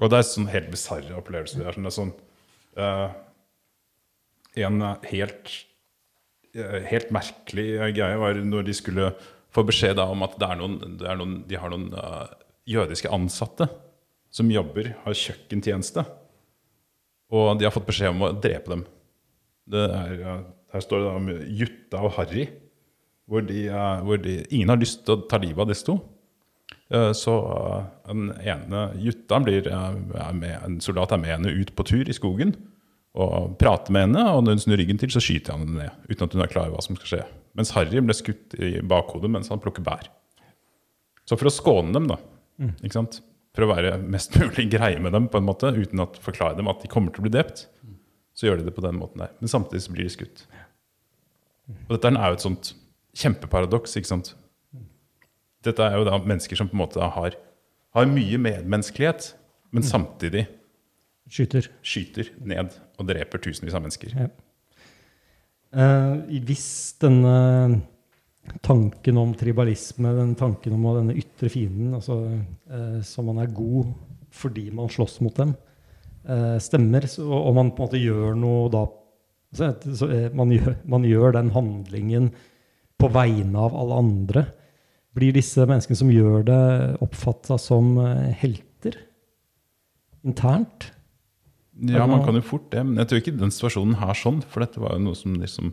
Og 0.00 0.10
det 0.10 0.18
er 0.18 0.26
sånn 0.26 0.48
helt 0.50 0.72
bisarre 0.72 1.14
opplevelser. 1.20 1.62
Det 1.62 1.68
er 1.70 1.94
sånn, 1.94 2.10
det 2.74 2.88
er 2.88 3.12
sånn 3.12 3.20
en 4.62 4.82
helt, 5.08 5.52
uh, 6.58 6.80
helt 6.88 7.12
merkelig 7.14 7.68
greie 7.96 8.18
var 8.20 8.40
når 8.44 8.66
de 8.66 8.74
skulle 8.76 9.12
få 9.52 9.64
beskjed 9.68 10.00
om 10.02 10.24
at 10.24 10.38
noen, 10.58 10.78
noen, 11.02 11.36
de 11.48 11.60
har 11.60 11.72
noen 11.72 11.90
uh, 11.92 12.24
jødiske 12.68 13.10
ansatte 13.12 13.68
som 14.32 14.50
jobber, 14.52 14.94
har 15.04 15.18
kjøkkentjeneste. 15.18 16.04
Og 17.32 17.52
de 17.60 17.68
har 17.68 17.74
fått 17.74 17.88
beskjed 17.88 18.14
om 18.14 18.26
å 18.28 18.32
drepe 18.36 18.72
dem. 18.72 18.86
Er, 19.72 20.16
uh, 20.24 20.40
her 20.72 20.84
står 20.84 21.02
det 21.02 21.10
da 21.10 21.18
om 21.20 21.30
Jutta 21.60 22.02
og 22.06 22.16
Harry, 22.16 22.48
hvor, 23.28 23.44
de, 23.48 23.66
uh, 23.68 24.00
hvor 24.06 24.20
de, 24.24 24.40
ingen 24.50 24.72
har 24.72 24.80
lyst 24.80 25.04
til 25.06 25.18
å 25.18 25.24
ta 25.28 25.40
livet 25.42 25.64
av 25.64 25.72
disse 25.72 25.88
to. 25.88 26.00
Så 27.16 27.32
den 28.04 28.26
ene 28.44 28.82
Jutta 29.00 29.38
blir 29.40 29.64
med, 30.36 30.50
en 30.58 30.74
soldat 30.84 31.14
er 31.14 31.20
med 31.22 31.30
henne 31.30 31.52
ut 31.56 31.70
på 31.72 31.86
tur 31.88 32.08
i 32.08 32.16
skogen 32.16 32.52
og 33.16 33.54
prater 33.60 33.94
med 33.96 34.10
henne, 34.10 34.24
og 34.28 34.42
når 34.44 34.56
hun 34.56 34.62
snur 34.66 34.80
ryggen 34.80 35.00
til, 35.00 35.12
så 35.12 35.20
skyter 35.24 35.54
han 35.54 35.64
henne 35.64 35.86
ned. 35.86 36.04
uten 36.10 36.26
at 36.26 36.36
hun 36.36 36.44
er 36.44 36.52
klar 36.52 36.68
over 36.68 36.76
hva 36.76 36.84
som 36.84 36.98
skal 36.98 37.08
skje. 37.08 37.22
Mens 37.58 37.74
Harry 37.76 38.00
ble 38.00 38.16
skutt 38.16 38.56
i 38.56 38.78
bakhodet 38.88 39.30
mens 39.32 39.50
han 39.52 39.60
plukker 39.62 39.84
bær. 39.84 40.08
Så 41.28 41.36
for 41.38 41.50
å 41.50 41.54
skåne 41.54 41.92
dem, 41.94 42.08
da, 42.10 42.18
mm. 42.62 42.74
ikke 42.80 42.96
sant? 42.96 43.20
for 43.52 43.66
å 43.66 43.72
være 43.72 43.98
mest 44.00 44.36
mulig 44.40 44.68
greie 44.72 45.00
med 45.02 45.12
dem, 45.12 45.28
på 45.28 45.40
en 45.40 45.48
måte, 45.48 45.72
uten 45.76 46.00
å 46.00 46.08
forklare 46.24 46.56
dem 46.58 46.70
at 46.72 46.82
de 46.84 46.90
kommer 46.92 47.12
til 47.12 47.22
å 47.22 47.26
bli 47.26 47.34
drept, 47.34 47.66
så 48.32 48.48
gjør 48.48 48.62
de 48.62 48.70
det 48.70 48.76
på 48.76 48.84
den 48.84 48.96
måten 48.96 49.20
der. 49.20 49.34
Men 49.42 49.52
samtidig 49.52 49.84
så 49.84 49.92
blir 49.92 50.08
de 50.08 50.14
skutt. 50.14 50.46
Og 51.84 51.92
dette 51.94 52.12
er 52.12 52.32
jo 52.32 52.38
et 52.38 52.44
sånt 52.46 52.72
kjempeparadoks. 53.20 53.98
ikke 54.00 54.08
sant? 54.08 54.32
Dette 55.62 55.84
er 55.84 55.98
jo 55.98 56.08
da 56.08 56.16
mennesker 56.18 56.58
som 56.58 56.70
på 56.70 56.76
en 56.78 56.82
måte 56.82 57.12
har, 57.16 57.36
har 57.92 58.08
mye 58.08 58.40
medmenneskelighet, 58.40 59.34
men 59.72 59.84
samtidig 59.86 60.46
Skyter. 61.32 61.68
Skyter 61.86 62.28
ned 62.44 62.74
og 63.00 63.06
dreper 63.08 63.40
tusenvis 63.40 63.76
av 63.76 63.84
mennesker. 63.84 64.12
Ja. 64.16 64.26
Uh, 65.72 66.20
hvis 66.44 66.68
denne 67.00 67.80
tanken 68.64 69.18
om 69.18 69.34
tribalisme, 69.38 70.12
den 70.16 70.34
tanken 70.38 70.74
om 70.76 70.88
denne 70.98 71.16
ytre 71.18 71.50
fienden, 71.52 71.94
altså, 71.96 72.18
eh, 72.70 72.98
som 73.06 73.28
man 73.30 73.42
er 73.42 73.52
god 73.54 73.92
fordi 74.32 74.70
man 74.74 74.90
slåss 74.90 75.20
mot 75.22 75.36
dem, 75.36 75.54
eh, 76.26 76.56
stemmer. 76.58 77.06
Og 77.22 77.54
man 77.54 77.70
på 77.70 77.82
en 77.82 77.88
måte 77.88 78.00
gjør 78.00 78.34
noe 78.38 78.70
da 78.72 78.86
så, 79.52 80.08
eh, 80.08 80.32
man, 80.32 80.50
gjør, 80.50 80.76
man 80.88 81.04
gjør 81.04 81.34
den 81.36 81.50
handlingen 81.52 82.30
på 82.98 83.10
vegne 83.12 83.58
av 83.58 83.76
alle 83.76 83.98
andre. 84.00 84.46
Blir 85.12 85.34
disse 85.36 85.66
menneskene 85.68 85.98
som 85.98 86.12
gjør 86.12 86.46
det, 86.48 86.62
oppfatta 87.04 87.58
som 87.60 87.98
eh, 88.00 88.32
helter 88.40 88.96
internt? 90.24 90.88
Ja, 91.80 92.04
man 92.06 92.20
kan 92.24 92.36
jo 92.36 92.42
fort 92.44 92.68
det, 92.70 92.82
men 92.84 92.98
jeg 93.00 93.08
tror 93.08 93.20
ikke 93.22 93.38
den 93.40 93.50
situasjonen 93.54 93.94
her 94.02 94.12
sånn. 94.18 94.42
For 94.52 94.60
dette 94.64 94.80
var 94.82 94.92
jo 94.98 95.04
noe 95.06 95.16
som 95.16 95.32
liksom 95.40 95.70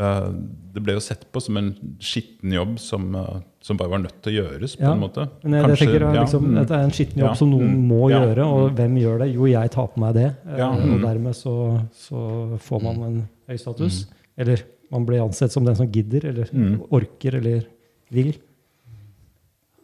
uh, 0.00 0.30
Det 0.74 0.82
ble 0.84 0.96
jo 0.96 1.02
sett 1.04 1.22
på 1.32 1.40
som 1.40 1.56
en 1.60 1.70
skitten 2.02 2.52
jobb 2.52 2.74
som, 2.82 3.06
uh, 3.14 3.38
som 3.64 3.78
bare 3.78 3.92
var 3.94 4.02
nødt 4.02 4.18
til 4.24 4.34
å 4.34 4.36
gjøres, 4.42 4.74
på 4.76 4.82
Ja, 4.84 4.92
en 4.96 5.04
måte. 5.04 5.28
Men 5.44 5.60
jeg, 5.60 5.70
jeg 5.72 5.80
tenker 5.84 6.06
ja, 6.08 6.10
liksom, 6.18 6.48
mm. 6.50 6.56
Dette 6.58 6.74
er 6.80 6.88
en 6.88 6.94
skitten 6.98 7.22
jobb 7.22 7.30
Ja, 7.30 7.36
som 7.38 7.52
noen 7.54 7.70
mm, 7.70 7.84
må 7.92 8.02
ja, 8.10 8.20
gjøre. 8.26 8.48
Og 8.56 8.74
hvem 8.80 8.98
gjør 9.04 9.22
det? 9.22 9.30
Jo, 9.36 9.46
jeg 9.52 9.72
tar 9.76 9.88
på 9.94 10.02
meg 10.02 10.18
det. 10.18 10.26
eh, 10.50 10.58
Ja, 10.60 10.72
Og 10.74 10.96
mm. 10.96 11.06
dermed 11.06 11.38
så, 11.38 11.54
så 12.06 12.24
får 12.66 12.82
man 12.88 13.02
en 13.06 13.20
høy 13.48 13.56
status. 13.62 14.02
Eller 14.36 14.66
man 14.92 15.06
blir 15.08 15.22
ansett 15.24 15.54
som 15.54 15.64
den 15.66 15.78
som 15.78 15.88
gidder, 15.90 16.28
eller 16.34 16.50
orker, 16.94 17.38
eller 17.40 17.64
vil. 18.14 18.34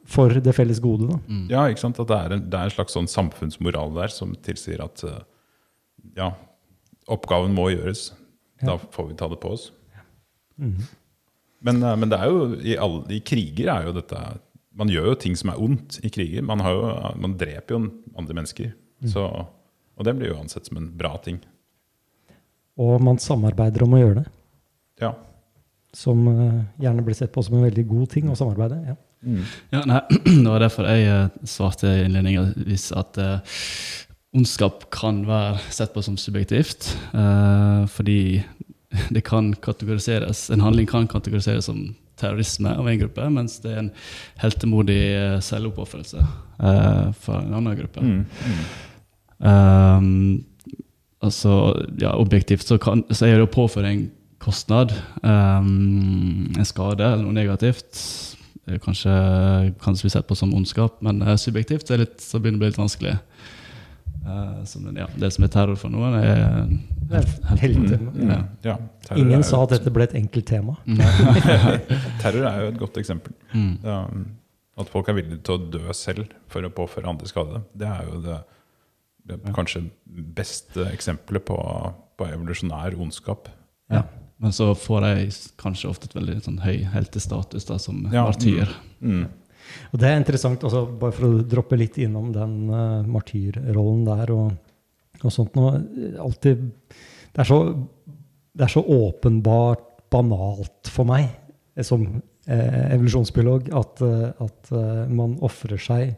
For 0.09 0.35
det 0.43 0.55
felles 0.57 0.81
gode, 0.83 1.07
da. 1.13 1.19
Mm. 1.29 1.45
Ja, 1.53 1.67
ikke 1.71 1.85
sant? 1.85 2.01
At 2.03 2.11
det 2.11 2.19
er 2.19 2.35
en, 2.37 2.47
det 2.51 2.59
er 2.59 2.69
en 2.69 2.75
slags 2.75 2.97
sånn 2.97 3.11
samfunnsmoral 3.11 3.95
der 3.95 4.11
som 4.13 4.35
tilsier 4.45 4.83
at 4.85 5.05
eh, 5.07 5.21
ja, 6.19 6.33
oppgaven 7.13 7.55
må 7.55 7.69
gjøres. 7.73 8.11
Da 8.63 8.77
får 8.79 9.11
vi 9.11 9.19
ta 9.19 9.29
det 9.31 9.39
på 9.43 9.55
oss. 9.55 9.71
Mm. 10.59 10.83
Men, 11.63 11.83
eh, 11.83 11.97
men 12.03 12.11
det 12.11 12.19
er 12.19 12.33
jo 12.33 12.49
i, 12.59 12.75
alle, 12.77 13.05
i 13.15 13.23
kriger 13.25 13.71
er 13.73 13.89
jo 13.89 13.95
dette 13.97 14.19
Man 14.77 14.91
gjør 14.91 15.11
jo 15.11 15.17
ting 15.21 15.35
som 15.37 15.51
er 15.53 15.61
ondt 15.61 15.99
i 16.03 16.11
kriger. 16.13 16.45
Man, 16.49 16.63
har 16.65 16.75
jo, 16.75 16.93
man 17.21 17.37
dreper 17.39 17.77
jo 17.77 17.81
andre 18.17 18.37
mennesker. 18.39 18.71
Så, 19.05 19.27
og 19.29 20.07
det 20.07 20.15
blir 20.17 20.31
jo 20.31 20.39
ansett 20.41 20.69
som 20.69 20.79
en 20.79 20.87
bra 20.97 21.11
ting. 21.21 21.43
Og 22.81 23.03
man 23.05 23.19
samarbeider 23.21 23.85
om 23.85 23.97
å 23.97 24.01
gjøre 24.01 24.23
det. 24.23 24.31
Ja. 25.03 25.11
Som 25.93 26.25
eh, 26.31 26.63
gjerne 26.81 27.05
blir 27.05 27.19
sett 27.19 27.35
på 27.35 27.45
som 27.45 27.59
en 27.59 27.67
veldig 27.67 27.85
god 27.91 28.09
ting 28.15 28.31
å 28.33 28.39
samarbeide. 28.39 28.81
Ja. 28.95 28.97
Ja, 29.73 29.85
nei, 29.87 30.01
Det 30.45 30.49
var 30.49 30.63
derfor 30.65 30.89
jeg 30.91 31.07
eh, 31.07 31.47
svarte 31.49 31.91
innledningsvis 32.05 32.91
at 32.99 33.19
eh, 33.23 33.59
ondskap 34.37 34.89
kan 34.95 35.23
være 35.29 35.61
sett 35.71 35.95
på 35.95 36.03
som 36.05 36.19
subjektivt. 36.19 36.93
eh, 37.15 37.87
fordi 37.93 38.43
det 39.15 39.25
kan 39.25 39.55
kategoriseres, 39.55 40.51
en 40.51 40.65
handling 40.65 40.89
kan 40.91 41.09
kategoriseres 41.09 41.71
som 41.71 41.93
terrorisme 42.23 42.71
av 42.79 42.89
en 42.89 42.99
gruppe, 43.01 43.27
mens 43.35 43.59
det 43.65 43.73
er 43.73 43.83
en 43.83 43.93
heltemodig 44.43 45.01
eh, 45.17 45.39
selvoppofrelse 45.43 46.23
uh, 46.23 47.09
for 47.19 47.41
en 47.41 47.55
annen 47.59 47.79
gruppe. 47.79 48.03
Mm. 48.05 48.25
Mm. 48.47 48.65
Um, 49.43 50.45
altså, 51.25 51.55
ja, 51.99 52.13
objektivt 52.15 52.69
så, 52.69 52.79
kan, 52.79 53.03
så 53.11 53.27
er 53.27 53.39
det 53.39 53.49
å 53.49 53.55
påføre 53.55 53.91
en 53.91 54.05
kostnad, 54.43 54.95
um, 55.23 56.53
en 56.59 56.69
skade 56.69 57.07
eller 57.07 57.25
noe 57.25 57.37
negativt. 57.37 57.99
Det 58.63 58.77
er 58.77 58.83
kanskje 58.83 59.13
kan 59.83 59.97
bli 59.99 60.11
sett 60.13 60.29
på 60.29 60.37
som 60.39 60.53
ondskap, 60.55 61.01
men 61.03 61.23
uh, 61.25 61.35
subjektivt 61.41 61.89
så, 61.89 61.97
er 61.97 62.05
litt, 62.05 62.21
så 62.23 62.39
begynner 62.39 62.61
det 62.61 62.61
å 62.61 62.65
bli 62.65 62.71
litt 62.71 62.81
vanskelig. 62.81 63.17
Uh, 64.23 64.61
som, 64.71 64.85
ja, 64.95 65.09
det 65.19 65.33
som 65.35 65.43
er 65.43 65.51
terror 65.51 65.79
for 65.81 65.91
noen, 65.91 66.15
er 66.21 66.37
helt, 67.11 67.49
helter. 67.59 68.05
Mm. 68.05 68.31
Ja. 68.31 68.39
Ja, 68.69 68.77
Ingen 69.19 69.43
sa 69.47 69.65
at 69.65 69.75
dette 69.75 69.91
ble 69.95 70.07
et 70.07 70.15
enkelt 70.19 70.47
tema. 70.47 70.77
Terror 72.23 72.47
er 72.47 72.63
jo 72.63 72.71
et 72.71 72.79
godt 72.79 73.03
eksempel. 73.03 73.35
Mm. 73.51 73.75
Ja, 73.83 73.99
at 74.83 74.95
folk 74.95 75.11
er 75.11 75.19
villige 75.19 75.43
til 75.45 75.59
å 75.59 75.71
dø 75.75 75.97
selv 75.97 76.31
for 76.53 76.65
å 76.65 76.71
påføre 76.73 77.11
andre 77.11 77.29
skade. 77.29 77.65
Det 77.75 77.91
er 77.91 78.07
jo 78.07 78.23
det, 78.25 78.39
det 79.27 79.41
er 79.41 79.57
kanskje 79.59 79.89
beste 80.39 80.87
eksempelet 80.95 81.45
på, 81.51 81.59
på 82.15 82.31
evolusjonær 82.31 82.95
ondskap. 83.03 83.51
Ja. 83.93 84.07
Men 84.43 84.55
så 84.55 84.73
får 84.75 85.05
de 85.07 85.29
kanskje 85.61 85.91
ofte 85.91 86.09
et 86.09 86.17
veldig 86.19 86.41
sånn, 86.43 86.59
høy 86.65 86.83
heltestatus 86.91 87.69
da, 87.69 87.79
som 87.79 88.03
Ja, 88.11 88.27
martyr. 88.27 88.71
Mm. 88.99 89.29
Og 89.95 90.03
det 90.03 90.09
er 90.09 90.19
interessant, 90.19 90.65
altså, 90.67 90.83
bare 90.99 91.15
for 91.15 91.29
å 91.29 91.45
droppe 91.47 91.79
litt 91.79 91.97
innom 92.03 92.33
den 92.35 92.57
uh, 92.69 93.07
martyrrollen 93.07 94.03
der 94.09 94.33
og, 94.35 94.51
og 95.23 95.33
sånt 95.33 95.55
noe. 95.57 95.79
Alltid 96.21 96.67
det 97.33 97.41
er, 97.41 97.49
så, 97.49 97.61
det 98.53 98.67
er 98.67 98.73
så 98.75 98.83
åpenbart 98.83 99.87
banalt 100.13 100.91
for 100.93 101.09
meg 101.09 101.31
eh, 101.31 101.85
som 101.87 102.05
eh, 102.13 102.93
evolusjonsbiolog 102.93 103.71
at, 103.79 104.03
eh, 104.05 104.45
at 104.45 104.73
man 105.09 105.39
ofrer 105.45 105.81
seg 105.81 106.13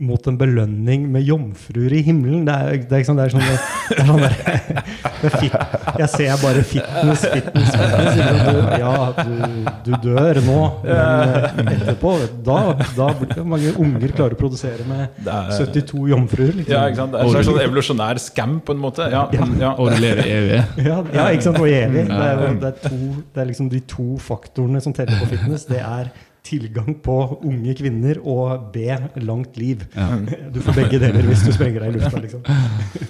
mot 0.00 0.26
en 0.30 0.36
belønning 0.40 1.02
med 1.12 1.26
jomfruer 1.28 1.92
i 1.92 2.00
himmelen. 2.06 2.46
Det 2.48 2.54
er, 2.54 2.78
det 2.88 2.96
er, 2.96 3.02
ikke 3.02 3.10
sånn, 3.10 3.18
det 3.20 3.26
er 3.26 3.34
sånn, 3.34 3.42
det 3.44 3.96
er 4.00 4.08
sånn 4.08 4.22
der, 4.22 4.36
det 5.20 5.28
er 5.28 5.34
fit, 5.34 5.56
Jeg 6.00 6.08
ser 6.14 6.38
bare 6.40 6.62
fitness, 6.64 7.24
fitness, 7.34 7.74
fitness. 7.74 8.40
Du, 8.46 8.60
ja, 8.80 8.94
du, 9.20 9.68
du 9.84 9.92
dør 10.06 10.40
nå, 10.46 10.56
men 10.86 11.60
eh, 11.66 11.74
etterpå 11.76 12.14
da, 12.46 12.56
da 12.96 13.10
blir 13.18 13.34
det 13.34 13.44
mange 13.52 13.74
unger 13.84 14.16
klarer 14.16 14.38
å 14.38 14.40
produsere 14.40 14.86
med 14.88 15.28
er- 15.28 15.52
72 15.58 16.06
jomfruer. 16.14 16.54
Liksom. 16.62 16.72
Ja, 16.72 16.86
ikke 16.88 17.02
sant? 17.02 17.14
Det 17.18 17.20
er 17.20 17.42
en 17.42 17.48
sånn 17.50 17.62
evolusjonær 17.66 18.22
scam, 18.24 18.56
på 18.64 18.76
en 18.76 18.82
måte. 18.86 19.10
Ja, 19.12 19.26
ja. 19.60 19.74
Og 19.76 19.92
leve 20.00 20.24
evig. 20.24 20.62
Ja, 20.80 21.02
ja, 21.12 21.28
ikke 21.34 21.50
sant? 21.50 21.60
Og 21.60 21.68
evig. 21.68 22.06
Det 22.08 22.24
er, 22.30 22.42
det, 22.64 22.72
er 22.72 22.88
to, 22.88 22.98
det 23.34 23.44
er 23.44 23.52
liksom 23.52 23.68
de 23.72 23.84
to 23.90 24.08
faktorene 24.24 24.80
som 24.80 24.96
teller 24.96 25.20
på 25.20 25.34
fitness. 25.34 25.68
Det 25.68 25.84
er 25.84 26.08
tilgang 26.46 26.94
på 27.04 27.16
unge 27.46 27.74
kvinner 27.78 28.20
og 28.22 28.70
B, 28.74 28.86
langt 29.22 29.56
liv. 29.60 29.84
Ja. 29.94 30.18
Du 30.54 30.60
får 30.64 30.78
begge 30.78 31.00
deler 31.02 31.28
hvis 31.28 31.44
du 31.46 31.52
sprenger 31.54 31.84
deg 31.84 31.94
i 31.94 31.98
lufta. 31.98 32.22
liksom. 32.24 32.44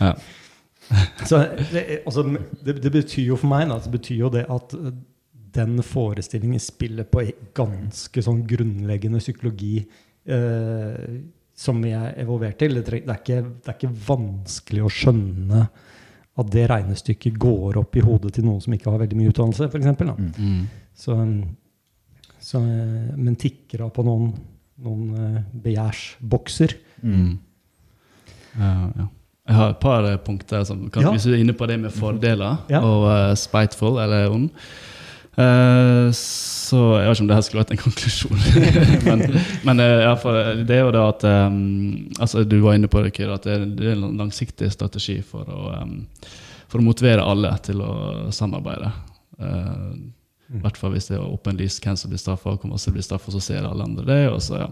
Ja. 0.01 0.15
Så 1.27 1.39
det, 1.71 2.01
altså, 2.05 2.25
det, 2.67 2.81
det 2.83 2.93
betyr 2.93 3.29
jo 3.29 3.39
for 3.39 3.51
meg 3.53 3.69
da, 3.71 3.79
det 3.85 3.93
betyr 3.95 4.25
jo 4.25 4.31
det 4.35 4.47
at 4.51 4.75
eh, 4.75 4.95
den 5.55 5.83
forestillingen 5.87 6.63
spiller 6.63 7.07
på 7.11 7.25
ganske 7.57 8.25
sånn 8.25 8.43
grunnleggende 8.49 9.21
psykologi 9.23 9.77
eh, 9.81 11.21
som 11.61 11.81
vi 11.85 11.93
er 11.95 12.15
evolvert 12.23 12.59
til. 12.63 12.79
Det, 12.81 12.87
det, 12.91 13.07
er 13.07 13.23
ikke, 13.23 13.41
det 13.61 13.73
er 13.73 13.79
ikke 13.79 13.95
vanskelig 14.09 14.85
å 14.87 14.93
skjønne 14.95 15.65
at 16.41 16.53
det 16.55 16.69
regnestykket 16.71 17.39
går 17.41 17.79
opp 17.81 17.99
i 17.99 18.05
hodet 18.05 18.33
til 18.37 18.47
noen 18.47 18.63
som 18.65 18.75
ikke 18.75 18.93
har 18.93 19.03
veldig 19.03 19.19
mye 19.19 19.33
utdannelse, 19.33 19.69
f.eks. 19.69 20.39
Mm. 20.39 20.61
Så, 20.97 21.17
så, 22.41 22.59
eh, 22.59 23.15
men 23.17 23.39
tikker 23.41 23.87
av 23.87 23.95
på 23.97 24.05
noen, 24.07 24.31
noen 24.85 25.17
eh, 25.17 25.41
begjærsbokser. 25.65 26.77
Mm. 27.03 27.33
Ja, 28.59 28.75
ja. 28.99 29.09
Jeg 29.51 29.57
har 29.57 29.73
et 29.73 29.81
par 29.83 30.07
punkter. 30.23 30.63
Som, 30.65 30.87
kan, 30.91 31.03
Ja. 31.03 31.11
Hvis 31.11 31.27
du 31.27 31.33
er 31.35 31.41
inne 31.43 31.57
på 31.57 31.67
det 31.67 31.81
med 31.81 31.91
fordeler 31.91 32.61
Ja. 32.71 32.85
og 32.87 33.09
uh, 33.09 33.35
spiteful 33.35 33.99
eller 33.99 34.31
ond 34.31 34.51
Uh, 35.39 36.11
Så 36.13 36.79
Jeg 36.99 37.07
vet 37.07 37.17
ikke 37.17 37.23
om 37.23 37.29
det 37.31 37.37
her 37.37 37.45
skulle 37.47 37.63
vært 37.63 37.71
en 37.75 37.81
konklusjon. 37.81 38.41
men 39.09 39.23
men 39.65 39.83
fall, 40.19 40.65
det 40.67 40.77
er 40.77 40.83
jo 40.83 40.93
det 40.95 41.05
at 41.05 41.25
um, 41.25 42.11
altså 42.19 42.45
Du 42.45 42.59
var 42.61 42.75
inne 42.75 42.91
på 42.91 43.03
det, 43.05 43.15
Kyr, 43.17 43.33
at 43.35 43.47
det, 43.47 43.55
er 43.87 43.95
en 43.95 44.19
langsiktig 44.19 44.71
strategi 44.75 45.21
for 45.23 45.47
å, 45.47 45.61
um, 45.83 45.95
for 46.69 46.83
å 46.83 46.87
motivere 46.87 47.25
alle 47.25 47.53
til 47.65 47.81
å 47.83 47.93
samarbeide. 48.35 48.91
Eh, 49.41 49.95
I 50.55 50.61
hvert 50.65 50.77
fall 50.81 50.91
hvis 50.97 51.07
det 51.09 51.17
er 51.19 51.27
åpenlyst 51.29 51.83
hvem 51.85 51.97
som 51.97 52.11
blir 52.11 52.19
straffa, 52.19 52.57
hvor 52.59 52.71
masse 52.73 52.91
blir 52.91 53.03
straffa, 53.07 53.31
så 53.31 53.41
ser 53.41 53.65
alle 53.69 53.85
andre 53.85 54.05
det. 54.09 54.21
og 54.33 54.41
så 54.43 54.59
ja. 54.65 54.69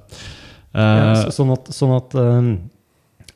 Ja, 0.75 1.13
Eh, 1.13 1.15
så- 1.25 1.31
sånn 1.39 1.53
at, 1.55 1.65
sånn 1.73 1.97
at, 1.97 2.15
uh, 2.15 2.57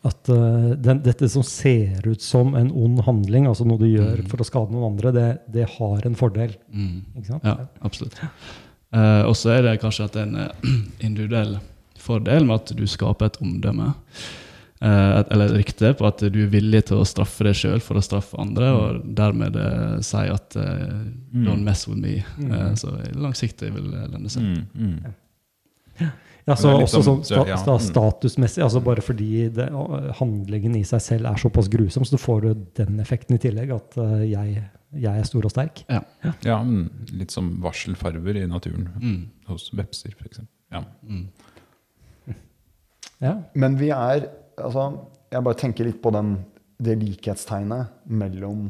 at 0.04 0.28
uh, 0.28 0.74
den, 0.74 0.98
dette 1.02 1.28
som 1.30 1.42
ser 1.42 2.02
ut 2.06 2.20
som 2.20 2.54
en 2.58 2.70
ond 2.72 3.00
handling, 3.06 3.46
altså 3.46 3.64
noe 3.64 3.78
du 3.78 3.86
gjør 3.86 4.18
Mm. 4.24 4.28
for 4.28 4.36
å 4.38 4.44
skade 4.44 4.70
noen 4.74 4.90
andre, 4.92 5.12
det, 5.12 5.38
det 5.50 5.68
har 5.78 6.04
en 6.04 6.14
fordel. 6.14 6.56
mm. 6.74 7.02
Ikke 7.16 7.26
sant? 7.26 7.44
Ja, 7.44 7.56
absolutt. 7.82 8.18
Eh, 8.92 9.22
og 9.24 9.32
så 9.38 9.54
er 9.56 9.62
det 9.62 9.80
kanskje 9.80 10.04
at 10.04 10.12
det 10.12 10.22
er 10.22 10.26
en 10.26 10.36
eh, 10.36 10.78
individuell 11.08 11.58
fordel 11.96 12.44
med 12.44 12.54
at 12.60 12.76
du 12.76 12.84
skaper 12.86 13.26
et 13.30 13.38
omdømme. 13.40 13.94
Eh, 14.82 15.12
et, 15.20 15.30
eller 15.32 15.50
et 15.50 15.58
rykte 15.62 15.92
på 15.98 16.06
at 16.08 16.22
du 16.34 16.38
er 16.44 16.50
villig 16.52 16.82
til 16.90 17.00
å 17.02 17.06
straffe 17.08 17.46
deg 17.46 17.56
sjøl 17.58 17.82
for 17.84 17.98
å 17.98 18.04
straffe 18.04 18.38
andre, 18.42 18.70
og 18.76 19.06
dermed 19.18 19.56
uh, 19.56 20.00
si 20.04 20.24
at 20.32 20.56
eh, 20.58 20.98
Don't 21.32 21.64
mess 21.66 21.86
with 21.88 22.00
me. 22.02 22.18
Mm. 22.38 22.52
Eh, 22.52 22.68
så 22.80 22.92
langsiktig 23.14 23.72
vil 23.74 23.90
det 23.94 24.08
lønne 24.12 24.32
seg. 24.32 24.42
Mm, 24.42 24.66
mm. 24.74 26.10
Ja, 26.44 26.56
så 26.58 26.72
også 26.74 26.98
liksom- 26.98 27.02
sånn 27.06 27.20
sta, 27.24 27.56
sta, 27.56 27.74
mm. 27.78 27.84
statusmessig, 27.86 28.62
altså 28.64 28.80
bare 28.82 29.02
fordi 29.04 29.48
det, 29.54 29.68
uh, 29.70 30.10
handlingen 30.18 30.74
i 30.80 30.82
seg 30.88 31.02
selv 31.04 31.30
er 31.30 31.38
såpass 31.38 31.70
grusom, 31.70 32.04
så 32.08 32.18
får 32.18 32.40
du 32.42 32.66
den 32.82 32.98
effekten 33.04 33.38
i 33.38 33.42
tillegg, 33.42 33.70
at 33.76 33.98
uh, 34.02 34.18
jeg, 34.26 34.64
jeg 34.92 35.22
er 35.22 35.28
stor 35.28 35.46
og 35.46 35.54
sterk. 35.54 35.84
Ja. 35.88 36.02
Ja, 36.42 36.58
mm, 36.66 36.88
litt 37.20 37.30
som 37.30 37.54
varselfarver 37.62 38.42
i 38.42 38.48
naturen 38.50 38.90
Mm. 38.98 39.20
hos 39.52 39.70
vepser, 39.70 40.16
f.eks. 40.18 40.42
Ja. 40.72 40.82
Mm. 41.06 41.28
Ja. 43.22 43.36
Men 43.54 43.78
vi 43.78 43.92
er 43.94 44.26
altså, 44.56 44.86
Jeg 45.32 45.44
bare 45.46 45.60
tenker 45.60 45.88
litt 45.88 46.00
på 46.02 46.12
den, 46.14 46.34
det 46.82 46.98
likhetstegnet 47.00 48.08
mellom, 48.10 48.66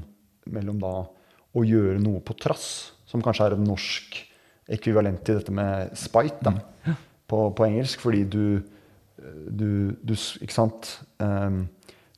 mellom 0.53 0.83
da 0.83 0.93
å 1.53 1.65
gjøre 1.67 2.01
noe 2.01 2.23
på 2.25 2.37
trass, 2.41 2.93
som 3.09 3.23
kanskje 3.25 3.49
er 3.49 3.57
et 3.57 3.65
norsk 3.65 4.21
ekvivalent 4.73 5.21
til 5.27 5.41
dette 5.41 5.53
med 5.55 5.93
spite 5.99 6.47
da, 6.47 6.95
på, 7.29 7.45
på 7.57 7.67
engelsk. 7.67 8.01
Fordi 8.05 8.23
du, 8.25 8.45
du, 9.49 9.71
du 10.01 10.15
Ikke 10.15 10.55
sant? 10.55 10.95
Um, 11.19 11.67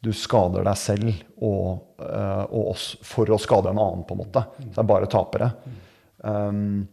du 0.04 0.10
skader 0.12 0.66
deg 0.66 0.76
selv 0.76 1.12
og, 1.40 1.96
uh, 1.96 2.44
og 2.44 2.74
oss 2.74 2.90
for 3.06 3.30
å 3.32 3.40
skade 3.40 3.70
en 3.72 3.80
annen, 3.80 4.04
på 4.04 4.12
en 4.12 4.20
måte. 4.20 4.42
Så 4.60 4.74
det 4.74 4.82
er 4.82 4.90
bare 4.90 5.08
tapere. 5.10 5.48
Um, 6.20 6.84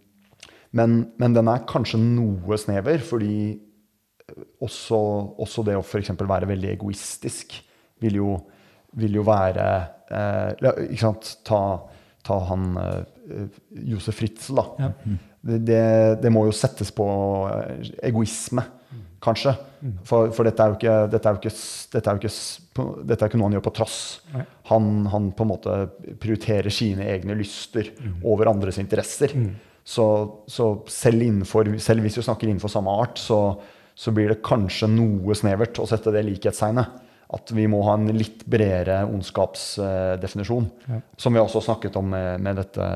men, 0.71 0.95
men, 1.19 1.35
den 1.35 1.49
er 1.51 1.65
kanskje 1.67 1.99
noe 1.99 2.59
snever, 2.59 3.03
fordi 3.03 3.59
også, 4.61 4.99
også 5.41 5.65
det 5.67 5.77
å 5.77 5.83
f.eks. 5.83 6.13
være 6.19 6.49
veldig 6.49 6.71
egoistisk 6.73 7.57
vil 8.01 8.19
jo, 8.19 8.35
vil 8.99 9.19
jo 9.19 9.25
være 9.27 9.65
eh, 10.09 10.69
Ikke 10.87 11.03
sant? 11.03 11.33
Ta, 11.47 11.61
ta 12.25 12.39
han 12.49 12.69
eh, 12.81 13.59
Josef 13.93 14.19
Fritzel, 14.19 14.59
da. 14.59 14.87
Ja. 14.87 14.91
Det, 15.41 15.57
det, 15.65 15.83
det, 16.21 16.29
må 16.33 16.45
jo 16.45 16.53
settes 16.53 16.91
på 16.93 17.05
egoisme 18.05 18.63
kanskje. 19.21 19.53
For, 20.05 20.29
for 20.33 20.45
dette, 20.45 20.61
er 20.61 20.73
jo 20.73 20.77
ikke, 20.77 20.95
dette, 21.09 21.29
er 21.29 21.35
jo 21.35 21.41
ikke, 21.41 21.53
dette, 21.93 22.11
er 22.11 22.19
ikke, 22.19 22.31
dette, 23.09 23.17
er 23.17 23.29
ikke, 23.29 23.39
noe 23.39 23.49
han 23.49 23.57
gjør 23.57 23.65
på 23.65 23.73
trass. 23.79 23.97
Han, 24.69 24.89
han, 25.09 25.31
på 25.37 25.45
en 25.45 25.51
måte 25.51 25.75
prioriterer 26.21 26.73
sine 26.73 27.07
egne 27.09 27.37
lyster 27.39 27.89
mm. 27.93 28.19
over 28.29 28.51
andres 28.51 28.77
interesser. 28.81 29.33
Mm. 29.37 29.53
Så, 29.81 30.05
så 30.49 30.71
selv, 30.91 31.25
innenfor, 31.25 31.69
selv, 31.81 32.05
hvis 32.05 32.19
vi 32.19 32.25
snakker 32.25 32.49
innenfor 32.49 32.73
samme 32.73 32.93
art, 33.01 33.21
så, 33.21 33.41
så, 34.01 34.13
blir 34.15 34.31
det 34.33 34.41
kanskje 34.45 34.89
noe 34.89 35.35
snevert 35.37 35.79
å 35.81 35.87
sette 35.89 36.13
det 36.13 36.25
likhetstegnet. 36.25 36.99
At 37.31 37.51
vi 37.55 37.63
må 37.71 37.79
ha 37.87 37.93
en 37.95 38.09
litt 38.11 38.41
bredere 38.49 39.05
ondskapsdefinisjon. 39.07 40.65
Ja. 40.89 40.97
Som 41.21 41.37
vi 41.37 41.39
også 41.39 41.61
snakket 41.63 41.95
om 42.01 42.09
med, 42.11 42.41
med 42.43 42.59
dette 42.59 42.87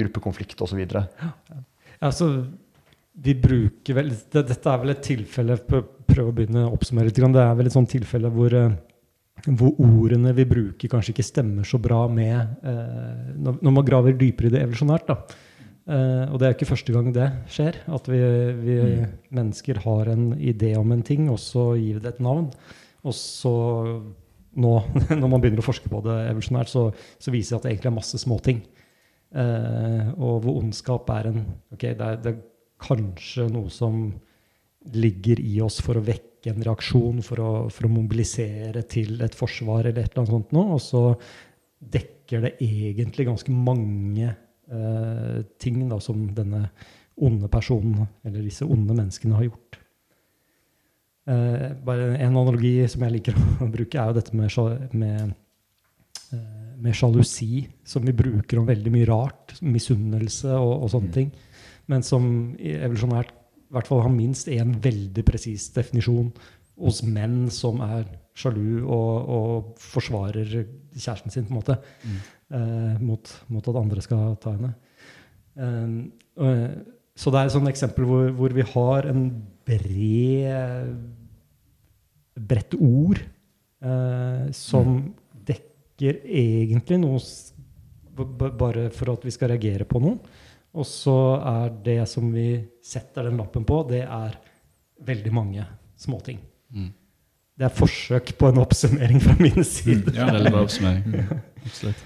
gruppekonflikt 0.00 0.64
osv. 0.66 0.80
Ja. 0.82 1.30
Altså, 2.02 2.32
vi 3.16 3.36
bruker 3.38 3.96
vel 3.96 4.10
Dette 4.32 4.58
er 4.72 4.82
vel 4.82 4.92
et 4.92 5.06
tilfelle 5.06 5.56
Prøv 5.66 6.28
å 6.28 6.34
begynne 6.34 6.66
å 6.66 6.74
oppsummere 6.74 7.08
litt. 7.10 7.18
Det 7.20 7.42
er 7.42 7.56
vel 7.58 7.68
et 7.68 7.74
sånt 7.74 7.90
tilfelle 7.92 8.30
hvor, 8.32 8.52
eh, 8.54 8.74
hvor 9.50 9.74
ordene 9.82 10.32
vi 10.36 10.46
bruker, 10.48 10.88
kanskje 10.88 11.12
ikke 11.12 11.26
stemmer 11.26 11.66
så 11.68 11.80
bra 11.82 12.06
med 12.08 12.36
eh, 12.36 13.32
når, 13.36 13.58
man 13.68 13.84
graver 13.84 14.16
dypere 14.16 14.48
i 14.48 14.54
det 14.54 14.62
evolusjonært. 14.64 15.10
da. 15.10 15.18
Uh, 15.86 16.26
og 16.32 16.40
det 16.42 16.48
er 16.48 16.54
ikke 16.56 16.66
første 16.66 16.94
gang 16.94 17.12
det 17.14 17.28
skjer. 17.52 17.78
At 17.94 18.08
vi, 18.10 18.18
vi 18.58 18.76
mm. 18.82 19.10
mennesker 19.38 19.78
har 19.84 20.10
en 20.10 20.32
idé 20.34 20.72
om 20.78 20.90
en 20.92 21.04
ting, 21.06 21.28
og 21.30 21.38
så 21.42 21.74
gir 21.78 22.00
vi 22.00 22.02
det 22.02 22.16
et 22.16 22.24
navn. 22.26 22.48
Og 23.06 23.14
så 23.14 23.54
nå, 24.56 24.72
når 25.20 25.28
man 25.30 25.42
begynner 25.42 25.62
å 25.62 25.66
forske 25.66 25.90
på 25.92 26.02
det 26.06 26.16
evolusjonært, 26.32 26.72
så, 26.72 26.88
så 27.22 27.34
viser 27.34 27.54
det 27.54 27.58
at 27.60 27.68
det 27.68 27.74
egentlig 27.74 27.92
er 27.92 27.98
masse 28.00 28.22
småting. 28.22 28.62
Uh, 29.36 30.14
og 30.16 30.42
hvor 30.44 30.60
ondskap 30.62 31.10
er 31.12 31.30
en 31.30 31.42
ok, 31.74 31.82
det 31.82 31.94
er, 31.94 32.20
det 32.22 32.32
er 32.32 32.44
kanskje 32.82 33.48
noe 33.50 33.70
som 33.72 34.08
ligger 34.94 35.40
i 35.42 35.58
oss 35.64 35.80
for 35.82 35.98
å 35.98 36.04
vekke 36.06 36.52
en 36.52 36.62
reaksjon, 36.66 37.22
for 37.26 37.42
å, 37.42 37.52
for 37.74 37.88
å 37.88 37.92
mobilisere 37.92 38.84
til 38.90 39.20
et 39.24 39.34
forsvar 39.34 39.88
eller 39.88 40.02
et 40.02 40.12
eller 40.12 40.22
annet 40.24 40.34
sånt 40.34 40.54
noe. 40.54 40.76
Og 40.78 40.82
så 40.82 41.02
dekker 41.96 42.42
det 42.42 42.52
egentlig 42.64 43.26
ganske 43.28 43.54
mange 43.54 44.34
eh, 44.70 45.40
ting 45.62 45.82
da, 45.88 46.00
som 46.02 46.26
denne 46.36 46.68
onde 47.16 47.48
personen, 47.48 48.06
eller 48.26 48.44
disse 48.44 48.66
onde 48.68 48.94
menneskene, 48.96 49.38
har 49.38 49.48
gjort. 49.48 49.80
Eh, 51.26 51.72
bare 51.86 52.14
En 52.18 52.36
analogi 52.36 52.78
som 52.88 53.02
jeg 53.06 53.18
liker 53.18 53.40
å 53.62 53.70
bruke, 53.76 53.98
er 53.98 54.12
jo 54.12 54.18
dette 54.20 54.36
med, 54.36 54.92
med, 54.92 55.34
eh, 56.32 56.70
med 56.76 56.94
sjalusi, 56.94 57.66
som 57.84 58.04
vi 58.06 58.14
bruker 58.16 58.60
om 58.60 58.68
veldig 58.68 58.94
mye 58.94 59.08
rart. 59.08 59.56
Misunnelse 59.62 60.52
og, 60.54 60.74
og 60.84 60.92
sånne 60.94 61.12
mm. 61.12 61.16
ting 61.18 61.34
men 61.90 62.04
som 62.06 62.28
evolusjonært 62.58 63.32
i 63.32 63.74
hvert 63.74 63.88
fall 63.90 64.04
har 64.04 64.14
minst 64.14 64.50
én 64.52 64.76
veldig 64.82 65.24
presis 65.26 65.68
definisjon 65.74 66.30
hos 66.82 67.02
menn 67.06 67.46
som 67.52 67.80
er 67.82 68.06
sjalu 68.36 68.84
og, 68.84 69.30
og 69.36 69.80
forsvarer 69.80 70.48
kjæresten 70.96 71.32
sin, 71.32 71.46
på 71.48 71.54
en 71.54 71.60
måte, 71.60 71.78
mm. 72.04 72.18
eh, 72.58 73.02
mot, 73.02 73.32
mot, 73.52 73.68
at 73.72 73.80
andre 73.80 74.04
skal 74.04 74.36
ta 74.42 74.54
henne. 74.56 74.72
Eh, 75.56 76.64
så 77.16 77.32
det 77.32 77.40
er 77.40 77.48
et 77.48 77.54
sånt 77.54 77.70
eksempel 77.70 78.08
hvor, 78.08 78.32
hvor 78.36 78.52
vi 78.52 78.64
har 78.74 79.08
en 79.08 79.28
bred 79.66 81.14
bredt 82.36 82.76
ord 82.76 83.20
eh, 83.20 84.42
som 84.52 84.90
mm. 84.98 85.06
dekker 85.48 86.20
egentlig 86.24 87.00
noe 87.00 87.22
bare 88.16 88.88
for 88.96 89.12
at 89.12 89.24
vi 89.26 89.32
skal 89.32 89.52
reagere 89.52 89.88
på 89.88 90.00
noe. 90.00 90.20
Og 90.76 90.84
så 90.88 91.16
er 91.40 91.72
det 91.84 92.02
som 92.08 92.28
vi 92.32 92.50
setter 92.84 93.28
den 93.28 93.40
lappen 93.40 93.64
på, 93.64 93.80
det 93.88 94.02
er 94.04 94.36
veldig 95.04 95.32
mange 95.32 95.64
småting. 96.00 96.40
Mm. 96.72 96.90
Det 97.56 97.64
er 97.64 97.72
forsøk 97.72 98.34
på 98.36 98.50
en 98.50 98.60
oppsummering 98.60 99.22
fra 99.24 99.36
min 99.40 99.62
side. 99.64 100.10
Mm. 100.10 100.18
Ja, 100.18 100.28
veldig 100.34 100.52
bra 100.52 100.64
oppsummering. 100.66 101.30
Absolutt. 101.66 102.02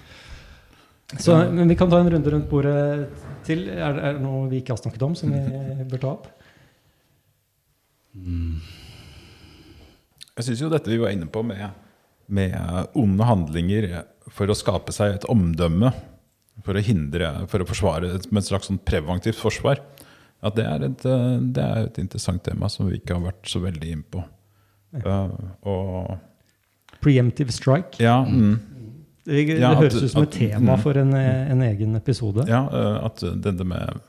Så, 1.19 1.35
men 1.51 1.67
vi 1.67 1.75
kan 1.75 1.91
ta 1.91 1.99
en 1.99 2.11
runde 2.13 2.31
rundt 2.31 2.47
bordet 2.51 3.09
til. 3.47 3.65
Er, 3.73 3.99
er 3.99 4.15
det 4.15 4.23
noe 4.23 4.45
vi 4.51 4.61
ikke 4.61 4.77
har 4.77 4.83
snakket 4.83 5.03
om, 5.03 5.17
som 5.19 5.33
vi 5.35 5.89
bør 5.91 6.05
ta 6.05 6.13
opp? 6.13 6.29
Mm. 8.15 8.61
Jeg 10.37 10.47
syns 10.47 10.63
jo 10.63 10.71
dette 10.71 10.91
vi 10.91 11.01
var 11.03 11.11
inne 11.15 11.27
på 11.31 11.43
med, 11.47 11.67
med 12.31 12.55
onde 12.99 13.27
handlinger 13.27 13.91
for 14.31 14.51
å 14.51 14.57
skape 14.57 14.95
seg 14.95 15.19
et 15.19 15.27
omdømme 15.31 15.91
for 16.65 16.77
å 16.77 16.85
hindre, 16.85 17.33
for 17.51 17.63
å 17.63 17.69
forsvare 17.69 18.15
med 18.31 18.43
et 18.43 18.49
slags 18.49 18.71
sånn 18.71 18.81
preventivt 18.85 19.41
forsvar. 19.41 19.83
At 20.45 20.57
det 20.57 20.65
er, 20.65 20.85
et, 20.87 21.03
eh, 21.05 21.33
det 21.53 21.65
er, 21.65 21.89
et, 21.89 21.99
interessant 22.01 22.43
tema 22.45 22.69
som 22.73 22.89
vi 22.89 23.01
ikke 23.01 23.19
har 23.19 23.27
vært 23.27 23.51
så 23.51 23.61
veldig 23.61 23.91
inn 23.93 24.05
på. 24.09 24.23
Ja. 24.99 25.23
Uh, 25.67 26.17
Preemptive 27.01 27.55
strike. 27.55 28.01
Ja, 28.03 28.21
mm. 28.27 28.59
Det, 29.25 29.45
det 29.47 29.59
ja, 29.61 29.75
høres 29.77 30.01
ut 30.01 30.11
som 30.11 30.25
et 30.25 30.35
tema 30.35 30.75
mm. 30.75 30.83
for 30.83 30.99
en, 30.99 31.13
en, 31.15 31.65
egen 31.69 31.97
episode. 31.99 32.47
Ja, 32.51 32.65
uh, 32.73 33.05
at 33.07 33.23
dette 33.45 33.67
med, 33.69 34.01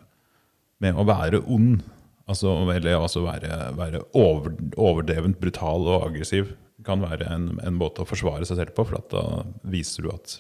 med, 0.82 0.98
å 0.98 1.06
være 1.08 1.44
ond, 1.46 1.84
altså, 2.32 2.56
eller 2.74 2.98
altså 2.98 3.26
være, 3.28 3.60
være 3.78 4.06
over, 4.18 4.56
overdrevent 4.76 5.40
brutal 5.42 5.86
og 5.88 6.08
aggressiv, 6.10 6.56
kan 6.86 7.04
være 7.04 7.28
en, 7.30 7.52
en, 7.62 7.76
måte 7.78 8.02
å 8.02 8.10
forsvare 8.10 8.48
seg 8.48 8.58
selv 8.58 8.74
på. 8.78 8.88
For 8.90 9.04
da 9.12 9.44
viser 9.70 10.08
du 10.08 10.16
at 10.16 10.40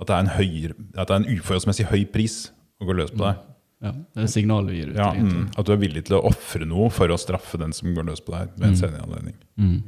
at 0.00 0.08
det 0.08 0.16
er 0.16 0.24
en, 0.24 0.32
høyere, 0.32 0.74
at 0.96 1.10
det 1.10 1.14
er 1.14 1.20
en 1.20 1.38
uforholdsmessig 1.38 1.86
høy 1.90 2.04
pris 2.08 2.36
å 2.80 2.88
gå 2.88 2.96
løs 2.96 3.12
på 3.12 3.20
deg. 3.20 3.40
Ja, 3.84 3.92
Det 4.16 4.24
er 4.24 4.30
signalet 4.32 4.72
du 4.72 4.76
gir 4.76 4.90
ut. 4.92 4.96
Ja, 4.96 5.10
mm, 5.12 5.44
at 5.60 5.68
du 5.68 5.72
er 5.74 5.80
villig 5.80 6.06
til 6.08 6.16
å 6.18 6.24
ofre 6.28 6.66
noe 6.68 6.88
for 6.92 7.12
å 7.12 7.18
straffe 7.20 7.60
den 7.60 7.72
som 7.76 7.92
går 7.96 8.08
løs 8.08 8.22
på 8.24 8.32
deg. 8.32 8.52
ved 8.56 8.66
en 8.70 8.76
mm. 8.76 8.80
senere 8.80 9.04
anledning. 9.04 9.36
Mm. 9.60 9.80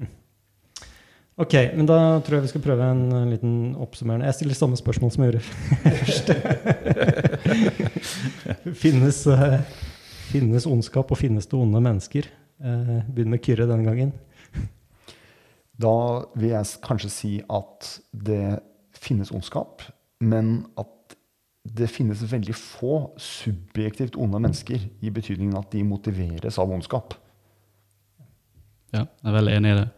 Ok, 1.42 1.54
men 1.74 1.86
da 1.88 1.96
tror 2.20 2.36
jeg 2.36 2.44
vi 2.44 2.50
skal 2.50 2.62
prøve 2.62 2.86
en, 2.92 3.06
en 3.16 3.30
liten 3.32 3.52
oppsummerende. 3.80 4.28
Jeg 4.28 4.36
stiller 4.36 4.56
samme 4.58 4.76
spørsmål 4.76 5.10
som 5.14 5.24
jeg 5.24 5.32
gjorde 5.32 5.46
først. 6.02 6.28
finnes, 8.84 9.22
uh, 9.32 9.56
finnes 10.28 10.68
ondskap 10.68 11.08
og 11.10 11.18
finnes 11.18 11.48
det 11.48 11.56
onde 11.58 11.80
mennesker? 11.82 12.28
Uh, 12.60 13.00
Begynn 13.08 13.32
med 13.32 13.40
Kyrre 13.42 13.66
denne 13.66 13.88
gangen. 13.88 14.12
Da 15.82 15.96
vil 16.36 16.52
jeg 16.52 16.84
kanskje 16.84 17.10
si 17.10 17.32
at 17.50 17.88
det 18.12 18.60
finnes 19.02 19.32
ondskap, 19.34 19.82
men 20.20 20.60
at 20.78 21.16
det 21.62 21.88
finnes 21.90 22.22
veldig 22.26 22.54
få 22.58 23.12
subjektivt 23.20 24.16
onde 24.18 24.40
mennesker, 24.42 24.82
i 25.00 25.10
betydningen 25.10 25.56
at 25.58 25.70
de 25.72 25.84
motiveres 25.86 26.58
av 26.58 26.70
ondskap. 26.70 27.14
Ja, 28.92 29.06
jeg 29.06 29.30
er 29.30 29.36
veldig 29.38 29.56
enig 29.56 29.72
i 29.72 29.80
det. 29.80 29.88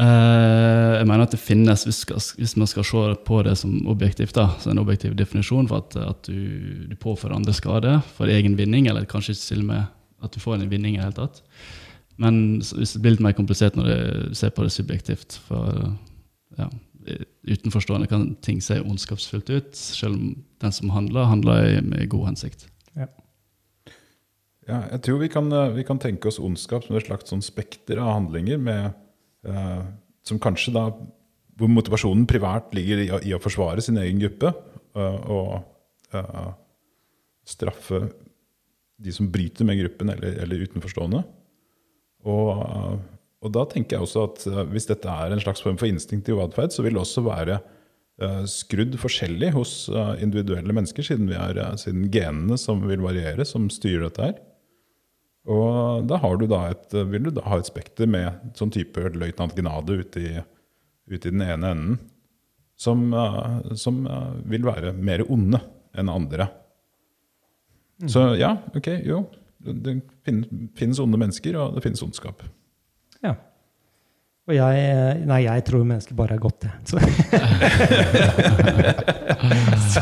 Uh, 0.00 0.96
jeg 0.96 1.06
mener 1.10 1.26
at 1.26 1.34
det 1.34 1.42
finnes, 1.42 1.82
hvis, 1.84 2.04
hvis, 2.38 2.54
man 2.56 2.68
skal 2.70 2.86
se 2.88 3.02
på 3.26 3.40
det 3.44 3.56
som 3.60 3.74
objektivt, 3.90 4.32
da, 4.38 4.46
så 4.62 4.70
en 4.70 4.80
objektiv 4.80 5.16
definisjon 5.18 5.68
for 5.68 5.82
at, 5.82 5.96
at 6.00 6.30
du, 6.30 6.86
du, 6.88 6.94
påfører 6.96 7.36
andre 7.36 7.52
skade 7.56 7.98
for 8.16 8.30
egen 8.32 8.56
vinning, 8.56 8.88
eller 8.88 9.08
kanskje 9.10 9.36
til 9.36 9.64
og 9.64 9.72
med 9.74 9.82
at 10.24 10.32
du 10.32 10.40
får 10.40 10.56
en 10.56 10.70
vinning 10.70 10.94
i 10.94 11.00
det 11.00 11.08
hele 11.08 11.18
tatt. 11.18 11.42
Men 12.20 12.60
hvis 12.60 12.94
det 12.94 13.02
blir 13.02 13.16
litt 13.16 13.24
mer 13.24 13.36
komplisert 13.36 13.76
når 13.76 13.90
du 13.90 14.34
ser 14.36 14.52
på 14.52 14.64
det 14.64 14.72
subjektivt. 14.74 15.38
For 15.48 15.94
ja, 16.58 16.66
utenforstående 17.48 18.08
kan 18.10 18.26
ting 18.44 18.60
se 18.64 18.80
ondskapsfullt 18.80 19.50
ut, 19.50 19.70
selv 19.76 20.18
om 20.18 20.34
den 20.60 20.74
som 20.76 20.92
handler, 20.92 21.30
handler 21.30 21.80
med 21.84 22.08
god 22.12 22.32
hensikt. 22.32 22.66
Ja. 22.96 23.08
Ja 24.70 24.80
jeg 24.94 25.02
tror 25.06 25.20
vi 25.22 25.30
kan, 25.32 25.50
eh, 25.52 25.72
vi 25.76 25.84
kan, 25.86 26.00
tenke 26.00 26.30
oss 26.30 26.40
ondskap 26.42 26.86
som 26.86 26.96
et 26.96 27.06
slags 27.06 27.30
sånn 27.32 27.44
spekter 27.44 28.00
av 28.00 28.14
handlinger 28.14 28.60
med, 28.62 28.94
eh, 29.46 29.82
som 30.26 30.40
kanskje 30.42 30.74
da 30.76 30.86
hvor 31.60 31.68
motivasjonen 31.68 32.24
privært 32.28 32.72
ligger 32.76 33.02
i, 33.02 33.08
i 33.28 33.34
å 33.36 33.42
forsvare 33.42 33.82
sin 33.84 33.98
egen 34.00 34.20
gruppe 34.22 34.48
uh, 34.96 35.18
og 35.28 35.50
uh, 36.16 36.54
straffe 37.44 38.00
de 38.96 39.12
som 39.12 39.28
bryter 39.28 39.68
med 39.68 39.76
gruppen 39.82 40.08
eller, 40.14 40.38
eller 40.40 40.62
utenforstående. 40.64 41.20
Og, 42.24 42.62
og, 43.44 43.50
da 43.52 43.66
tenker 43.68 43.98
jeg 43.98 44.06
også 44.06 44.24
at 44.24 44.46
hvis 44.72 44.88
dette 44.88 45.12
er 45.12 45.34
en 45.36 45.44
slags 45.44 45.60
form 45.64 45.76
for 45.80 45.88
instinktiv 45.88 46.40
atferd, 46.40 46.72
så 46.72 46.84
vil 46.84 46.96
det 46.96 47.02
også 47.02 47.24
være 47.28 47.58
skrudd 48.48 48.96
forskjellig 49.00 49.52
hos 49.54 49.74
individuelle 50.20 50.76
mennesker, 50.76 51.04
siden, 51.04 51.28
vi 51.28 51.36
er, 51.36 51.60
siden 51.80 52.08
genene 52.12 52.56
som 52.60 52.84
vil 52.88 53.04
variere, 53.04 53.44
som 53.48 53.68
styrer 53.72 54.08
dette 54.08 54.30
her. 54.30 54.36
Og 55.48 56.04
da 56.08 56.16
har 56.20 56.36
du 56.36 56.46
da 56.50 56.70
et, 56.70 56.94
eh, 56.94 57.04
vil 57.08 57.22
du 57.24 57.30
da 57.32 57.40
ha 57.48 57.56
et 57.58 57.66
spekter 57.68 58.06
med 58.10 58.32
sånn 58.58 58.72
type 58.74 59.00
løytnant 59.14 59.54
Gnade 59.56 59.92
ute 60.02 60.18
i, 60.20 60.42
ute 61.08 61.28
i 61.28 61.32
den 61.32 61.42
ene 61.46 61.66
enden, 61.72 61.98
som, 62.76 63.14
eh, 63.14 63.74
som 63.80 64.06
eh, 64.06 64.32
vil 64.52 64.64
være 64.68 64.92
mer 64.92 65.24
onde 65.30 65.60
enn 65.96 66.08
andre. 66.12 66.48
Så 68.08 68.36
ja, 68.40 68.56
ok, 68.76 68.88
jo. 69.04 69.28
Det 69.60 70.02
finnes, 70.24 70.48
finnes 70.76 71.00
onde 71.02 71.18
mennesker, 71.20 71.56
og 71.60 71.74
det 71.76 71.82
finnes 71.84 72.02
ondskap. 72.04 72.42
Ja. 73.20 73.34
Og 74.48 74.54
jeg 74.56 74.76
Nei, 75.28 75.42
jeg 75.44 75.64
tror 75.68 75.84
mennesker 75.84 76.16
bare 76.16 76.34
er 76.38 76.40
godt, 76.40 76.64
jeg. 76.64 76.72
Så. 79.90 79.92
Så. 79.92 80.00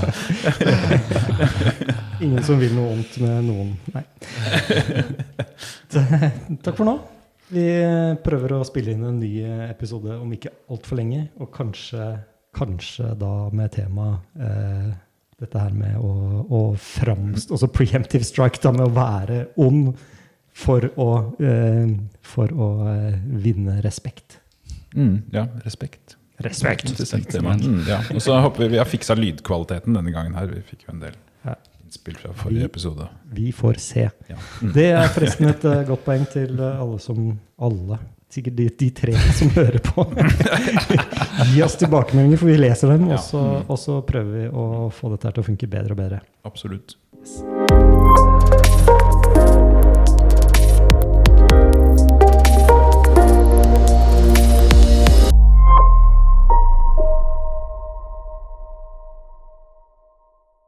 Ingen 2.20 2.42
som 2.44 2.58
vil 2.60 2.74
noe 2.74 2.96
ondt 2.96 3.18
med 3.22 3.46
noen. 3.46 3.72
Nei. 3.94 4.04
Takk 6.64 6.74
for 6.74 6.86
nå. 6.88 6.96
Vi 7.48 7.64
prøver 8.24 8.58
å 8.58 8.64
spille 8.68 8.92
inn 8.92 9.06
en 9.08 9.20
ny 9.22 9.32
episode 9.68 10.18
om 10.20 10.32
ikke 10.36 10.52
altfor 10.68 11.00
lenge, 11.00 11.28
og 11.40 11.48
kanskje, 11.54 12.10
kanskje 12.56 13.14
da 13.20 13.32
med 13.54 13.72
tema 13.78 14.10
eh, 14.36 14.90
dette 15.38 15.62
her 15.62 15.74
med 15.76 15.96
å, 16.02 16.12
å 16.44 16.60
framstå 16.82 17.54
Altså 17.54 17.70
preemptive 17.72 18.26
strike, 18.26 18.60
da 18.62 18.74
med 18.74 18.88
å 18.88 18.92
være 18.92 19.40
ond 19.64 19.92
for 20.58 20.84
å, 20.98 21.08
eh, 21.38 21.94
for 22.26 22.52
å 22.52 22.68
eh, 22.90 23.18
vinne 23.44 23.78
respekt. 23.84 24.40
Mm, 24.96 25.22
ja, 25.32 25.46
respekt. 25.64 26.16
Respekt. 26.42 26.90
respekt. 26.98 27.34
respekt. 27.34 27.64
Mm, 27.66 27.80
ja. 27.86 28.02
Og 28.14 28.22
så 28.22 28.36
håper 28.42 28.64
vi 28.66 28.74
vi 28.76 28.82
har 28.82 28.88
fiksa 28.90 29.16
lydkvaliteten 29.18 29.96
denne 29.96 30.12
gangen 30.14 30.36
her. 30.38 30.50
Vi 30.52 30.62
fikk 30.66 30.86
jo 30.86 30.94
en 30.96 31.02
del 31.06 31.16
Ja. 31.46 31.54
Innspill 31.88 32.16
fra 32.16 32.32
forrige 32.32 32.64
episode. 32.64 33.08
Vi 33.32 33.52
får 33.52 33.74
se. 33.74 34.10
Ja. 34.26 34.36
Det 34.74 34.90
er 34.92 35.08
forresten 35.08 35.48
et 35.48 35.64
uh, 35.64 35.80
godt 35.88 36.04
poeng 36.04 36.26
til 36.32 36.60
eh, 36.60 36.80
alle 36.82 37.00
som 37.00 37.38
Alle. 37.58 37.98
Sikkert 38.28 38.58
de, 38.58 38.66
de 38.78 38.90
tre 38.92 39.14
som 39.38 39.50
hører 39.56 39.80
på. 39.80 40.04
Gi 41.54 41.62
oss 41.64 41.78
tilbakemeldinger, 41.80 42.42
for 42.42 42.52
vi 42.52 42.58
leser 42.60 42.92
dem. 42.92 43.08
Og 43.08 43.22
så, 43.24 43.44
og 43.64 43.80
så 43.80 44.02
prøver 44.04 44.42
vi 44.42 44.50
å 44.52 44.90
få 44.92 45.14
dette 45.14 45.30
her 45.30 45.38
til 45.38 45.46
å 45.46 45.48
funke 45.48 45.70
bedre 45.78 45.96
og 45.96 46.02
bedre. 46.04 46.20
Absolutt. 46.48 46.98